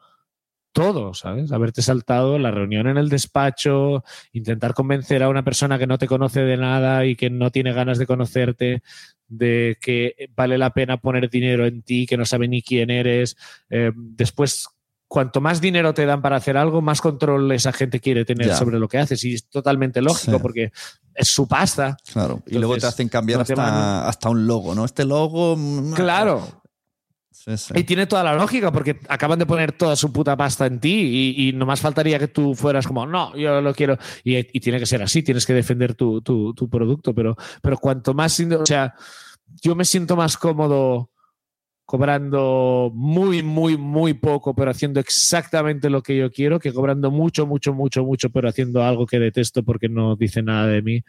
todo, 0.75 1.13
¿sabes? 1.13 1.53
Haberte 1.53 1.83
saltado 1.83 2.39
la 2.39 2.51
reunión 2.51 2.87
en 2.87 2.97
el 2.97 3.11
despacho, 3.11 4.05
intentar 4.33 4.73
convencer 4.73 5.23
a 5.23 5.29
una 5.29 5.45
persona 5.45 5.79
que 5.79 5.87
no 5.87 5.99
te 5.99 6.07
conoce 6.07 6.41
de 6.41 6.57
nada 6.57 7.05
y 7.05 7.15
que 7.15 7.29
no 7.29 7.51
tiene 7.51 7.75
ganas 7.75 7.99
de 7.99 8.07
conocerte, 8.07 8.83
de 9.29 9.77
que 9.83 10.31
vale 10.35 10.57
la 10.57 10.71
pena 10.71 10.97
poner 10.97 11.29
dinero 11.29 11.67
en 11.67 11.83
ti, 11.83 12.07
que 12.07 12.17
no 12.17 12.25
sabe 12.25 12.49
ni 12.49 12.63
quién 12.63 12.89
eres. 12.89 13.37
Eh, 13.69 13.93
después, 13.95 14.67
cuanto 15.09 15.43
más 15.43 15.61
dinero 15.61 15.93
te 15.93 16.07
dan 16.07 16.23
para 16.23 16.37
hacer 16.37 16.57
algo, 16.57 16.81
más 16.81 17.03
control 17.03 17.53
esa 17.53 17.75
gente 17.75 18.01
quiere 18.01 18.25
tener 18.25 18.47
Ya. 18.47 18.57
sobre 18.57 18.79
lo 18.79 18.89
que 18.89 18.97
haces. 18.97 19.23
Y 19.25 19.35
es 19.35 19.47
totalmente 19.51 20.01
lógico 20.01 20.39
Sí. 20.39 20.43
porque 20.43 20.73
es 21.15 21.29
su 21.29 21.47
pasta. 21.47 21.97
Claro. 22.13 22.43
y 22.47 22.59
luego 22.59 22.77
te 22.77 22.87
hacen 22.87 23.09
cambiar 23.09 23.39
no 23.39 23.43
hasta, 23.43 24.09
hasta 24.09 24.29
un 24.31 24.47
logo, 24.47 24.75
¿no? 24.75 24.85
Este 24.85 25.05
logo. 25.05 25.57
mm, 25.57 25.93
Claro. 25.93 26.63
Sí, 27.35 27.57
sí. 27.57 27.73
Y 27.77 27.85
tiene 27.85 28.07
toda 28.07 28.23
la 28.23 28.35
lógica 28.35 28.71
porque 28.71 29.01
acaban 29.09 29.39
de 29.39 29.47
poner 29.47 29.73
toda 29.73 29.97
su 29.97 30.13
puta 30.13 30.37
pasta 30.37 30.67
en 30.67 30.79
ti 30.79 31.35
y, 31.37 31.49
y 31.49 31.53
nomás 31.53 31.81
faltaría 31.81 32.19
que 32.19 32.29
tú 32.29 32.55
fueras 32.55 32.87
como, 32.87 33.05
no, 33.07 33.35
yo 33.37 33.61
lo 33.61 33.75
quiero. 33.75 33.97
Y, 34.23 34.37
y 34.37 34.61
tiene 34.61 34.79
que 34.79 34.87
ser 34.87 35.03
así, 35.03 35.23
tienes 35.23 35.45
que 35.47 35.55
defender 35.55 35.95
tu, 35.95 36.21
tu- 36.23 36.53
tu 36.55 36.69
producto, 36.69 37.15
pero, 37.15 37.35
pero 37.63 37.79
cuanto 37.79 38.15
más, 38.15 38.39
o 38.39 38.67
sea, 38.67 38.95
yo 39.63 39.75
me 39.75 39.85
siento 39.85 40.15
más 40.15 40.37
cómodo 40.37 41.11
cobrando 41.85 42.91
muy, 42.95 43.43
muy, 43.43 43.77
muy 43.77 44.15
poco, 44.15 44.55
pero 44.55 44.71
haciendo 44.71 45.01
exactamente 45.01 45.91
lo 45.91 46.03
que 46.03 46.17
yo 46.17 46.31
quiero, 46.31 46.59
que 46.59 46.73
cobrando 46.73 47.11
mucho, 47.11 47.47
mucho, 47.47 47.75
mucho, 47.75 48.05
mucho, 48.05 48.31
pero 48.31 48.49
haciendo 48.49 48.83
algo 48.83 49.07
que 49.07 49.19
detesto 49.19 49.63
porque 49.63 49.89
no 49.89 50.17
dice 50.17 50.43
nada 50.43 50.67
de 50.67 50.83
mí. 50.83 51.03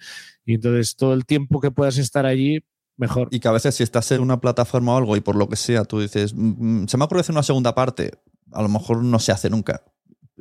Y 0.46 0.56
entonces 0.56 0.96
todo 0.96 1.14
el 1.14 1.26
tiempo 1.26 1.60
que 1.62 1.72
puedas 1.72 1.98
estar 1.98 2.26
allí, 2.26 2.60
mejor. 2.98 3.28
Y 3.32 3.40
que 3.40 3.48
a 3.48 3.52
veces 3.52 3.76
si 3.76 3.84
estás 3.84 4.12
en 4.12 4.22
una 4.22 4.42
plataforma 4.42 4.94
o 4.94 4.98
algo 4.98 5.16
y 5.16 5.22
por 5.22 5.36
lo 5.36 5.48
que 5.48 5.56
sea, 5.56 5.86
tú 5.86 6.00
dices, 6.00 6.34
"Mm, 6.34 6.84
mm, 6.84 6.88
se 6.88 6.98
me 6.98 7.06
ocurre 7.06 7.22
hacer 7.22 7.34
una 7.34 7.44
segunda 7.44 7.74
parte, 7.76 8.12
a 8.52 8.62
lo 8.62 8.70
mejor 8.70 9.04
no 9.04 9.20
se 9.20 9.32
hace 9.32 9.50
nunca. 9.50 9.84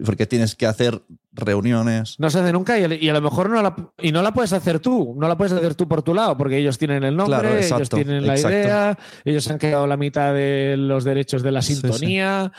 Porque 0.04 0.26
tienes 0.26 0.54
que 0.54 0.66
hacer 0.66 1.02
reuniones. 1.34 2.16
No 2.18 2.28
se 2.30 2.40
hace 2.40 2.52
nunca 2.52 2.78
y, 2.78 3.04
y 3.04 3.08
a 3.08 3.12
lo 3.14 3.20
mejor 3.22 3.48
no 3.48 3.62
la, 3.62 3.74
y 4.00 4.12
no 4.12 4.20
la 4.22 4.32
puedes 4.34 4.52
hacer 4.52 4.80
tú, 4.80 5.14
no 5.18 5.28
la 5.28 5.36
puedes 5.36 5.52
hacer 5.52 5.74
tú 5.74 5.88
por 5.88 6.02
tu 6.02 6.12
lado, 6.14 6.36
porque 6.36 6.58
ellos 6.58 6.76
tienen 6.76 7.04
el 7.04 7.16
nombre, 7.16 7.38
Claro, 7.40 7.56
ellos 7.58 7.88
tienen 7.88 8.26
la 8.26 8.34
exacto. 8.34 8.56
idea, 8.58 8.98
ellos 9.24 9.50
han 9.50 9.58
quedado 9.58 9.86
la 9.86 9.96
mitad 9.96 10.34
de 10.34 10.76
los 10.76 11.04
derechos 11.04 11.42
de 11.42 11.52
la 11.52 11.62
Sí, 11.62 11.74
sí. 11.74 11.80
sintonía. 11.80 12.52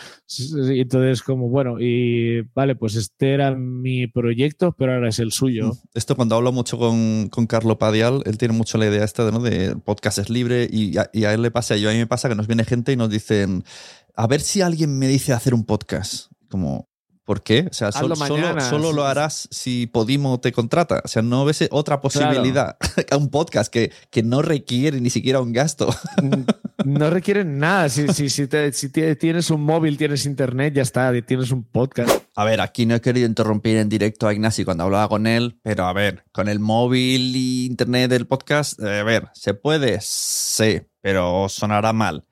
Y 0.74 0.82
entonces, 0.82 1.22
como 1.22 1.50
bueno, 1.50 1.76
y 1.80 2.42
vale, 2.56 2.76
pues 2.76 2.96
este 2.96 3.34
era 3.34 3.52
mi 3.52 4.08
proyecto, 4.08 4.72
pero 4.76 4.94
ahora 4.94 5.10
es 5.10 5.20
el 5.20 5.32
suyo. 5.32 5.74
Esto 5.94 6.16
cuando 6.16 6.36
hablo 6.36 6.52
mucho 6.52 6.78
con, 6.80 7.30
con 7.30 7.46
Carlo 7.46 7.78
Padial, 7.78 8.24
él 8.26 8.38
tiene 8.40 8.56
mucho 8.56 8.78
la 8.80 8.88
idea 8.88 9.04
esta 9.04 9.24
de, 9.26 9.32
¿no? 9.32 9.40
de 9.40 9.76
podcast 9.76 10.18
es 10.18 10.30
libre 10.32 10.68
y 10.72 10.98
a, 10.98 11.10
y 11.14 11.26
a 11.26 11.34
él 11.34 11.42
le 11.44 11.52
pasa, 11.52 11.78
y 11.78 11.86
a 11.86 11.92
mí 11.92 11.98
me 11.98 12.08
pasa 12.08 12.28
que 12.28 12.36
nos 12.36 12.48
viene 12.48 12.64
gente 12.66 12.92
y 12.92 12.96
nos 12.98 13.10
dicen, 13.12 13.64
a 14.16 14.26
ver 14.26 14.42
si 14.42 14.62
alguien 14.62 14.98
me 14.98 15.08
dice 15.08 15.34
hacer 15.34 15.54
un 15.54 15.66
podcast. 15.66 16.32
Como, 16.50 16.88
¿por 17.26 17.42
qué? 17.44 17.68
O 17.70 17.74
sea, 17.74 17.92
solo, 17.92 18.92
lo 18.92 19.06
harás 19.06 19.48
si 19.52 19.88
Podimo 19.88 20.40
te 20.40 20.52
contrata. 20.52 21.02
O 21.04 21.08
sea, 21.08 21.22
no 21.22 21.46
ves 21.46 21.68
otra 21.72 22.02
posibilidad 22.02 22.78
a 23.12 23.18
un 23.18 23.30
podcast 23.30 23.72
que, 23.72 23.92
que 24.10 24.24
no 24.24 24.42
requiere 24.42 25.00
ni 25.02 25.10
siquiera 25.10 25.40
un 25.42 25.54
gasto. 25.54 25.94
No 26.86 27.10
requieren 27.10 27.60
nada. 27.60 27.90
Si, 27.90 28.08
si, 28.10 28.30
si, 28.30 28.48
te- 28.48 28.74
si 28.74 28.90
tienes 28.90 29.50
un 29.50 29.62
móvil, 29.62 29.98
tienes 29.98 30.26
internet, 30.26 30.74
ya 30.74 30.82
está, 30.82 31.12
tienes 31.22 31.52
un 31.52 31.64
podcast. 31.64 32.24
A 32.36 32.46
ver, 32.46 32.62
aquí 32.62 32.86
no 32.86 32.96
he 32.96 33.02
querido 33.02 33.28
interrumpir 33.28 33.78
en 33.78 33.90
directo 33.90 34.28
a 34.28 34.34
Ignasi 34.34 34.66
cuando 34.66 34.84
hablaba 34.84 35.08
con 35.08 35.28
él, 35.28 35.60
pero 35.64 35.86
a 35.86 35.94
ver, 35.94 36.26
con 36.32 36.48
el 36.50 36.60
móvil 36.60 37.36
y 37.36 37.66
internet 37.66 38.10
del 38.10 38.28
podcast, 38.28 38.80
eh, 38.82 39.00
a 39.00 39.04
ver, 39.04 39.30
¿se 39.34 39.54
puede? 39.54 40.00
Sí, 40.02 40.82
pero 41.02 41.48
sonará 41.50 41.94
mal. 41.94 42.26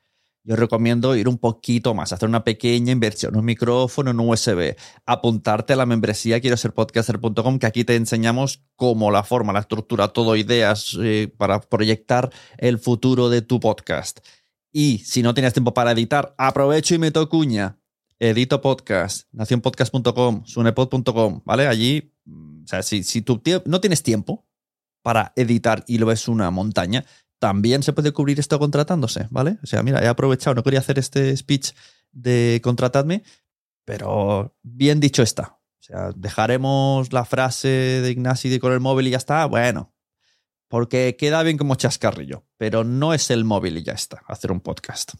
Yo 0.44 0.56
recomiendo 0.56 1.16
ir 1.16 1.30
un 1.30 1.38
poquito 1.38 1.94
más, 1.94 2.14
hacer 2.14 2.28
una 2.28 2.44
pequeña 2.44 2.92
inversión, 2.92 3.38
un 3.38 3.46
micrófono, 3.46 4.10
un 4.10 4.20
USB, 4.22 4.76
apuntarte 5.06 5.74
a 5.74 5.76
la 5.76 5.86
membresía 5.86 6.42
quiero 6.42 6.58
ser 6.58 6.74
podcaster.com, 6.74 7.60
que 7.60 7.68
aquí 7.68 7.84
te 7.84 7.96
enseñamos 7.96 8.64
cómo 8.76 9.12
la 9.12 9.24
forma, 9.24 9.54
la 9.54 9.60
estructura, 9.60 10.08
todo 10.08 10.36
ideas 10.36 10.98
eh, 11.00 11.32
para 11.38 11.62
proyectar 11.62 12.32
el 12.58 12.80
futuro 12.80 13.30
de 13.30 13.44
tu 13.44 13.60
podcast. 13.60 14.22
Y 14.72 15.00
si 15.00 15.22
no 15.22 15.36
tienes 15.36 15.54
tiempo 15.54 15.76
para 15.76 15.92
editar, 15.92 16.34
aprovecho 16.38 16.96
y 16.96 16.98
meto 16.98 17.28
cuña. 17.30 17.78
Edito 18.18 18.62
Podcast, 18.62 19.28
nacionpodcast.com, 19.32 20.46
sunepod.com, 20.46 21.42
¿vale? 21.44 21.66
Allí, 21.66 22.14
mm, 22.26 22.64
o 22.64 22.68
sea, 22.68 22.84
si, 22.84 23.02
si 23.04 23.24
tú 23.24 23.42
no 23.66 23.82
tienes 23.82 24.04
tiempo 24.04 24.46
para 25.02 25.34
editar 25.36 25.84
y 25.88 25.98
lo 25.98 26.06
ves 26.06 26.28
una 26.28 26.52
montaña, 26.52 27.04
también 27.42 27.82
se 27.82 27.92
puede 27.92 28.12
cubrir 28.12 28.40
esto 28.40 28.60
contratándose, 28.60 29.26
¿vale? 29.32 29.58
O 29.64 29.66
sea, 29.66 29.82
mira, 29.82 30.00
he 30.04 30.08
aprovechado, 30.08 30.54
no 30.54 30.62
quería 30.62 30.80
hacer 30.80 31.00
este 31.00 31.36
speech 31.36 31.72
de 32.12 32.62
contratadme, 32.64 33.24
pero 33.84 34.56
bien 34.62 35.00
dicho 35.00 35.24
está. 35.24 35.58
O 35.80 35.84
sea, 35.84 36.12
dejaremos 36.16 37.12
la 37.12 37.26
frase 37.26 37.68
de 37.68 38.12
Ignasi 38.12 38.60
con 38.60 38.74
el 38.74 38.80
móvil 38.80 39.08
y 39.08 39.10
ya 39.10 39.18
está, 39.18 39.44
bueno, 39.48 39.92
porque 40.68 41.16
queda 41.18 41.42
bien 41.42 41.58
como 41.58 41.74
chascarrillo, 41.74 42.46
pero 42.58 42.84
no 42.84 43.12
es 43.12 43.32
el 43.32 43.44
móvil 43.44 43.78
y 43.78 43.84
ya 43.84 43.94
está, 43.94 44.22
hacer 44.28 44.52
un 44.52 44.62
podcast. 44.62 45.14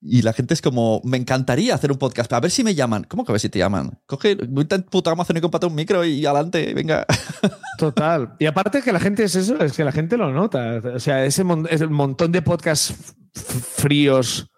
Y 0.00 0.22
la 0.22 0.32
gente 0.32 0.54
es 0.54 0.62
como, 0.62 1.00
me 1.04 1.16
encantaría 1.16 1.74
hacer 1.74 1.90
un 1.90 1.98
podcast, 1.98 2.32
a 2.32 2.40
ver 2.40 2.50
si 2.50 2.62
me 2.62 2.74
llaman. 2.74 3.04
¿Cómo 3.04 3.24
que 3.24 3.32
a 3.32 3.34
ver 3.34 3.40
si 3.40 3.48
te 3.48 3.58
llaman? 3.58 3.98
Coge, 4.06 4.36
vete 4.36 4.74
a 4.76 4.78
puta 4.78 5.10
Amazon 5.10 5.36
y 5.36 5.40
cómprate 5.40 5.66
un 5.66 5.74
micro 5.74 6.04
y 6.04 6.24
adelante, 6.26 6.74
venga. 6.74 7.06
Total. 7.78 8.34
Y 8.38 8.46
aparte 8.46 8.82
que 8.82 8.92
la 8.92 9.00
gente 9.00 9.24
es 9.24 9.34
eso, 9.34 9.58
es 9.58 9.72
que 9.72 9.84
la 9.84 9.92
gente 9.92 10.16
lo 10.16 10.32
nota. 10.32 10.80
O 10.94 11.00
sea, 11.00 11.24
ese 11.24 11.44
es 11.70 11.80
el 11.80 11.90
montón 11.90 12.32
de 12.32 12.42
podcasts 12.42 13.14
fríos 13.34 14.50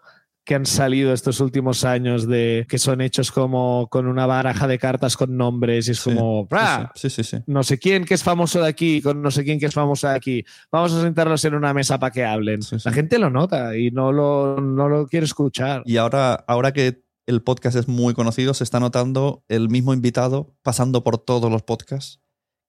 que 0.49 0.55
han 0.55 0.65
salido 0.65 1.13
estos 1.13 1.41
últimos 1.41 1.85
años 1.85 2.27
de 2.27 2.65
que 2.67 2.79
son 2.79 3.01
hechos 3.01 3.31
como 3.31 3.87
con 3.91 4.07
una 4.07 4.25
baraja 4.25 4.67
de 4.67 4.79
cartas 4.79 5.15
con 5.15 5.37
nombres 5.37 5.87
y 5.87 5.91
es 5.91 5.99
Sí, 5.99 6.09
como 6.15 6.47
"Ah, 6.49 6.91
Sí, 6.95 7.07
sí, 7.11 7.21
no 7.45 7.61
sé 7.61 7.77
quién 7.77 8.03
que 8.03 8.15
es 8.15 8.23
famoso 8.23 8.59
de 8.59 8.67
aquí 8.67 8.99
con 8.99 9.21
no 9.21 9.29
sé 9.29 9.43
quién 9.43 9.59
que 9.59 9.67
es 9.67 9.75
famoso 9.75 10.07
de 10.07 10.15
aquí. 10.15 10.43
Vamos 10.71 10.91
a 10.93 11.03
sentarnos 11.03 11.45
en 11.45 11.53
una 11.53 11.71
mesa 11.75 11.99
para 11.99 12.11
que 12.11 12.25
hablen. 12.25 12.61
La 12.83 12.91
gente 12.91 13.19
lo 13.19 13.29
nota 13.29 13.77
y 13.77 13.91
no 13.91 14.11
lo, 14.11 14.59
no 14.59 14.89
lo 14.89 15.05
quiere 15.05 15.27
escuchar. 15.27 15.83
Y 15.85 15.97
ahora, 15.97 16.33
ahora 16.47 16.71
que 16.71 17.03
el 17.27 17.43
podcast 17.43 17.77
es 17.77 17.87
muy 17.87 18.15
conocido, 18.15 18.55
se 18.55 18.63
está 18.63 18.79
notando 18.79 19.43
el 19.49 19.69
mismo 19.69 19.93
invitado 19.93 20.55
pasando 20.63 21.03
por 21.03 21.19
todos 21.19 21.51
los 21.51 21.61
podcasts. 21.61 22.21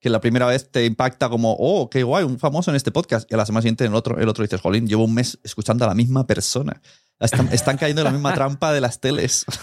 Que 0.03 0.11
la 0.11 0.21
primera 0.21 0.45
vez 0.45 0.71
te 0.71 0.85
impacta 0.85 1.31
como, 1.31 1.57
oh, 1.59 1.89
qué 1.89 2.03
guay, 2.03 2.25
un 2.25 2.39
famoso 2.39 2.71
en 2.71 2.77
este 2.77 2.91
podcast. 2.93 3.31
Y 3.31 3.35
a 3.35 3.39
la 3.39 3.47
semana 3.47 3.63
siguiente 3.63 3.87
en 3.87 3.93
el 3.93 3.97
otro, 3.97 4.19
el 4.19 4.29
otro 4.29 4.43
dices, 4.45 4.61
jolín, 4.61 4.87
llevo 4.87 5.05
un 5.05 5.15
mes 5.15 5.39
escuchando 5.45 5.87
a 5.87 5.89
la 5.89 5.95
misma 5.95 6.27
persona. 6.27 6.83
Están, 7.21 7.49
están 7.53 7.77
cayendo 7.77 8.01
en 8.01 8.07
la 8.07 8.13
misma 8.13 8.35
trampa 8.35 8.73
de 8.73 8.81
las 8.81 9.01
teles. 9.01 9.45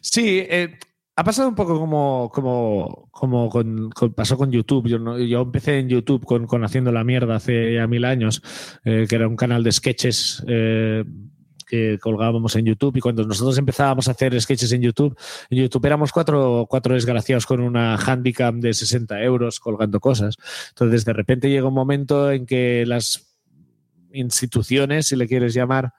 Sí, 0.00 0.38
eh, 0.38 0.78
ha 1.16 1.24
pasado 1.24 1.48
un 1.48 1.54
poco 1.54 1.78
como, 1.78 2.30
como, 2.32 3.08
como 3.10 3.50
pasó 4.14 4.36
con 4.36 4.50
YouTube. 4.50 4.86
Yo, 4.86 5.18
yo 5.18 5.42
empecé 5.42 5.78
en 5.78 5.88
YouTube 5.88 6.24
con, 6.24 6.46
con 6.46 6.64
Haciendo 6.64 6.92
la 6.92 7.04
Mierda 7.04 7.36
hace 7.36 7.74
ya 7.74 7.86
mil 7.86 8.04
años, 8.04 8.42
eh, 8.84 9.06
que 9.08 9.16
era 9.16 9.28
un 9.28 9.36
canal 9.36 9.64
de 9.64 9.72
sketches 9.72 10.44
eh, 10.46 11.04
que 11.66 11.98
colgábamos 12.00 12.54
en 12.56 12.66
YouTube. 12.66 12.96
Y 12.96 13.00
cuando 13.00 13.24
nosotros 13.24 13.56
empezábamos 13.58 14.08
a 14.08 14.12
hacer 14.12 14.38
sketches 14.40 14.72
en 14.72 14.82
YouTube, 14.82 15.18
en 15.50 15.58
YouTube 15.58 15.84
éramos 15.86 16.12
cuatro, 16.12 16.66
cuatro 16.68 16.94
desgraciados 16.94 17.46
con 17.46 17.60
una 17.60 17.96
handicam 17.96 18.60
de 18.60 18.74
60 18.74 19.22
euros 19.22 19.58
colgando 19.58 20.00
cosas. 20.00 20.36
Entonces, 20.70 21.04
de 21.04 21.12
repente 21.12 21.50
llega 21.50 21.68
un 21.68 21.74
momento 21.74 22.30
en 22.30 22.46
que 22.46 22.84
las 22.86 23.36
instituciones, 24.12 25.08
si 25.08 25.16
le 25.16 25.26
quieres 25.26 25.54
llamar, 25.54 25.92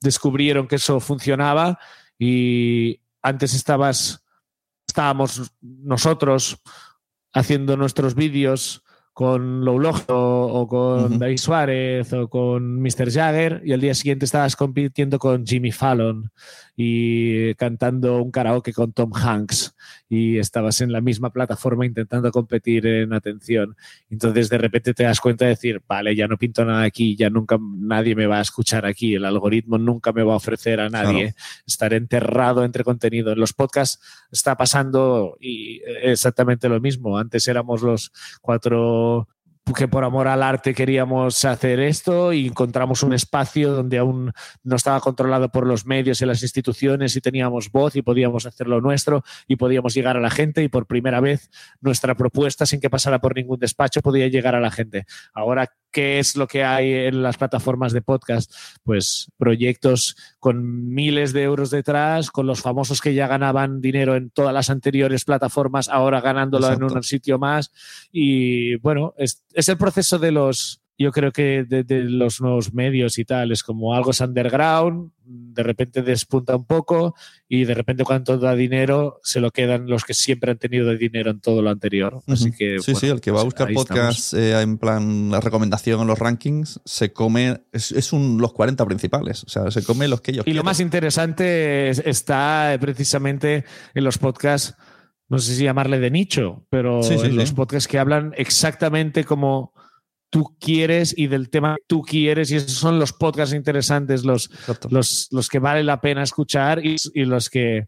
descubrieron 0.00 0.66
que 0.68 0.76
eso 0.76 1.00
funcionaba 1.00 1.78
y 2.18 3.00
antes 3.22 3.54
estabas 3.54 4.24
estábamos 4.86 5.52
nosotros 5.60 6.60
haciendo 7.32 7.76
nuestros 7.76 8.14
vídeos 8.14 8.82
con 9.12 9.64
Loulog 9.64 10.04
o, 10.08 10.60
o 10.60 10.68
con. 10.68 11.18
David 11.18 11.38
Suárez 11.38 12.12
o 12.12 12.28
con 12.28 12.82
Mr. 12.82 13.10
Jagger 13.10 13.62
y 13.64 13.72
al 13.72 13.80
día 13.80 13.94
siguiente 13.94 14.26
estabas 14.26 14.56
compitiendo 14.56 15.18
con 15.18 15.46
Jimmy 15.46 15.72
Fallon 15.72 16.30
y 16.76 17.54
cantando 17.54 18.22
un 18.22 18.30
karaoke 18.30 18.74
con 18.74 18.92
Tom 18.92 19.10
Hanks 19.14 19.74
y 20.10 20.36
estabas 20.36 20.82
en 20.82 20.92
la 20.92 21.00
misma 21.00 21.30
plataforma 21.30 21.86
intentando 21.86 22.30
competir 22.30 22.86
en 22.86 23.14
atención. 23.14 23.76
Entonces 24.10 24.50
de 24.50 24.58
repente 24.58 24.92
te 24.92 25.04
das 25.04 25.20
cuenta 25.20 25.46
de 25.46 25.52
decir, 25.52 25.82
vale, 25.88 26.14
ya 26.14 26.28
no 26.28 26.36
pinto 26.36 26.66
nada 26.66 26.82
aquí, 26.82 27.16
ya 27.16 27.30
nunca 27.30 27.58
nadie 27.58 28.14
me 28.14 28.26
va 28.26 28.38
a 28.38 28.42
escuchar 28.42 28.84
aquí, 28.84 29.14
el 29.14 29.24
algoritmo 29.24 29.78
nunca 29.78 30.12
me 30.12 30.22
va 30.22 30.34
a 30.34 30.36
ofrecer 30.36 30.80
a 30.80 30.90
nadie, 30.90 31.34
estar 31.66 31.94
enterrado 31.94 32.62
entre 32.62 32.84
contenido. 32.84 33.32
En 33.32 33.40
los 33.40 33.54
podcasts 33.54 33.98
está 34.30 34.54
pasando 34.56 35.38
y 35.40 35.80
exactamente 36.02 36.68
lo 36.68 36.78
mismo. 36.78 37.16
Antes 37.16 37.48
éramos 37.48 37.82
los 37.82 38.12
cuatro 38.42 39.28
que 39.74 39.88
por 39.88 40.04
amor 40.04 40.28
al 40.28 40.42
arte 40.42 40.74
queríamos 40.74 41.44
hacer 41.44 41.80
esto 41.80 42.32
y 42.32 42.46
encontramos 42.46 43.02
un 43.02 43.12
espacio 43.12 43.72
donde 43.72 43.98
aún 43.98 44.32
no 44.62 44.76
estaba 44.76 45.00
controlado 45.00 45.50
por 45.50 45.66
los 45.66 45.86
medios 45.86 46.20
y 46.20 46.26
las 46.26 46.42
instituciones 46.42 47.16
y 47.16 47.20
teníamos 47.20 47.70
voz 47.72 47.96
y 47.96 48.02
podíamos 48.02 48.46
hacer 48.46 48.68
lo 48.68 48.80
nuestro 48.80 49.24
y 49.48 49.56
podíamos 49.56 49.94
llegar 49.94 50.16
a 50.16 50.20
la 50.20 50.30
gente 50.30 50.62
y 50.62 50.68
por 50.68 50.86
primera 50.86 51.20
vez 51.20 51.50
nuestra 51.80 52.14
propuesta 52.14 52.64
sin 52.64 52.80
que 52.80 52.90
pasara 52.90 53.20
por 53.20 53.34
ningún 53.34 53.58
despacho 53.58 54.02
podía 54.02 54.28
llegar 54.28 54.54
a 54.54 54.60
la 54.60 54.70
gente. 54.70 55.04
Ahora, 55.34 55.72
¿qué 55.90 56.18
es 56.18 56.36
lo 56.36 56.46
que 56.46 56.62
hay 56.62 56.92
en 56.92 57.22
las 57.22 57.36
plataformas 57.36 57.92
de 57.92 58.02
podcast? 58.02 58.52
Pues 58.82 59.32
proyectos 59.38 60.16
con 60.38 60.92
miles 60.94 61.32
de 61.32 61.42
euros 61.42 61.70
detrás, 61.70 62.30
con 62.30 62.46
los 62.46 62.60
famosos 62.60 63.00
que 63.00 63.14
ya 63.14 63.26
ganaban 63.26 63.80
dinero 63.80 64.14
en 64.14 64.30
todas 64.30 64.52
las 64.52 64.70
anteriores 64.70 65.24
plataformas, 65.24 65.88
ahora 65.88 66.20
ganándolo 66.20 66.66
Exacto. 66.66 66.86
en 66.86 66.96
un 66.98 67.02
sitio 67.02 67.38
más. 67.38 67.72
Y 68.12 68.76
bueno, 68.76 69.14
es, 69.16 69.42
es 69.56 69.68
el 69.68 69.76
proceso 69.76 70.18
de 70.18 70.30
los, 70.30 70.80
yo 70.98 71.10
creo 71.12 71.32
que 71.32 71.64
de, 71.68 71.82
de 71.84 72.04
los 72.04 72.40
nuevos 72.40 72.72
medios 72.72 73.18
y 73.18 73.24
tal, 73.24 73.50
es 73.52 73.62
como 73.62 73.94
algo 73.94 74.12
es 74.12 74.20
underground, 74.20 75.10
de 75.24 75.62
repente 75.62 76.02
despunta 76.02 76.54
un 76.54 76.64
poco 76.66 77.14
y 77.48 77.64
de 77.64 77.74
repente 77.74 78.04
cuando 78.04 78.38
da 78.38 78.54
dinero 78.54 79.18
se 79.24 79.40
lo 79.40 79.50
quedan 79.50 79.88
los 79.88 80.04
que 80.04 80.14
siempre 80.14 80.52
han 80.52 80.58
tenido 80.58 80.94
dinero 80.96 81.30
en 81.32 81.40
todo 81.40 81.62
lo 81.62 81.70
anterior. 81.70 82.22
Así 82.28 82.48
Ujú. 82.50 82.56
que 82.58 82.78
sí, 82.78 82.92
bueno, 82.92 83.00
sí, 83.00 83.06
el 83.08 83.20
que 83.20 83.30
va 83.32 83.40
a 83.40 83.42
pues 83.42 83.54
buscar 83.54 83.68
ahí 83.68 83.74
podcast 83.74 84.34
eh, 84.34 84.60
en 84.60 84.78
plan 84.78 85.30
la 85.30 85.40
recomendación 85.40 86.00
en 86.02 86.06
los 86.06 86.18
rankings 86.18 86.80
se 86.84 87.12
come, 87.12 87.60
es, 87.72 87.90
es 87.92 88.12
un, 88.12 88.38
los 88.40 88.52
40 88.52 88.84
principales, 88.86 89.42
o 89.44 89.48
sea, 89.48 89.70
se 89.70 89.82
come 89.82 90.06
los 90.08 90.20
que 90.20 90.30
ellos 90.30 90.46
Y 90.46 90.52
lo 90.52 90.62
más 90.62 90.78
interesante 90.80 91.88
es- 91.90 91.98
está 92.06 92.76
precisamente 92.80 93.64
en 93.94 94.04
los 94.04 94.18
podcasts, 94.18 94.74
no 95.28 95.38
sé 95.38 95.54
si 95.54 95.64
llamarle 95.64 95.98
de 95.98 96.10
nicho, 96.10 96.64
pero 96.70 97.02
Sí, 97.02 97.18
sí, 97.18 97.24
en 97.26 97.30
sí. 97.32 97.36
los 97.36 97.52
podcasts 97.52 97.88
que 97.88 97.98
hablan 97.98 98.32
exactamente 98.36 99.24
como 99.24 99.72
tú 100.30 100.56
quieres 100.60 101.14
y 101.16 101.28
del 101.28 101.50
tema 101.50 101.76
que 101.76 101.82
tú 101.86 102.02
quieres, 102.02 102.50
y 102.50 102.56
esos 102.56 102.72
son 102.72 102.98
los 102.98 103.12
podcasts 103.12 103.54
interesantes, 103.54 104.24
los, 104.24 104.50
los, 104.90 105.28
los 105.30 105.48
que 105.48 105.58
vale 105.58 105.84
la 105.84 106.00
pena 106.00 106.22
escuchar 106.22 106.84
y, 106.84 106.96
y 107.14 107.24
los 107.24 107.48
que 107.48 107.86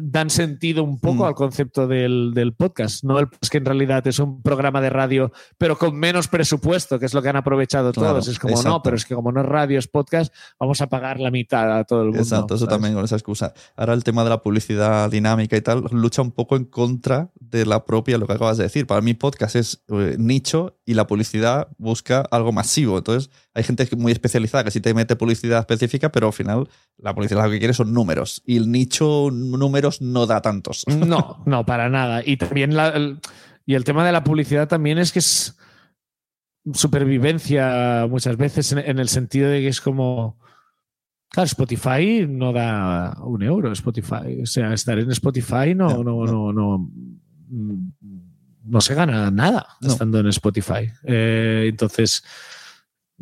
dan 0.00 0.28
sentido 0.30 0.84
un 0.84 0.98
poco 1.00 1.24
Mm. 1.24 1.28
al 1.28 1.34
concepto 1.34 1.86
del, 1.86 2.32
del 2.34 2.52
podcast. 2.54 3.04
No 3.04 3.18
el 3.18 3.28
es 3.40 3.48
que 3.50 3.58
en 3.58 3.64
realidad 3.64 4.06
es 4.06 4.18
un 4.18 4.42
programa 4.42 4.80
de 4.80 4.90
radio, 4.90 5.32
pero 5.56 5.78
con 5.78 5.96
menos 5.96 6.28
presupuesto, 6.28 6.98
que 6.98 7.06
es 7.06 7.14
lo 7.14 7.22
que 7.22 7.28
han 7.30 7.36
aprovechado 7.36 7.92
Claro, 7.92 8.14
todos. 8.14 8.28
Es 8.28 8.38
como, 8.38 8.52
exacto. 8.52 8.68
no, 8.70 8.82
pero 8.82 8.96
es 8.96 9.04
que 9.06 9.14
como 9.14 9.32
no 9.32 9.40
es 9.40 9.46
radio, 9.46 9.78
es 9.78 9.88
podcast, 9.88 10.34
vamos 10.60 10.80
a 10.80 10.88
pagar 10.88 11.20
la 11.20 11.30
mitad 11.30 11.78
a 11.78 11.84
todo 11.84 12.00
el 12.02 12.08
mundo. 12.08 12.22
Exacto, 12.22 12.54
eso 12.54 12.64
¿sabes? 12.66 12.74
también 12.74 12.94
con 12.94 13.04
esa 13.04 13.16
excusa. 13.16 13.54
Ahora 13.76 13.94
el 13.94 14.04
tema 14.04 14.24
de 14.24 14.30
la 14.30 14.42
publicidad 14.42 15.10
dinámica 15.10 15.56
y 15.56 15.60
tal 15.62 15.84
lucha 15.90 16.22
un 16.22 16.32
poco 16.32 16.56
en 16.56 16.64
contra 16.66 17.30
de 17.40 17.64
la 17.64 17.84
propia, 17.84 18.18
lo 18.18 18.26
que 18.26 18.34
acabas 18.34 18.58
de 18.58 18.64
decir. 18.64 18.86
Para 18.86 19.00
mí 19.00 19.14
podcast 19.14 19.56
es 19.56 19.82
eh, 19.88 20.16
nicho 20.18 20.76
y 20.84 20.94
la 20.94 21.06
publicidad 21.06 21.68
busca 21.78 22.20
algo 22.30 22.52
masivo. 22.52 22.98
Entonces 22.98 23.30
hay 23.58 23.64
gente 23.64 23.88
muy 23.96 24.12
especializada 24.12 24.64
que 24.64 24.70
sí 24.70 24.80
te 24.80 24.94
mete 24.94 25.16
publicidad 25.16 25.58
específica, 25.60 26.10
pero 26.10 26.28
al 26.28 26.32
final 26.32 26.68
la 26.96 27.14
publicidad 27.14 27.44
lo 27.44 27.50
que 27.50 27.58
quiere 27.58 27.74
son 27.74 27.92
números. 27.92 28.42
Y 28.46 28.56
el 28.56 28.70
nicho 28.70 29.28
números 29.32 30.00
no 30.00 30.26
da 30.26 30.40
tantos. 30.40 30.84
No, 30.86 31.42
no, 31.46 31.66
para 31.66 31.88
nada. 31.90 32.22
Y 32.24 32.36
también 32.36 32.74
la- 32.74 32.88
el, 32.88 33.18
y 33.66 33.74
el 33.74 33.84
tema 33.84 34.04
de 34.06 34.12
la 34.12 34.24
publicidad 34.24 34.66
también 34.68 34.98
es 34.98 35.12
que 35.12 35.18
es 35.18 35.56
supervivencia 36.72 38.06
muchas 38.08 38.36
veces 38.36 38.72
en, 38.72 38.78
en 38.78 38.98
el 38.98 39.08
sentido 39.08 39.48
de 39.50 39.60
que 39.60 39.68
es 39.68 39.80
como. 39.80 40.38
Claro, 41.30 41.46
Spotify 41.46 42.26
no 42.28 42.52
da 42.54 43.16
un 43.22 43.42
euro, 43.42 43.70
Spotify. 43.72 44.40
O 44.42 44.46
sea, 44.46 44.72
estar 44.72 44.98
en 44.98 45.10
Spotify 45.10 45.74
no, 45.74 46.02
No, 46.02 46.24
no, 46.24 46.52
no, 46.54 46.90
no, 48.64 48.80
se 48.80 48.94
gana 48.94 49.30
nada 49.30 49.66
estando 49.82 50.20
en 50.20 50.28
Spotify. 50.28 50.88
Eh, 51.04 51.66
entonces, 51.68 52.24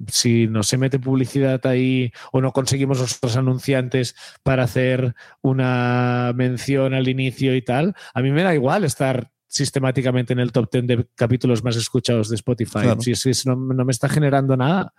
si 0.09 0.47
no 0.47 0.63
se 0.63 0.79
mete 0.79 0.99
publicidad 0.99 1.65
ahí 1.67 2.13
o 2.33 2.41
no 2.41 2.53
conseguimos 2.53 3.01
nosotros 3.01 3.37
anunciantes 3.37 4.15
para 4.43 4.65
hacer 4.65 5.15
una 5.43 6.33
mención 6.35 6.95
al 6.95 7.09
inicio 7.09 7.55
y 7.55 7.63
tal, 7.63 7.95
a 8.15 8.23
mí 8.23 8.31
me 8.31 8.43
da 8.43 8.55
igual 8.55 8.85
estar 8.85 9.31
sistemáticamente 9.49 10.33
en 10.33 10.41
el 10.41 10.53
top 10.53 10.71
10 10.71 10.87
de 10.87 11.07
capítulos 11.15 11.65
más 11.65 11.77
escuchados 11.77 12.29
de 12.29 12.37
Spotify. 12.37 12.81
Claro. 12.81 13.01
Si, 13.01 13.15
si 13.15 13.31
eso 13.31 13.55
no, 13.55 13.75
no 13.75 13.85
me 13.85 13.93
está 13.93 14.09
generando 14.09 14.57
nada. 14.57 14.93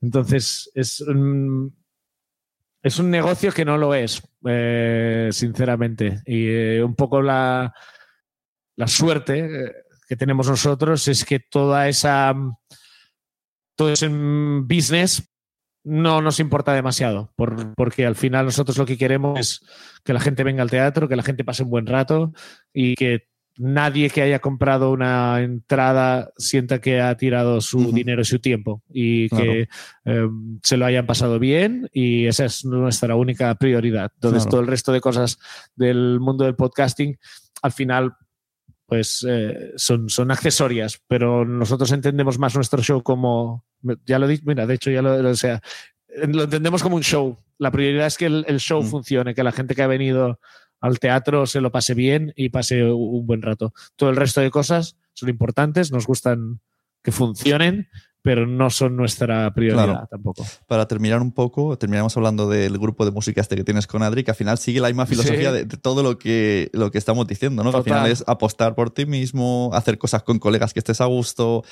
Entonces, 0.00 0.70
es 0.74 1.00
un, 1.00 1.74
es 2.82 2.98
un 2.98 3.10
negocio 3.10 3.50
que 3.50 3.64
no 3.64 3.78
lo 3.78 3.94
es, 3.94 4.22
eh, 4.46 5.30
sinceramente. 5.32 6.22
Y 6.26 6.46
eh, 6.48 6.84
un 6.84 6.94
poco 6.94 7.22
la, 7.22 7.74
la 8.76 8.86
suerte 8.86 9.38
eh, 9.38 9.72
que 10.06 10.16
tenemos 10.16 10.48
nosotros 10.48 11.08
es 11.08 11.24
que 11.24 11.40
toda 11.40 11.88
esa 11.88 12.34
todo 13.76 13.90
ese 13.92 14.08
mm, 14.08 14.66
business 14.68 15.30
no 15.86 16.22
nos 16.22 16.40
importa 16.40 16.72
demasiado, 16.72 17.32
por- 17.36 17.74
porque 17.74 18.06
al 18.06 18.14
final 18.16 18.46
nosotros 18.46 18.78
lo 18.78 18.86
que 18.86 18.96
queremos 18.96 19.38
es 19.38 19.60
que 20.02 20.14
la 20.14 20.20
gente 20.20 20.42
venga 20.44 20.62
al 20.62 20.70
teatro, 20.70 21.08
que 21.08 21.16
la 21.16 21.22
gente 21.22 21.44
pase 21.44 21.62
un 21.62 21.70
buen 21.70 21.86
rato 21.86 22.32
y 22.72 22.94
que 22.94 23.28
nadie 23.56 24.10
que 24.10 24.22
haya 24.22 24.40
comprado 24.40 24.90
una 24.90 25.40
entrada 25.42 26.30
sienta 26.38 26.80
que 26.80 27.00
ha 27.00 27.16
tirado 27.16 27.60
su 27.60 27.92
dinero 27.92 28.22
y 28.22 28.24
su 28.24 28.40
tiempo 28.40 28.82
y 28.90 29.28
Claro. 29.28 29.44
que 29.44 29.68
eh, 30.06 30.28
se 30.62 30.76
lo 30.76 30.86
hayan 30.86 31.06
pasado 31.06 31.38
bien 31.38 31.88
y 31.92 32.26
esa 32.26 32.46
es 32.46 32.64
nuestra 32.64 33.14
única 33.14 33.54
prioridad. 33.54 34.10
Entonces 34.14 34.42
Claro. 34.44 34.50
todo 34.50 34.60
el 34.62 34.66
resto 34.66 34.90
de 34.90 35.00
cosas 35.00 35.38
del 35.76 36.18
mundo 36.18 36.44
del 36.44 36.56
podcasting 36.56 37.16
al 37.62 37.72
final 37.72 38.14
pues 38.86 39.24
eh, 39.28 39.72
son, 39.76 40.08
son 40.08 40.30
accesorias, 40.30 41.00
pero 41.08 41.44
nosotros 41.44 41.90
entendemos 41.92 42.38
más 42.38 42.54
nuestro 42.54 42.82
show 42.82 43.02
como, 43.02 43.64
ya 44.06 44.18
lo 44.18 44.26
he 44.26 44.30
dicho, 44.30 44.44
mira, 44.46 44.66
de 44.66 44.74
hecho 44.74 44.90
ya 44.90 45.02
lo, 45.02 45.30
o 45.30 45.34
sea, 45.34 45.60
lo 46.28 46.44
entendemos 46.44 46.82
como 46.82 46.96
un 46.96 47.02
show. 47.02 47.38
La 47.58 47.70
prioridad 47.70 48.06
es 48.06 48.18
que 48.18 48.26
el, 48.26 48.44
el 48.48 48.60
show 48.60 48.82
Mm. 48.82 48.86
funcione, 48.86 49.34
que 49.34 49.44
la 49.44 49.52
gente 49.52 49.74
que 49.74 49.82
ha 49.82 49.86
venido 49.86 50.38
al 50.80 50.98
teatro 50.98 51.46
se 51.46 51.60
lo 51.60 51.72
pase 51.72 51.94
bien 51.94 52.32
y 52.36 52.50
pase 52.50 52.84
un 52.84 53.26
buen 53.26 53.42
rato. 53.42 53.72
Todo 53.96 54.10
el 54.10 54.16
resto 54.16 54.40
de 54.40 54.50
cosas 54.50 54.96
son 55.14 55.28
importantes, 55.30 55.90
nos 55.90 56.06
gustan 56.06 56.60
que 57.02 57.12
funcionen, 57.12 57.88
pero 58.24 58.46
no 58.46 58.70
son 58.70 58.96
nuestra 58.96 59.52
prioridad 59.52 59.84
Claro. 59.84 60.08
tampoco. 60.10 60.46
Para 60.66 60.88
terminar 60.88 61.20
un 61.20 61.30
poco, 61.30 61.76
terminamos 61.76 62.16
hablando 62.16 62.48
del 62.48 62.78
grupo 62.78 63.04
de 63.04 63.10
música 63.10 63.42
este 63.42 63.54
que 63.54 63.64
tienes 63.64 63.86
con 63.86 64.02
Adri, 64.02 64.24
que 64.24 64.30
al 64.30 64.36
final 64.36 64.56
sigue 64.56 64.80
la 64.80 64.88
misma 64.88 65.04
filosofía 65.04 65.50
Sí. 65.50 65.56
de, 65.58 65.64
de 65.66 65.76
todo 65.76 66.02
lo 66.02 66.16
que, 66.18 66.70
lo 66.72 66.90
que 66.90 66.96
estamos 66.96 67.26
diciendo, 67.26 67.62
¿no? 67.62 67.70
Que 67.70 67.76
al 67.76 67.84
final 67.84 68.10
es 68.10 68.24
apostar 68.26 68.74
por 68.74 68.90
ti 68.90 69.04
mismo, 69.04 69.68
hacer 69.74 69.98
cosas 69.98 70.22
con 70.22 70.38
colegas 70.38 70.72
que 70.72 70.78
estés 70.78 71.02
a 71.02 71.04
gusto, 71.04 71.64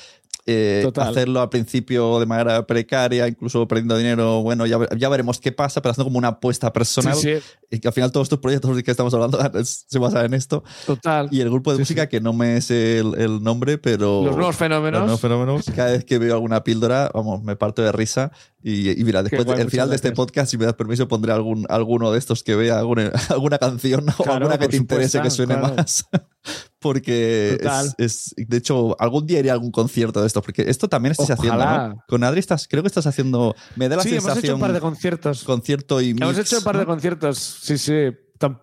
eh, 0.45 0.87
hacerlo 0.97 1.41
al 1.41 1.49
principio 1.49 2.19
de 2.19 2.25
manera 2.27 2.67
precaria, 2.67 3.27
incluso 3.27 3.67
perdiendo 3.67 3.97
dinero, 3.97 4.43
bueno, 4.43 4.65
ya, 4.67 4.77
ya 4.95 5.09
veremos 5.09 5.39
qué 5.39 5.51
pasa, 5.53 5.81
pero 5.81 5.91
haciendo 5.91 6.05
como 6.05 6.17
una 6.19 6.27
apuesta 6.29 6.71
personal. 6.71 7.15
Sí, 7.15 7.35
sí, 7.35 7.41
Y 7.71 7.79
que 7.79 7.87
al 7.87 7.93
final 7.95 8.11
todos 8.11 8.25
estos 8.25 8.39
proyectos 8.39 8.75
de 8.75 8.83
que 8.83 8.91
estamos 8.91 9.11
hablando 9.15 9.39
es- 9.59 9.85
se 9.87 9.97
basan 9.99 10.25
en 10.25 10.33
esto. 10.35 10.63
total. 10.85 11.29
Y 11.31 11.41
el 11.41 11.49
grupo 11.49 11.71
de 11.71 11.77
Sí, 11.77 11.81
música, 11.81 12.07
que 12.09 12.19
no 12.21 12.33
me 12.33 12.61
sé 12.61 12.99
el, 12.99 13.15
el 13.19 13.41
nombre, 13.41 13.77
pero... 13.79 14.23
Los 14.23 14.35
nuevos 14.35 14.55
fenómenos. 14.55 14.99
Los 14.99 15.05
nuevos 15.07 15.21
fenómenos. 15.21 15.65
Cada 15.75 15.91
vez 15.93 16.03
que 16.05 16.17
veo 16.19 16.35
alguna 16.43 16.63
píldora, 16.63 17.09
vamos, 17.13 17.41
me 17.43 17.55
parto 17.55 17.81
de 17.81 17.91
risa. 17.91 18.31
Y, 18.61 18.99
y 18.99 19.03
mira, 19.03 19.21
después, 19.23 19.45
guay, 19.45 19.59
al 19.61 19.69
final 19.69 19.89
de 19.89 19.95
este 19.95 20.09
gracias. 20.09 20.25
podcast, 20.25 20.51
si 20.51 20.57
me 20.57 20.65
das 20.65 20.73
permiso, 20.75 21.07
pondré 21.07 21.31
algún, 21.33 21.65
alguno 21.69 22.11
de 22.11 22.19
estos 22.19 22.43
que 22.43 22.55
vea, 22.55 22.79
alguna, 22.79 23.11
alguna 23.29 23.57
canción 23.57 24.05
o 24.17 24.29
alguna 24.31 24.57
que 24.57 24.67
te 24.69 24.77
interese 24.77 25.21
que 25.21 25.29
suene 25.29 25.55
claro. 25.57 25.75
más. 25.75 26.05
Porque 26.79 27.57
es, 27.61 27.95
es- 27.97 28.33
de 28.37 28.57
hecho, 28.57 28.95
algún 29.01 29.25
día 29.25 29.39
iré 29.39 29.49
a 29.49 29.53
algún 29.53 29.71
concierto 29.71 30.19
de 30.21 30.27
estos, 30.27 30.43
porque 30.43 30.63
esto 30.67 30.89
también 30.89 31.13
estás 31.13 31.31
haciendo, 31.31 31.59
Ojalá. 31.59 31.87
¿no? 31.89 32.03
Con 32.09 32.23
Adri 32.25 32.39
estás, 32.41 32.67
creo 32.67 32.83
que 32.83 32.87
estás 32.87 33.07
haciendo, 33.07 33.55
me 33.77 33.87
da 33.87 33.95
la 33.95 34.03
sí, 34.03 34.13
hemos 34.15 34.35
hecho 34.37 34.55
un 34.55 34.59
par 34.59 34.73
de 34.73 34.81
conciertos. 34.81 35.43
concierto 35.45 36.01
y 36.01 36.09
Hemos 36.09 36.37
hecho 36.37 36.57
un 36.57 36.63
par 36.65 36.75
de 36.77 36.81
¿no? 36.83 36.87
conciertos, 36.87 37.37
sí, 37.39 37.77
sí. 37.77 38.09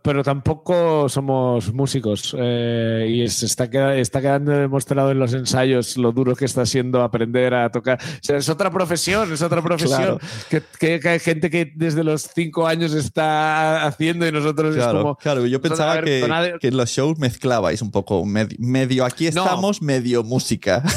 Pero 0.03 0.23
tampoco 0.23 1.09
somos 1.09 1.73
músicos. 1.73 2.35
eh, 2.39 3.07
y 3.09 3.29
se 3.29 3.47
está, 3.47 3.69
queda- 3.71 3.97
está 3.97 4.21
quedando 4.21 4.53
demostrado 4.53 5.11
en 5.11 5.19
los 5.19 5.33
ensayos 5.35 5.97
lo 5.97 6.13
duro 6.13 6.35
que 6.37 6.45
está 6.45 6.67
siendo 6.67 7.03
aprender 7.03 7.55
a 7.55 7.71
tocar. 7.71 7.99
O 8.03 8.19
sea, 8.23 8.37
es 8.37 8.49
otra 8.49 8.71
profesión, 8.71 9.33
es 9.33 9.43
otra 9.43 9.63
profesión. 9.63 9.99
Claro. 9.99 10.19
Que, 10.49 10.63
que- 10.79 11.01
que 11.01 11.09
hay 11.09 11.19
gente 11.19 11.51
que 11.51 11.73
desde 11.75 12.05
los 12.05 12.29
cinco 12.35 12.67
años 12.67 12.93
está 12.95 13.85
haciendo 13.87 14.27
y 14.27 14.33
nosotros 14.33 14.77
es 14.77 14.83
Claro, 14.83 14.99
como. 15.03 15.17
claro, 15.17 15.41
yo 15.47 15.59
nosotros, 15.59 15.71
pensaba 15.71 15.95
ver, 15.95 16.05
que, 16.05 16.59
que 16.61 16.69
en 16.69 16.77
los 16.77 16.91
shows 16.91 17.19
mezclabais 17.19 17.83
un 17.83 17.91
poco, 17.91 18.25
med- 18.25 18.57
medio 18.59 19.05
aquí 19.05 19.31
No. 19.31 19.43
estamos, 19.45 19.83
medio 19.83 20.23
música. 20.23 20.83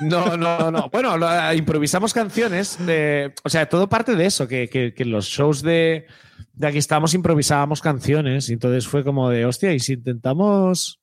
No, 0.00 0.36
no, 0.36 0.72
no. 0.72 0.88
Bueno, 0.90 1.16
lo- 1.16 1.52
improvisamos 1.54 2.12
canciones. 2.12 2.76
De, 2.84 3.32
o 3.44 3.48
sea, 3.48 3.68
todo 3.68 3.88
parte 3.88 4.16
de 4.16 4.26
eso, 4.26 4.48
que, 4.48 4.68
que, 4.68 5.04
los 5.04 5.26
shows 5.26 5.62
de, 5.62 6.06
de 6.54 6.66
aquí 6.66 6.78
estábamos 6.78 7.14
improvisábamos 7.14 7.80
canciones. 7.80 8.48
Y 8.48 8.54
entonces 8.54 8.86
fue 8.86 9.04
como 9.04 9.28
de, 9.30 9.44
hostia, 9.46 9.72
¿y 9.72 9.80
si 9.80 9.94
intentamos 9.94 11.00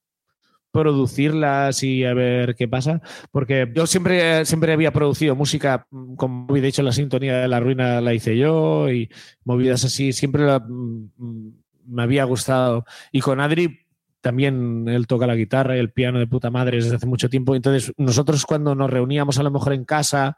producirlas 0.71 1.83
y 1.83 2.05
a 2.05 2.13
ver 2.13 2.55
qué 2.55 2.67
pasa? 2.67 3.01
Porque 3.31 3.69
yo 3.75 3.85
siempre, 3.85 4.45
siempre 4.45 4.73
había 4.73 4.93
producido 4.93 5.35
música, 5.35 5.87
mm, 5.91 6.15
como 6.15 6.53
de 6.53 6.67
hecho 6.67 6.83
la 6.83 6.93
sintonía 6.93 7.39
de 7.39 7.47
La 7.47 7.59
Ruina 7.59 7.99
la 8.01 8.13
hice 8.13 8.37
yo 8.37 8.89
y 8.89 9.09
movidas 9.43 9.83
así, 9.83 10.13
siempre 10.13 10.45
mm, 10.59 11.09
mm, 11.17 11.53
me 11.87 12.03
había 12.03 12.23
gustado. 12.23 12.85
Y 13.11 13.19
con 13.19 13.41
Adri 13.41 13.79
también 14.21 14.87
él 14.87 15.07
toca 15.07 15.27
la 15.27 15.35
guitarra 15.35 15.75
y 15.75 15.79
el 15.79 15.91
piano 15.91 16.19
de 16.19 16.27
puta 16.27 16.51
madre 16.51 16.77
desde 16.77 16.95
hace 16.95 17.07
mucho 17.07 17.29
tiempo. 17.29 17.55
Entonces, 17.55 17.91
nosotros 17.97 18.45
cuando 18.45 18.75
nos 18.75 18.89
reuníamos 18.89 19.39
a 19.39 19.43
lo 19.43 19.51
mejor 19.51 19.73
en 19.73 19.83
casa 19.83 20.37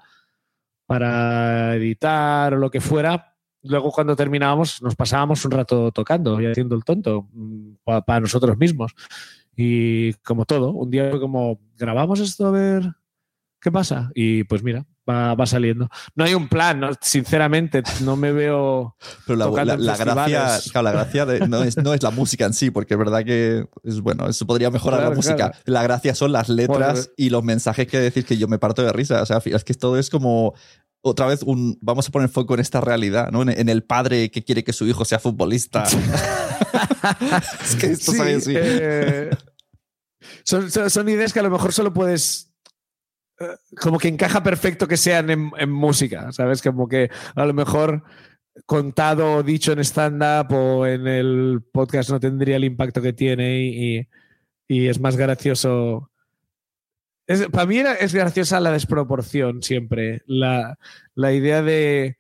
para 0.86 1.76
editar 1.76 2.54
o 2.54 2.58
lo 2.58 2.72
que 2.72 2.82
fuera, 2.82 3.33
luego 3.64 3.92
cuando 3.92 4.16
terminábamos 4.16 4.82
nos 4.82 4.96
pasábamos 4.96 5.44
un 5.46 5.52
rato 5.52 5.92
tocando 5.92 6.40
y 6.42 6.46
haciendo 6.46 6.76
el 6.76 6.84
tonto 6.84 7.28
para 7.86 8.20
nosotros 8.20 8.58
mismos. 8.58 8.94
Y 9.56 10.14
como 10.26 10.46
todo, 10.46 10.72
un 10.72 10.90
día 10.90 11.10
fue 11.12 11.20
como, 11.20 11.60
grabamos 11.78 12.20
esto 12.20 12.48
a 12.48 12.52
ver 12.52 12.84
qué 13.62 13.72
pasa. 13.72 14.12
Y 14.16 14.44
pues 14.46 14.64
mira, 14.64 14.86
va, 15.08 15.36
va 15.36 15.46
saliendo. 15.46 15.88
No 16.16 16.24
hay 16.26 16.34
un 16.34 16.48
plan, 16.50 16.80
¿no? 16.80 16.90
sinceramente, 17.00 17.84
no 18.02 18.16
me 18.18 18.32
veo... 18.32 18.96
Pero 19.28 19.38
la, 19.38 19.96
gracia, 19.96 20.60
claro, 20.72 20.84
la 20.86 20.92
gracia 20.92 21.26
de- 21.26 21.48
no, 21.48 21.64
es, 21.64 21.78
no 21.78 21.94
es 21.94 22.02
la 22.04 22.10
música 22.12 22.46
en 22.46 22.54
sí, 22.54 22.72
porque 22.72 22.96
es 22.96 22.98
verdad 22.98 23.24
que 23.24 23.66
es 23.84 24.02
bueno, 24.02 24.28
eso 24.28 24.46
podría 24.48 24.70
mejorar 24.72 25.00
Claro, 25.00 25.12
la 25.12 25.16
música. 25.16 25.36
claro. 25.36 25.54
La 25.66 25.84
gracia 25.84 26.16
son 26.16 26.32
las 26.32 26.50
letras 26.50 27.12
y 27.16 27.30
los 27.30 27.44
mensajes 27.44 27.88
que 27.88 28.00
decir 28.00 28.26
que 28.26 28.38
yo 28.38 28.48
me 28.48 28.60
parto 28.60 28.82
de 28.82 28.92
risa. 28.92 29.22
O 29.22 29.26
sea, 29.26 29.38
es 29.46 29.64
que 29.64 29.74
todo 29.76 29.98
es 30.00 30.10
como 30.10 30.56
otra 31.06 31.26
vez 31.28 31.44
un 31.44 31.78
vamos 31.82 32.08
a 32.08 32.12
poner 32.12 32.30
foco 32.30 32.54
en 32.54 32.62
esta 32.62 32.80
realidad, 32.82 33.30
¿no? 33.32 33.42
En, 33.44 33.50
en 33.50 33.70
el 33.70 33.84
padre 33.84 34.32
que 34.32 34.44
quiere 34.44 34.64
que 34.64 34.74
su 34.74 34.88
hijo 34.88 35.04
sea 35.06 35.20
futbolista. 35.20 35.84
es 37.64 37.76
que 37.76 37.88
esto 37.88 38.12
Sí, 38.12 38.18
sale 38.18 38.36
así. 38.36 38.54
eh, 38.58 39.30
son, 40.44 40.70
son- 40.72 41.10
ideas 41.10 41.34
que 41.34 41.40
a 41.40 41.44
lo 41.44 41.50
mejor 41.50 41.74
solo 41.74 41.94
puedes. 41.94 42.52
eh, 43.40 43.48
Como 43.82 44.00
que 44.00 44.08
encaja 44.08 44.42
perfecto 44.44 44.88
que 44.88 44.98
sean 44.98 45.30
en, 45.30 45.52
en 45.58 45.70
música, 45.72 46.32
¿sabes? 46.32 46.62
Como 46.62 46.88
que 46.88 47.10
a 47.36 47.46
lo 47.46 47.54
mejor 47.54 48.04
contado 48.66 49.38
o 49.38 49.44
dicho 49.44 49.72
en 49.74 49.80
stand-up 49.80 50.54
o 50.56 50.86
en 50.86 51.08
el 51.08 51.62
podcast 51.74 52.10
no 52.12 52.20
tendría 52.20 52.56
el 52.58 52.64
impacto 52.66 53.02
que 53.02 53.12
tiene 53.14 53.62
y, 53.66 54.08
y 54.68 54.88
es 54.88 55.00
más 55.00 55.18
gracioso. 55.18 56.12
Es- 57.28 57.48
para 57.48 57.66
mí 57.66 57.78
era- 57.78 57.94
es 57.96 58.14
graciosa 58.14 58.60
la 58.60 58.72
desproporción 58.72 59.62
siempre. 59.64 60.22
La, 60.26 60.78
la 61.16 61.32
idea 61.34 61.62
de 61.62 62.18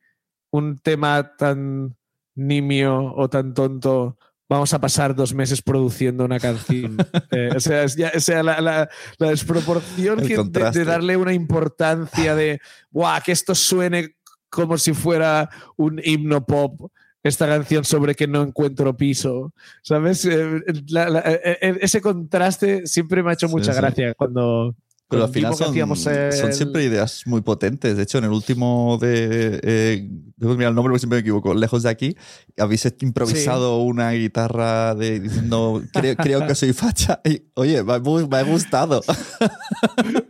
un 0.51 0.77
tema 0.77 1.35
tan 1.37 1.95
nimio 2.35 3.13
o 3.15 3.29
tan 3.29 3.53
tonto 3.53 4.17
vamos 4.49 4.73
a 4.73 4.79
pasar 4.79 5.15
dos 5.15 5.33
meses 5.33 5.61
produciendo 5.61 6.25
una 6.25 6.39
canción. 6.39 6.97
Eh, 7.31 7.49
o 7.55 7.59
sea, 7.59 7.83
es 7.83 7.95
ya- 7.95 8.11
o 8.15 8.19
sea, 8.19 8.43
la, 8.43 8.61
la- 8.61 8.89
la 9.17 9.29
desproporción 9.29 10.19
que- 10.19 10.37
de, 10.37 10.85
darle 10.85 11.17
una 11.17 11.33
importancia 11.33 12.35
de, 12.35 12.59
¡guau! 12.91 13.19
Que 13.25 13.31
esto 13.31 13.55
suene 13.55 14.15
como 14.49 14.77
si 14.77 14.93
fuera 14.93 15.49
un 15.77 15.99
himno 16.03 16.45
pop. 16.45 16.91
Esta 17.23 17.47
canción 17.47 17.85
sobre 17.85 18.13
que 18.15 18.27
no 18.27 18.43
encuentro 18.43 18.95
piso. 18.97 19.53
¿Sabes? 19.81 20.25
Eh, 20.25 20.61
la- 20.89 21.09
la- 21.09 21.23
eh, 21.25 21.77
ese 21.81 22.01
contraste 22.01 22.85
siempre 22.85 23.23
me 23.23 23.29
ha 23.31 23.33
hecho 23.33 23.47
Sí, 23.47 23.53
mucha 23.53 23.71
sí. 23.73 23.79
gracia 23.79 24.13
cuando. 24.13 24.75
Pero 25.13 25.25
al 25.25 25.31
final 25.31 25.55
son, 25.55 26.53
siempre 26.53 26.83
ideas 26.83 27.23
muy 27.25 27.41
potentes. 27.41 27.95
De 27.97 28.03
hecho, 28.03 28.17
en 28.17 28.25
el 28.25 28.31
último 28.31 28.97
de. 28.99 29.59
Eh, 29.63 30.09
debo 30.37 30.55
mirar 30.55 30.69
el 30.69 30.75
nombre 30.75 30.91
porque 30.91 30.99
siempre 30.99 31.17
me 31.17 31.21
equivoco. 31.21 31.53
Lejos 31.53 31.83
de 31.83 31.89
aquí, 31.89 32.15
habéis 32.57 32.91
improvisado 33.01 33.77
una 33.81 34.11
guitarra 34.11 34.95
de, 34.95 35.19
diciendo 35.19 35.81
creo, 35.93 36.15
creo 36.15 36.47
que 36.47 36.55
soy 36.55 36.73
facha. 36.73 37.19
Y, 37.23 37.43
oye, 37.55 37.83
me 37.83 37.99
me 37.99 38.37
ha 38.37 38.43
gustado. 38.43 39.01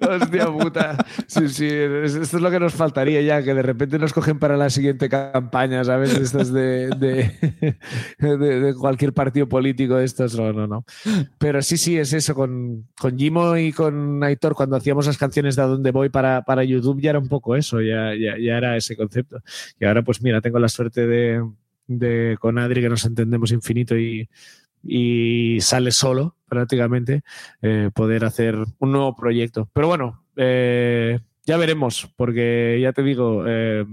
Hostia 0.01 0.47
puta. 0.51 0.97
Sí, 1.27 1.49
sí, 1.49 1.67
es- 1.67 2.15
esto 2.15 2.37
es 2.37 2.43
lo 2.43 2.51
que 2.51 2.59
nos 2.59 2.73
faltaría 2.73 3.21
ya, 3.21 3.43
que 3.43 3.53
de 3.53 3.61
repente 3.61 3.97
nos 3.99 4.13
cogen 4.13 4.39
para 4.39 4.57
la 4.57 4.69
siguiente 4.69 5.09
campaña, 5.09 5.83
¿sabes? 5.83 6.13
Estas 6.13 6.51
de, 6.51 6.89
de, 6.89 7.77
de- 8.19 8.59
de 8.59 8.73
cualquier 8.75 9.13
partido 9.13 9.47
político 9.47 9.97
estos. 9.99 10.35
No, 10.37 10.51
no, 10.53 10.67
no. 10.67 10.85
Pero 11.37 11.61
sí, 11.61 11.77
sí, 11.77 11.97
es 11.97 12.13
eso. 12.13 12.35
Con, 12.35 12.87
con 12.99 13.17
Jimo 13.17 13.55
y 13.57 13.71
con 13.71 14.23
Aitor, 14.23 14.55
cuando 14.55 14.75
hacíamos 14.75 15.07
las 15.07 15.17
canciones 15.17 15.55
de 15.55 15.61
A 15.61 15.65
dónde 15.65 15.91
voy 15.91 16.09
para, 16.09 16.41
para 16.43 16.63
YouTube, 16.63 17.01
ya 17.01 17.11
era 17.11 17.19
un 17.19 17.27
poco 17.27 17.55
eso, 17.55 17.81
ya, 17.81 18.13
ya, 18.15 18.37
ya 18.37 18.57
era 18.57 18.77
ese 18.77 18.95
concepto. 18.95 19.41
Y 19.79 19.85
ahora, 19.85 20.02
pues 20.03 20.21
mira, 20.21 20.41
tengo 20.41 20.59
la 20.59 20.69
suerte 20.69 21.07
de, 21.07 21.43
de 21.87 22.37
con 22.39 22.57
Adri 22.59 22.81
que 22.81 22.89
nos 22.89 23.05
entendemos 23.05 23.51
infinito 23.51 23.97
y, 23.97 24.29
y 24.83 25.59
sale 25.61 25.91
solo 25.91 26.35
prácticamente 26.47 27.23
eh, 27.61 27.89
poder 27.93 28.25
hacer 28.25 28.55
un 28.79 28.91
nuevo 28.91 29.15
proyecto. 29.15 29.69
Pero 29.73 29.87
bueno, 29.87 30.23
eh, 30.35 31.19
ya 31.45 31.57
veremos, 31.57 32.09
porque 32.15 32.79
ya 32.81 32.93
te 32.93 33.03
digo, 33.03 33.43
eh, 33.47 33.85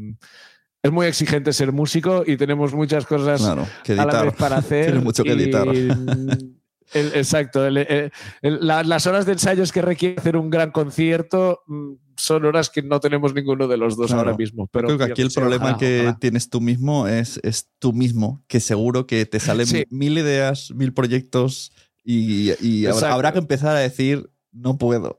es 0.82 0.92
muy 0.92 1.06
exigente 1.06 1.52
ser 1.52 1.72
músico 1.72 2.22
y 2.26 2.36
tenemos 2.36 2.72
muchas 2.74 3.06
cosas 3.06 3.40
Claro, 3.40 3.66
que 3.84 3.92
a 3.92 3.96
la 3.96 4.02
editar. 4.04 4.24
vez 4.26 4.34
para 4.34 4.56
hacer. 4.58 4.84
Tienes 4.86 5.04
mucho 5.04 5.22
que 5.24 5.30
y- 5.30 5.32
editar. 5.32 5.66
el- 6.94 7.12
exacto. 7.14 7.66
el- 7.66 8.10
la- 8.42 8.82
las 8.84 9.06
horas 9.06 9.26
de 9.26 9.32
ensayos 9.32 9.72
que 9.72 9.82
requiere 9.82 10.16
hacer 10.18 10.36
un 10.36 10.50
gran 10.50 10.70
concierto 10.70 11.60
mm, 11.66 11.92
son 12.16 12.44
horas 12.44 12.68
que 12.68 12.82
no 12.82 13.00
tenemos 13.00 13.32
ninguno 13.34 13.66
de 13.68 13.76
los 13.78 13.96
dos 13.96 14.08
Claro. 14.08 14.22
ahora 14.28 14.36
mismo. 14.36 14.66
Pero 14.72 14.88
Creo 14.88 14.98
que 14.98 15.04
aquí 15.04 15.22
el 15.22 15.30
problema 15.30 15.64
ojalá, 15.64 15.78
que 15.78 16.00
ojalá. 16.02 16.18
tienes 16.18 16.50
tú 16.50 16.60
mismo 16.60 17.06
es, 17.08 17.40
es 17.42 17.70
tú 17.78 17.92
mismo, 17.92 18.42
que 18.46 18.60
seguro 18.60 19.06
que 19.06 19.24
te 19.26 19.40
salen 19.40 19.66
Sí. 19.66 19.84
mil 19.90 20.18
ideas, 20.18 20.70
mil 20.74 20.92
proyectos 20.92 21.72
y, 22.04 22.52
y 22.64 22.86
habrá, 22.86 23.32
que 23.32 23.38
empezar 23.38 23.74
a 23.76 23.78
decir, 23.80 24.28
no 24.52 24.76
puedo. 24.78 25.16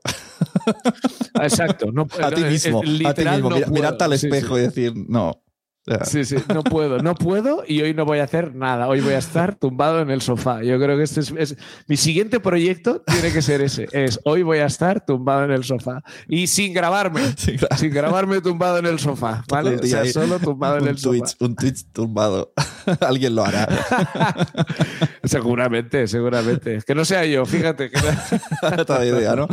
Exacto. 1.42 1.90
No, 1.92 2.06
a 2.22 2.30
ti 2.30 2.42
mismo, 2.44 2.80
a 2.80 3.14
ti 3.14 3.24
mismo. 3.24 3.50
no 3.50 3.56
Mira- 3.56 3.66
puedo. 3.66 3.70
mirarte 3.72 4.04
al 4.04 4.18
Sí, 4.18 4.26
espejo 4.26 4.54
sí. 4.56 4.60
y 4.60 4.64
decir, 4.64 4.92
no. 5.08 5.41
Sí, 6.04 6.24
sí, 6.24 6.36
no 6.54 6.62
puedo, 6.62 6.98
no 7.00 7.16
puedo 7.16 7.64
y 7.66 7.82
hoy 7.82 7.92
no 7.92 8.04
voy 8.04 8.20
a 8.20 8.24
hacer 8.24 8.54
nada. 8.54 8.86
Hoy 8.86 9.00
voy 9.00 9.14
a 9.14 9.18
estar 9.18 9.56
tumbado 9.56 10.00
en 10.00 10.10
el 10.10 10.22
sofá. 10.22 10.62
Yo 10.62 10.78
creo 10.78 10.96
que 10.96 11.02
este 11.02 11.20
es, 11.20 11.34
es- 11.36 11.56
mi 11.88 11.96
siguiente 11.96 12.38
proyecto 12.38 13.02
tiene 13.04 13.32
que 13.32 13.42
ser 13.42 13.60
ese. 13.62 13.88
Es 13.90 14.20
hoy 14.24 14.44
voy 14.44 14.58
a 14.58 14.66
estar 14.66 15.04
tumbado 15.04 15.44
en 15.44 15.50
el 15.50 15.64
sofá 15.64 16.00
y 16.28 16.46
sin 16.46 16.72
grabarme, 16.72 17.20
Sí, 17.36 17.56
claro. 17.56 17.76
sin 17.76 17.90
grabarme 17.92 18.40
tumbado 18.40 18.78
en 18.78 18.86
el 18.86 19.00
sofá, 19.00 19.42
¿vale? 19.50 19.74
O 19.74 19.82
sea, 19.82 20.06
solo 20.06 20.38
tumbado 20.38 20.78
en 20.78 20.86
el 20.86 20.98
sofá. 20.98 21.18
Twitch, 21.18 21.36
un 21.40 21.56
Twitch 21.56 21.84
tumbado. 21.92 22.52
Alguien 23.00 23.34
lo 23.34 23.44
hará. 23.44 23.66
Seguramente, 25.24 26.06
seguramente. 26.08 26.80
Que 26.86 26.94
no 26.94 27.04
sea 27.04 27.24
yo, 27.24 27.44
fíjate. 27.46 27.90
Que 27.90 27.98
no... 28.00 28.84
Toda 28.84 29.04
idea, 29.06 29.36
¿no? 29.36 29.46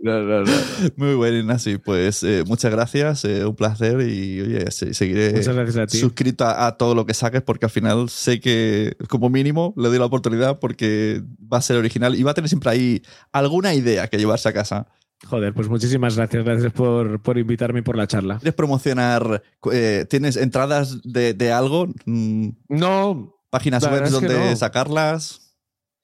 No, 0.00 0.20
no, 0.22 0.40
no. 0.42 0.52
Muy 0.96 1.14
bueno, 1.14 1.38
Ignacio. 1.38 1.80
Pues 1.82 2.22
eh, 2.22 2.44
muchas 2.46 2.70
gracias, 2.70 3.24
eh, 3.24 3.44
un 3.44 3.56
placer 3.56 4.00
y 4.08 4.40
oye, 4.40 4.70
se- 4.70 4.94
seguiré 5.04 5.32
Muchas 5.32 5.54
gracias 5.54 5.76
a 5.76 5.86
ti. 5.86 5.98
suscrito 5.98 6.44
a, 6.44 6.66
a 6.66 6.76
todo 6.76 6.94
lo 6.94 7.06
que 7.06 7.14
saques 7.14 7.42
porque 7.42 7.66
al 7.66 7.70
final 7.70 8.08
sé 8.08 8.40
que 8.40 8.96
como 9.08 9.30
mínimo 9.30 9.72
le 9.76 9.88
doy 9.88 9.98
la 9.98 10.04
oportunidad 10.06 10.58
porque 10.58 11.22
va 11.52 11.58
a 11.58 11.62
ser 11.62 11.76
original 11.76 12.14
y 12.14 12.22
va 12.22 12.32
a 12.32 12.34
tener 12.34 12.48
siempre 12.48 12.70
ahí 12.70 13.02
alguna 13.32 13.74
idea 13.74 14.08
que 14.08 14.18
llevarse 14.18 14.48
a 14.48 14.52
casa. 14.52 14.86
Joder, 15.26 15.54
pues 15.54 15.68
muchísimas 15.68 16.16
gracias. 16.16 16.44
Gracias 16.44 16.72
por, 16.72 17.22
por 17.22 17.38
invitarme 17.38 17.78
y 17.78 17.82
por 17.82 17.96
la 17.96 18.06
charla. 18.06 18.36
¿Quieres 18.38 18.54
promocionar? 18.54 19.42
eh, 19.72 20.04
¿Tienes 20.10 20.36
entradas 20.36 21.00
de, 21.02 21.32
de 21.32 21.52
algo? 21.52 21.86
Mm, 22.04 22.48
No, 22.68 23.34
¿Páginas 23.48 23.84
web 23.90 24.10
donde 24.10 24.50
no. 24.50 24.56
sacarlas? 24.56 25.40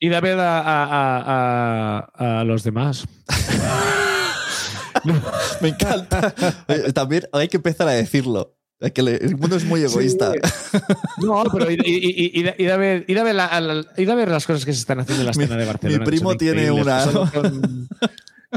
ir 0.03 0.14
a 0.14 0.20
ver 0.22 0.38
a, 0.38 0.61
a- 0.61 0.84
a- 0.86 2.11
a- 2.14 2.40
a 2.40 2.44
los 2.44 2.62
demás. 2.64 3.07
Me 5.61 5.68
encanta. 5.68 6.34
Eh, 6.68 6.92
También 6.92 7.24
hay 7.32 7.48
que 7.48 7.57
empezar 7.59 7.88
a 7.88 7.92
decirlo. 7.92 8.57
Es 8.81 8.93
que 8.93 9.03
le- 9.03 9.16
el 9.16 9.37
mundo 9.37 9.57
es 9.57 9.64
muy 9.64 9.83
egoísta. 9.83 10.33
No, 11.18 11.45
pero 11.53 11.70
ir, 11.70 11.81
ir- 11.87 12.03
ir- 12.03 12.31
ir- 12.35 12.55
ir 12.59 12.70
a 12.72 12.76
ver, 12.78 13.05
ir, 13.07 13.18
a 13.18 13.22
ver 13.22 13.35
la- 13.35 13.45
a 13.47 13.61
la- 13.61 13.85
ir 13.99 14.11
a 14.11 14.14
ver 14.14 14.28
las 14.31 14.47
cosas 14.47 14.64
que 14.64 14.72
se 14.72 14.78
están 14.81 15.01
haciendo 15.01 15.20
en 15.22 15.26
la 15.26 15.33
Mi- 15.37 15.43
escena 15.45 15.61
de 15.61 15.66
Barcelona. 15.66 15.99
mi 15.99 16.05
primo 16.07 16.35
tiene 16.37 16.70
una, 16.70 17.05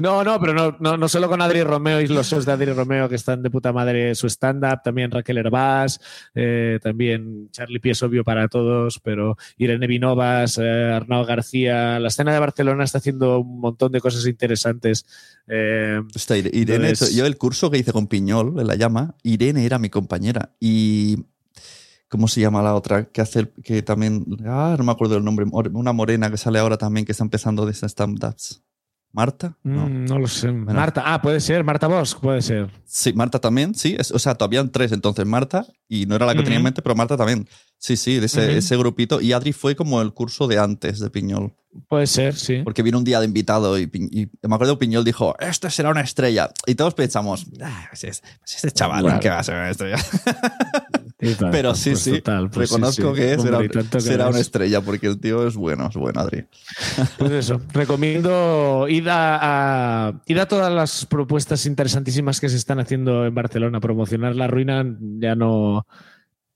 ¿no? 0.02 0.24
No, 0.24 0.40
pero 0.40 0.54
no, 0.54 0.76
no, 0.80 0.98
no 0.98 1.08
solo 1.08 1.30
con 1.30 1.42
Adri 1.42 1.64
Romeo 1.64 2.02
y 2.02 2.08
los 2.08 2.28
shows 2.28 2.46
de 2.46 2.52
Adri 2.52 2.74
Romeo 2.74 3.08
que 3.10 3.16
están 3.16 3.44
de 3.44 3.50
puta 3.50 3.72
madre 3.72 4.16
su 4.16 4.28
stand-up, 4.28 4.82
también 4.84 5.12
Raquel 5.12 5.38
Herbás, 5.38 6.00
eh, 6.34 6.80
también 6.82 7.50
Charlie 7.52 7.80
Pies 7.80 8.02
obvio 8.04 8.24
para 8.24 8.48
todos, 8.48 9.00
pero 9.00 9.38
Irene 9.58 9.88
Vinovas, 9.88 10.58
eh, 10.58 10.92
Arnau 10.94 11.26
García. 11.26 12.00
La 12.00 12.08
escena 12.08 12.34
de 12.34 12.40
Barcelona 12.40 12.84
está 12.84 12.98
haciendo 12.98 13.40
un 13.40 13.60
montón 13.60 13.92
de 13.92 14.02
cosas 14.02 14.26
interesantes. 14.26 15.06
Eh, 15.48 16.00
Hostia, 16.16 16.38
Irene, 16.38 16.90
Entonces- 16.90 17.16
yo 17.16 17.26
el 17.26 17.38
curso 17.38 17.70
que 17.70 17.78
hice 17.78 17.92
con 17.92 18.08
Piñol, 18.08 18.60
en 18.60 18.68
la 18.68 18.76
llama, 18.76 19.16
Irene 19.24 19.66
era 19.66 19.80
mi 19.80 19.90
compañera. 19.90 20.52
Y. 20.60 21.26
¿Cómo 22.10 22.28
se 22.28 22.42
llama 22.42 22.62
la 22.62 22.76
otra? 22.76 23.06
Que 23.06 23.22
hace 23.22 23.50
que 23.64 23.82
también. 23.82 24.24
Ah, 24.46 24.76
no 24.78 24.84
me 24.84 24.92
acuerdo 24.92 25.18
el 25.18 25.24
nombre. 25.24 25.48
Una 25.52 25.94
morena 25.94 26.30
que 26.30 26.38
sale 26.38 26.60
ahora 26.60 26.78
también, 26.78 27.08
que 27.08 27.12
está 27.12 27.24
empezando 27.24 27.66
de 27.66 27.74
stand-ups. 27.74 28.62
¿Marta? 29.14 29.56
No. 29.64 29.88
mm, 29.88 30.06
no 30.06 30.18
lo 30.20 30.28
sé. 30.28 30.52
Marta, 30.52 31.04
ah, 31.06 31.22
puede 31.22 31.40
ser, 31.40 31.64
Marta 31.64 31.88
Bosch, 31.88 32.16
puede 32.20 32.42
ser. 32.42 32.70
Sí, 32.84 33.14
Marta 33.14 33.40
también, 33.40 33.76
sí. 33.76 33.96
Es- 33.98 34.12
o 34.12 34.18
sea, 34.18 34.34
todavía 34.36 34.66
tres 34.72 34.92
entonces 34.92 35.26
Marta, 35.26 35.66
y 35.88 36.08
no 36.08 36.16
era 36.16 36.26
la 36.26 36.34
que 36.34 36.42
tenía 36.42 36.58
en 36.58 36.64
mente, 36.64 36.82
pero 36.82 36.96
Marta 36.96 37.16
también. 37.16 37.48
Sí, 37.84 37.98
sí, 37.98 38.18
de 38.18 38.28
ese, 38.28 38.78
grupito. 38.78 39.20
Y 39.20 39.34
Adri 39.34 39.52
fue 39.52 39.76
como 39.76 40.02
el 40.02 40.14
curso 40.14 40.48
de 40.48 40.58
antes 40.58 41.00
de 41.02 41.10
Piñol. 41.10 41.54
Puede 41.90 42.08
ser, 42.08 42.34
sí. 42.34 42.62
Porque 42.64 42.82
vino 42.82 42.98
un 42.98 43.04
día 43.04 43.20
de 43.20 43.26
invitado 43.26 43.78
y, 43.78 43.90
me 44.42 44.56
acuerdo 44.56 44.78
que 44.80 44.86
Piñol 44.86 45.04
dijo, 45.04 45.36
este 45.38 45.70
será 45.70 45.90
una 45.90 46.00
estrella. 46.00 46.50
Y 46.66 46.76
todos 46.76 46.94
pensamos, 46.94 47.46
ah, 47.62 47.88
pues 47.90 48.06
es, 48.06 48.22
pues 48.40 48.56
este 48.56 48.72
chaval, 48.72 49.04
Claro. 49.04 49.20
¿qué 49.20 49.28
va 49.28 49.40
a 49.40 49.44
ser 49.44 49.56
una 49.56 49.70
estrella? 49.70 49.98
Pero 51.52 51.76
sí, 51.76 51.90
pues 51.92 52.00
sí, 52.04 52.12
total, 52.22 52.50
pues 52.50 52.70
reconozco 52.70 53.14
sí. 53.14 53.22
que 53.22 53.36
Hombre, 53.36 53.68
será, 53.70 53.90
que 53.90 54.00
será 54.02 54.28
una 54.30 54.38
es. 54.40 54.46
estrella 54.46 54.80
porque 54.80 55.08
el 55.08 55.20
tío 55.20 55.46
es 55.46 55.56
bueno, 55.56 55.88
es 55.90 55.96
bueno, 55.96 56.22
Adri. 56.22 56.46
Pues 57.18 57.32
eso, 57.34 57.60
recomiendo 57.74 58.86
ir 58.88 59.10
a, 59.10 60.08
a- 60.08 60.22
ir 60.26 60.40
a 60.40 60.48
todas 60.48 60.72
las 60.72 61.06
propuestas 61.06 61.66
interesantísimas 61.66 62.40
que 62.40 62.48
se 62.48 62.56
están 62.56 62.80
haciendo 62.80 63.26
en 63.26 63.36
Barcelona. 63.36 63.82
Promocionar 63.82 64.36
la 64.38 64.48
ruina 64.48 64.86
ya 65.20 65.36
no, 65.36 65.86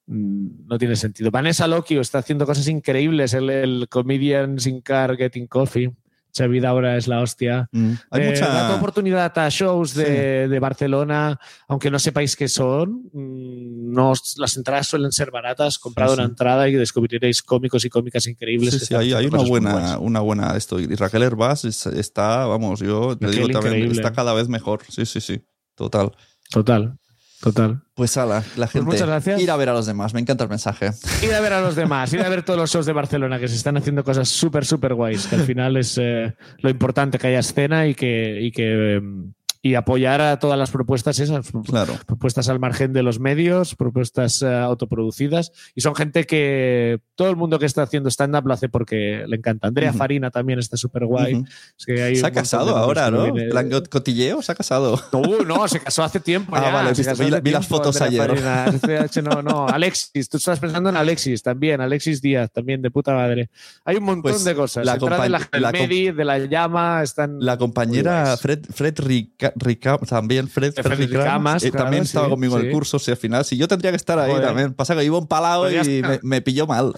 no 0.07 0.77
tiene 0.77 0.95
sentido. 0.95 1.29
Vanessa 1.31 1.67
Locchio 1.67 2.01
está 2.01 2.19
haciendo 2.19 2.45
cosas 2.45 2.67
increíbles. 2.67 3.33
El, 3.33 3.49
el 3.49 3.87
Comedians 3.89 4.65
in 4.65 4.81
Car 4.81 5.15
Getting 5.17 5.47
Coffee. 5.47 5.91
Xavi 6.37 6.63
ahora 6.65 6.97
es 6.97 7.07
la 7.07 7.21
hostia. 7.21 7.67
Mm. 7.71 7.93
Hay 8.11 8.21
Eh, 8.21 8.29
mucha... 8.29 8.47
dad 8.47 8.75
oportunidad 8.75 9.35
a 9.39 9.49
shows 9.49 9.95
de, 9.95 10.47
de 10.47 10.59
Barcelona, 10.59 11.39
aunque 11.67 11.89
no 11.89 11.97
sepáis 11.97 12.35
qué 12.35 12.47
son. 12.47 13.09
mm, 13.11 13.91
No, 13.91 14.13
las 14.37 14.55
entradas 14.55 14.85
suelen 14.87 15.11
ser 15.11 15.31
baratas. 15.31 15.79
Comprad 15.79 16.09
Sí, 16.09 16.13
una 16.13 16.25
entrada 16.25 16.69
y 16.69 16.73
descubriréis 16.73 17.41
cómicos 17.41 17.83
y 17.85 17.89
cómicas 17.89 18.27
increíbles. 18.27 18.91
Hay, 18.91 19.13
hay 19.13 19.25
una 19.25 19.39
buena, 19.41 19.97
una 19.97 20.19
buena 20.19 20.55
esto. 20.55 20.79
Y 20.79 20.85
Raquel 20.95 21.23
Herbás 21.23 21.65
es- 21.65 21.87
está, 21.87 22.45
vamos, 22.45 22.81
yo 22.81 23.17
te 23.17 23.25
Raquel, 23.25 23.47
digo 23.47 23.53
también, 23.59 23.73
increíble. 23.77 23.95
está 24.01 24.13
cada 24.13 24.33
vez 24.33 24.47
mejor. 24.47 24.81
Sí, 24.89 25.05
sí, 25.07 25.19
sí. 25.19 25.41
Total. 25.73 26.11
Total, 26.51 26.97
total. 27.41 27.81
Pues 27.95 28.17
ala, 28.17 28.43
la 28.55 28.67
gente. 28.67 28.85
muchas 28.85 29.07
gracias. 29.07 29.41
Ir 29.41 29.51
a 29.51 29.55
ver 29.55 29.69
a 29.69 29.73
los 29.73 29.85
demás. 29.85 30.13
Me 30.13 30.19
encanta 30.19 30.43
el 30.43 30.49
mensaje. 30.49 30.91
Ir 31.21 31.33
a 31.33 31.39
ver 31.41 31.53
a 31.53 31.61
los 31.61 31.75
demás, 31.75 32.11
ir 32.13 32.21
a 32.21 32.29
ver 32.29 32.43
todos 32.43 32.59
los 32.59 32.71
shows 32.71 32.85
de 32.85 32.93
Barcelona 32.93 33.39
que 33.39 33.47
se 33.47 33.55
están 33.55 33.77
haciendo 33.77 34.03
cosas 34.03 34.29
súper, 34.29 34.65
súper 34.65 34.93
guays, 34.93 35.27
que 35.27 35.35
al 35.35 35.43
final 35.43 35.77
es 35.77 35.97
eh, 35.97 36.35
lo 36.59 36.69
importante 36.69 37.17
que 37.17 37.27
haya 37.27 37.39
escena 37.39 37.87
y 37.87 37.95
que, 37.95 38.39
y 38.41 38.51
que 38.51 38.95
em, 38.95 39.33
y 39.61 39.75
apoyar 39.75 40.21
a 40.21 40.39
todas 40.39 40.57
las 40.57 40.71
propuestas 40.71 41.19
esas, 41.19 41.51
Claro. 41.65 41.93
propuestas 42.05 42.47
al 42.49 42.59
margen 42.59 42.93
de 42.93 43.03
los 43.03 43.19
medios, 43.19 43.75
propuestas 43.75 44.41
eh, 44.41 44.47
autoproducidas 44.53 45.51
y 45.75 45.81
son 45.81 45.95
gente 45.95 46.25
que 46.25 46.99
todo 47.15 47.29
el 47.29 47.35
mundo 47.35 47.59
que 47.59 47.65
está 47.65 47.83
haciendo 47.83 48.09
stand-up 48.09 48.45
lo 48.47 48.53
hace 48.53 48.69
porque 48.69 49.23
le 49.27 49.35
encanta. 49.37 49.67
Andrea 49.67 49.89
Ujú. 49.89 49.97
Farina 49.99 50.31
también 50.31 50.59
está 50.59 50.77
súper 50.77 51.05
guay. 51.05 51.35
Ujú. 51.35 51.45
Es 51.77 51.85
que 51.85 52.15
Se 52.15 52.25
ha 52.25 52.31
casado 52.31 52.75
ahora, 52.77 53.09
¿no? 53.11 53.31
viene- 53.31 53.49
Plan 53.49 53.69
cotilleo, 53.89 54.41
se 54.41 54.51
ha 54.51 54.55
casado. 54.55 54.99
no, 55.11 55.21
no, 55.45 55.67
se 55.67 55.79
casó 55.79 56.03
hace 56.03 56.19
tiempo. 56.19 56.55
Ah, 56.55 56.61
ya, 56.61 56.71
vale, 56.73 56.93
vi- 56.93 57.03
casó 57.03 57.23
vi 57.23 57.29
las 57.31 57.43
tiempo, 57.43 57.63
fotos 57.63 58.01
Andrea 58.01 58.23
ayer. 58.23 58.39
Farina. 58.39 59.01
Este, 59.05 59.21
No, 59.21 59.41
no, 59.41 59.67
Alexis, 59.67 60.29
tú 60.29 60.37
estás 60.37 60.59
pensando 60.59 60.89
en 60.89 60.95
Alexis 60.97 61.41
también, 61.41 61.81
Alexis 61.81 62.21
Díaz 62.21 62.51
también, 62.51 62.81
de 62.81 62.91
puta 62.91 63.13
madre. 63.13 63.49
Hay 63.83 63.97
un 63.97 64.03
montón 64.03 64.31
Pues 64.31 64.43
de 64.43 64.55
cosas. 64.55 64.85
la 64.85 64.97
de 64.97 65.29
la, 65.29 65.49
la 65.53 65.71
Medi, 65.71 66.11
de 66.11 66.23
la 66.25 66.37
llama, 66.39 67.01
están. 67.03 67.37
La 67.39 67.57
compañera. 67.57 68.37
Fred, 68.37 68.65
Fred 68.73 68.99
Rica, 68.99 69.46
Rica- 69.55 69.97
también 69.99 70.47
Fred, 70.47 70.73
Fred 70.73 70.83
Fred 70.85 70.99
Ricamas, 71.09 71.63
eh, 71.63 71.71
claro, 71.71 71.85
también 71.85 72.03
sí, 72.05 72.09
estaba 72.09 72.29
conmigo 72.29 72.59
en 72.59 72.65
el 72.67 72.71
curso. 72.71 72.99
Si 72.99 73.11
al 73.11 73.17
final, 73.17 73.45
si 73.45 73.57
yo 73.57 73.67
tendría 73.67 73.91
que 73.91 73.97
estar 73.97 74.17
ahí 74.19 74.31
Joder. 74.31 74.45
también. 74.45 74.73
Pasa 74.73 74.95
que 74.95 75.03
iba 75.03 75.17
un 75.17 75.27
palado 75.27 75.63
Pues 75.63 75.87
y 75.87 76.01
me, 76.01 76.19
me 76.23 76.41
pilló 76.41 76.67
mal. 76.67 76.93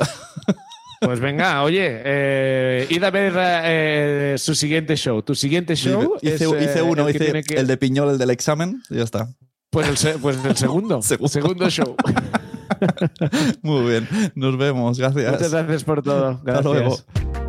Pues 1.01 1.19
venga, 1.21 1.63
oye, 1.63 1.85
eh, 2.03 2.87
id 2.89 3.01
a 3.03 3.09
ver 3.09 3.33
eh, 3.37 4.35
su 4.37 4.53
siguiente 4.53 4.97
show. 4.97 5.21
Tu 5.21 5.33
siguiente 5.33 5.75
show. 5.77 6.17
hice, 6.21 6.35
es, 6.35 6.41
hice 6.41 6.81
uno, 6.81 7.07
el 7.07 7.15
hice 7.15 7.41
que- 7.43 7.55
el 7.55 7.67
de 7.67 7.77
Piñol, 7.77 8.09
el 8.09 8.17
del 8.17 8.31
examen, 8.31 8.81
y 8.89 8.95
ya 8.97 9.03
está. 9.03 9.29
Pues 9.69 9.87
el, 9.87 9.97
se- 9.97 10.17
pues 10.17 10.37
el 10.43 10.57
segundo. 10.57 11.01
Segundo. 11.03 11.29
segundo 11.29 11.69
show. 11.69 11.95
Muy 13.61 13.89
bien, 13.89 14.07
nos 14.35 14.57
vemos, 14.57 14.97
gracias. 14.99 15.31
Muchas 15.31 15.51
gracias 15.51 15.83
por 15.83 16.01
todo. 16.03 16.29
Hasta 16.31 16.43
Gracias. 16.43 16.65
luego. 16.65 17.48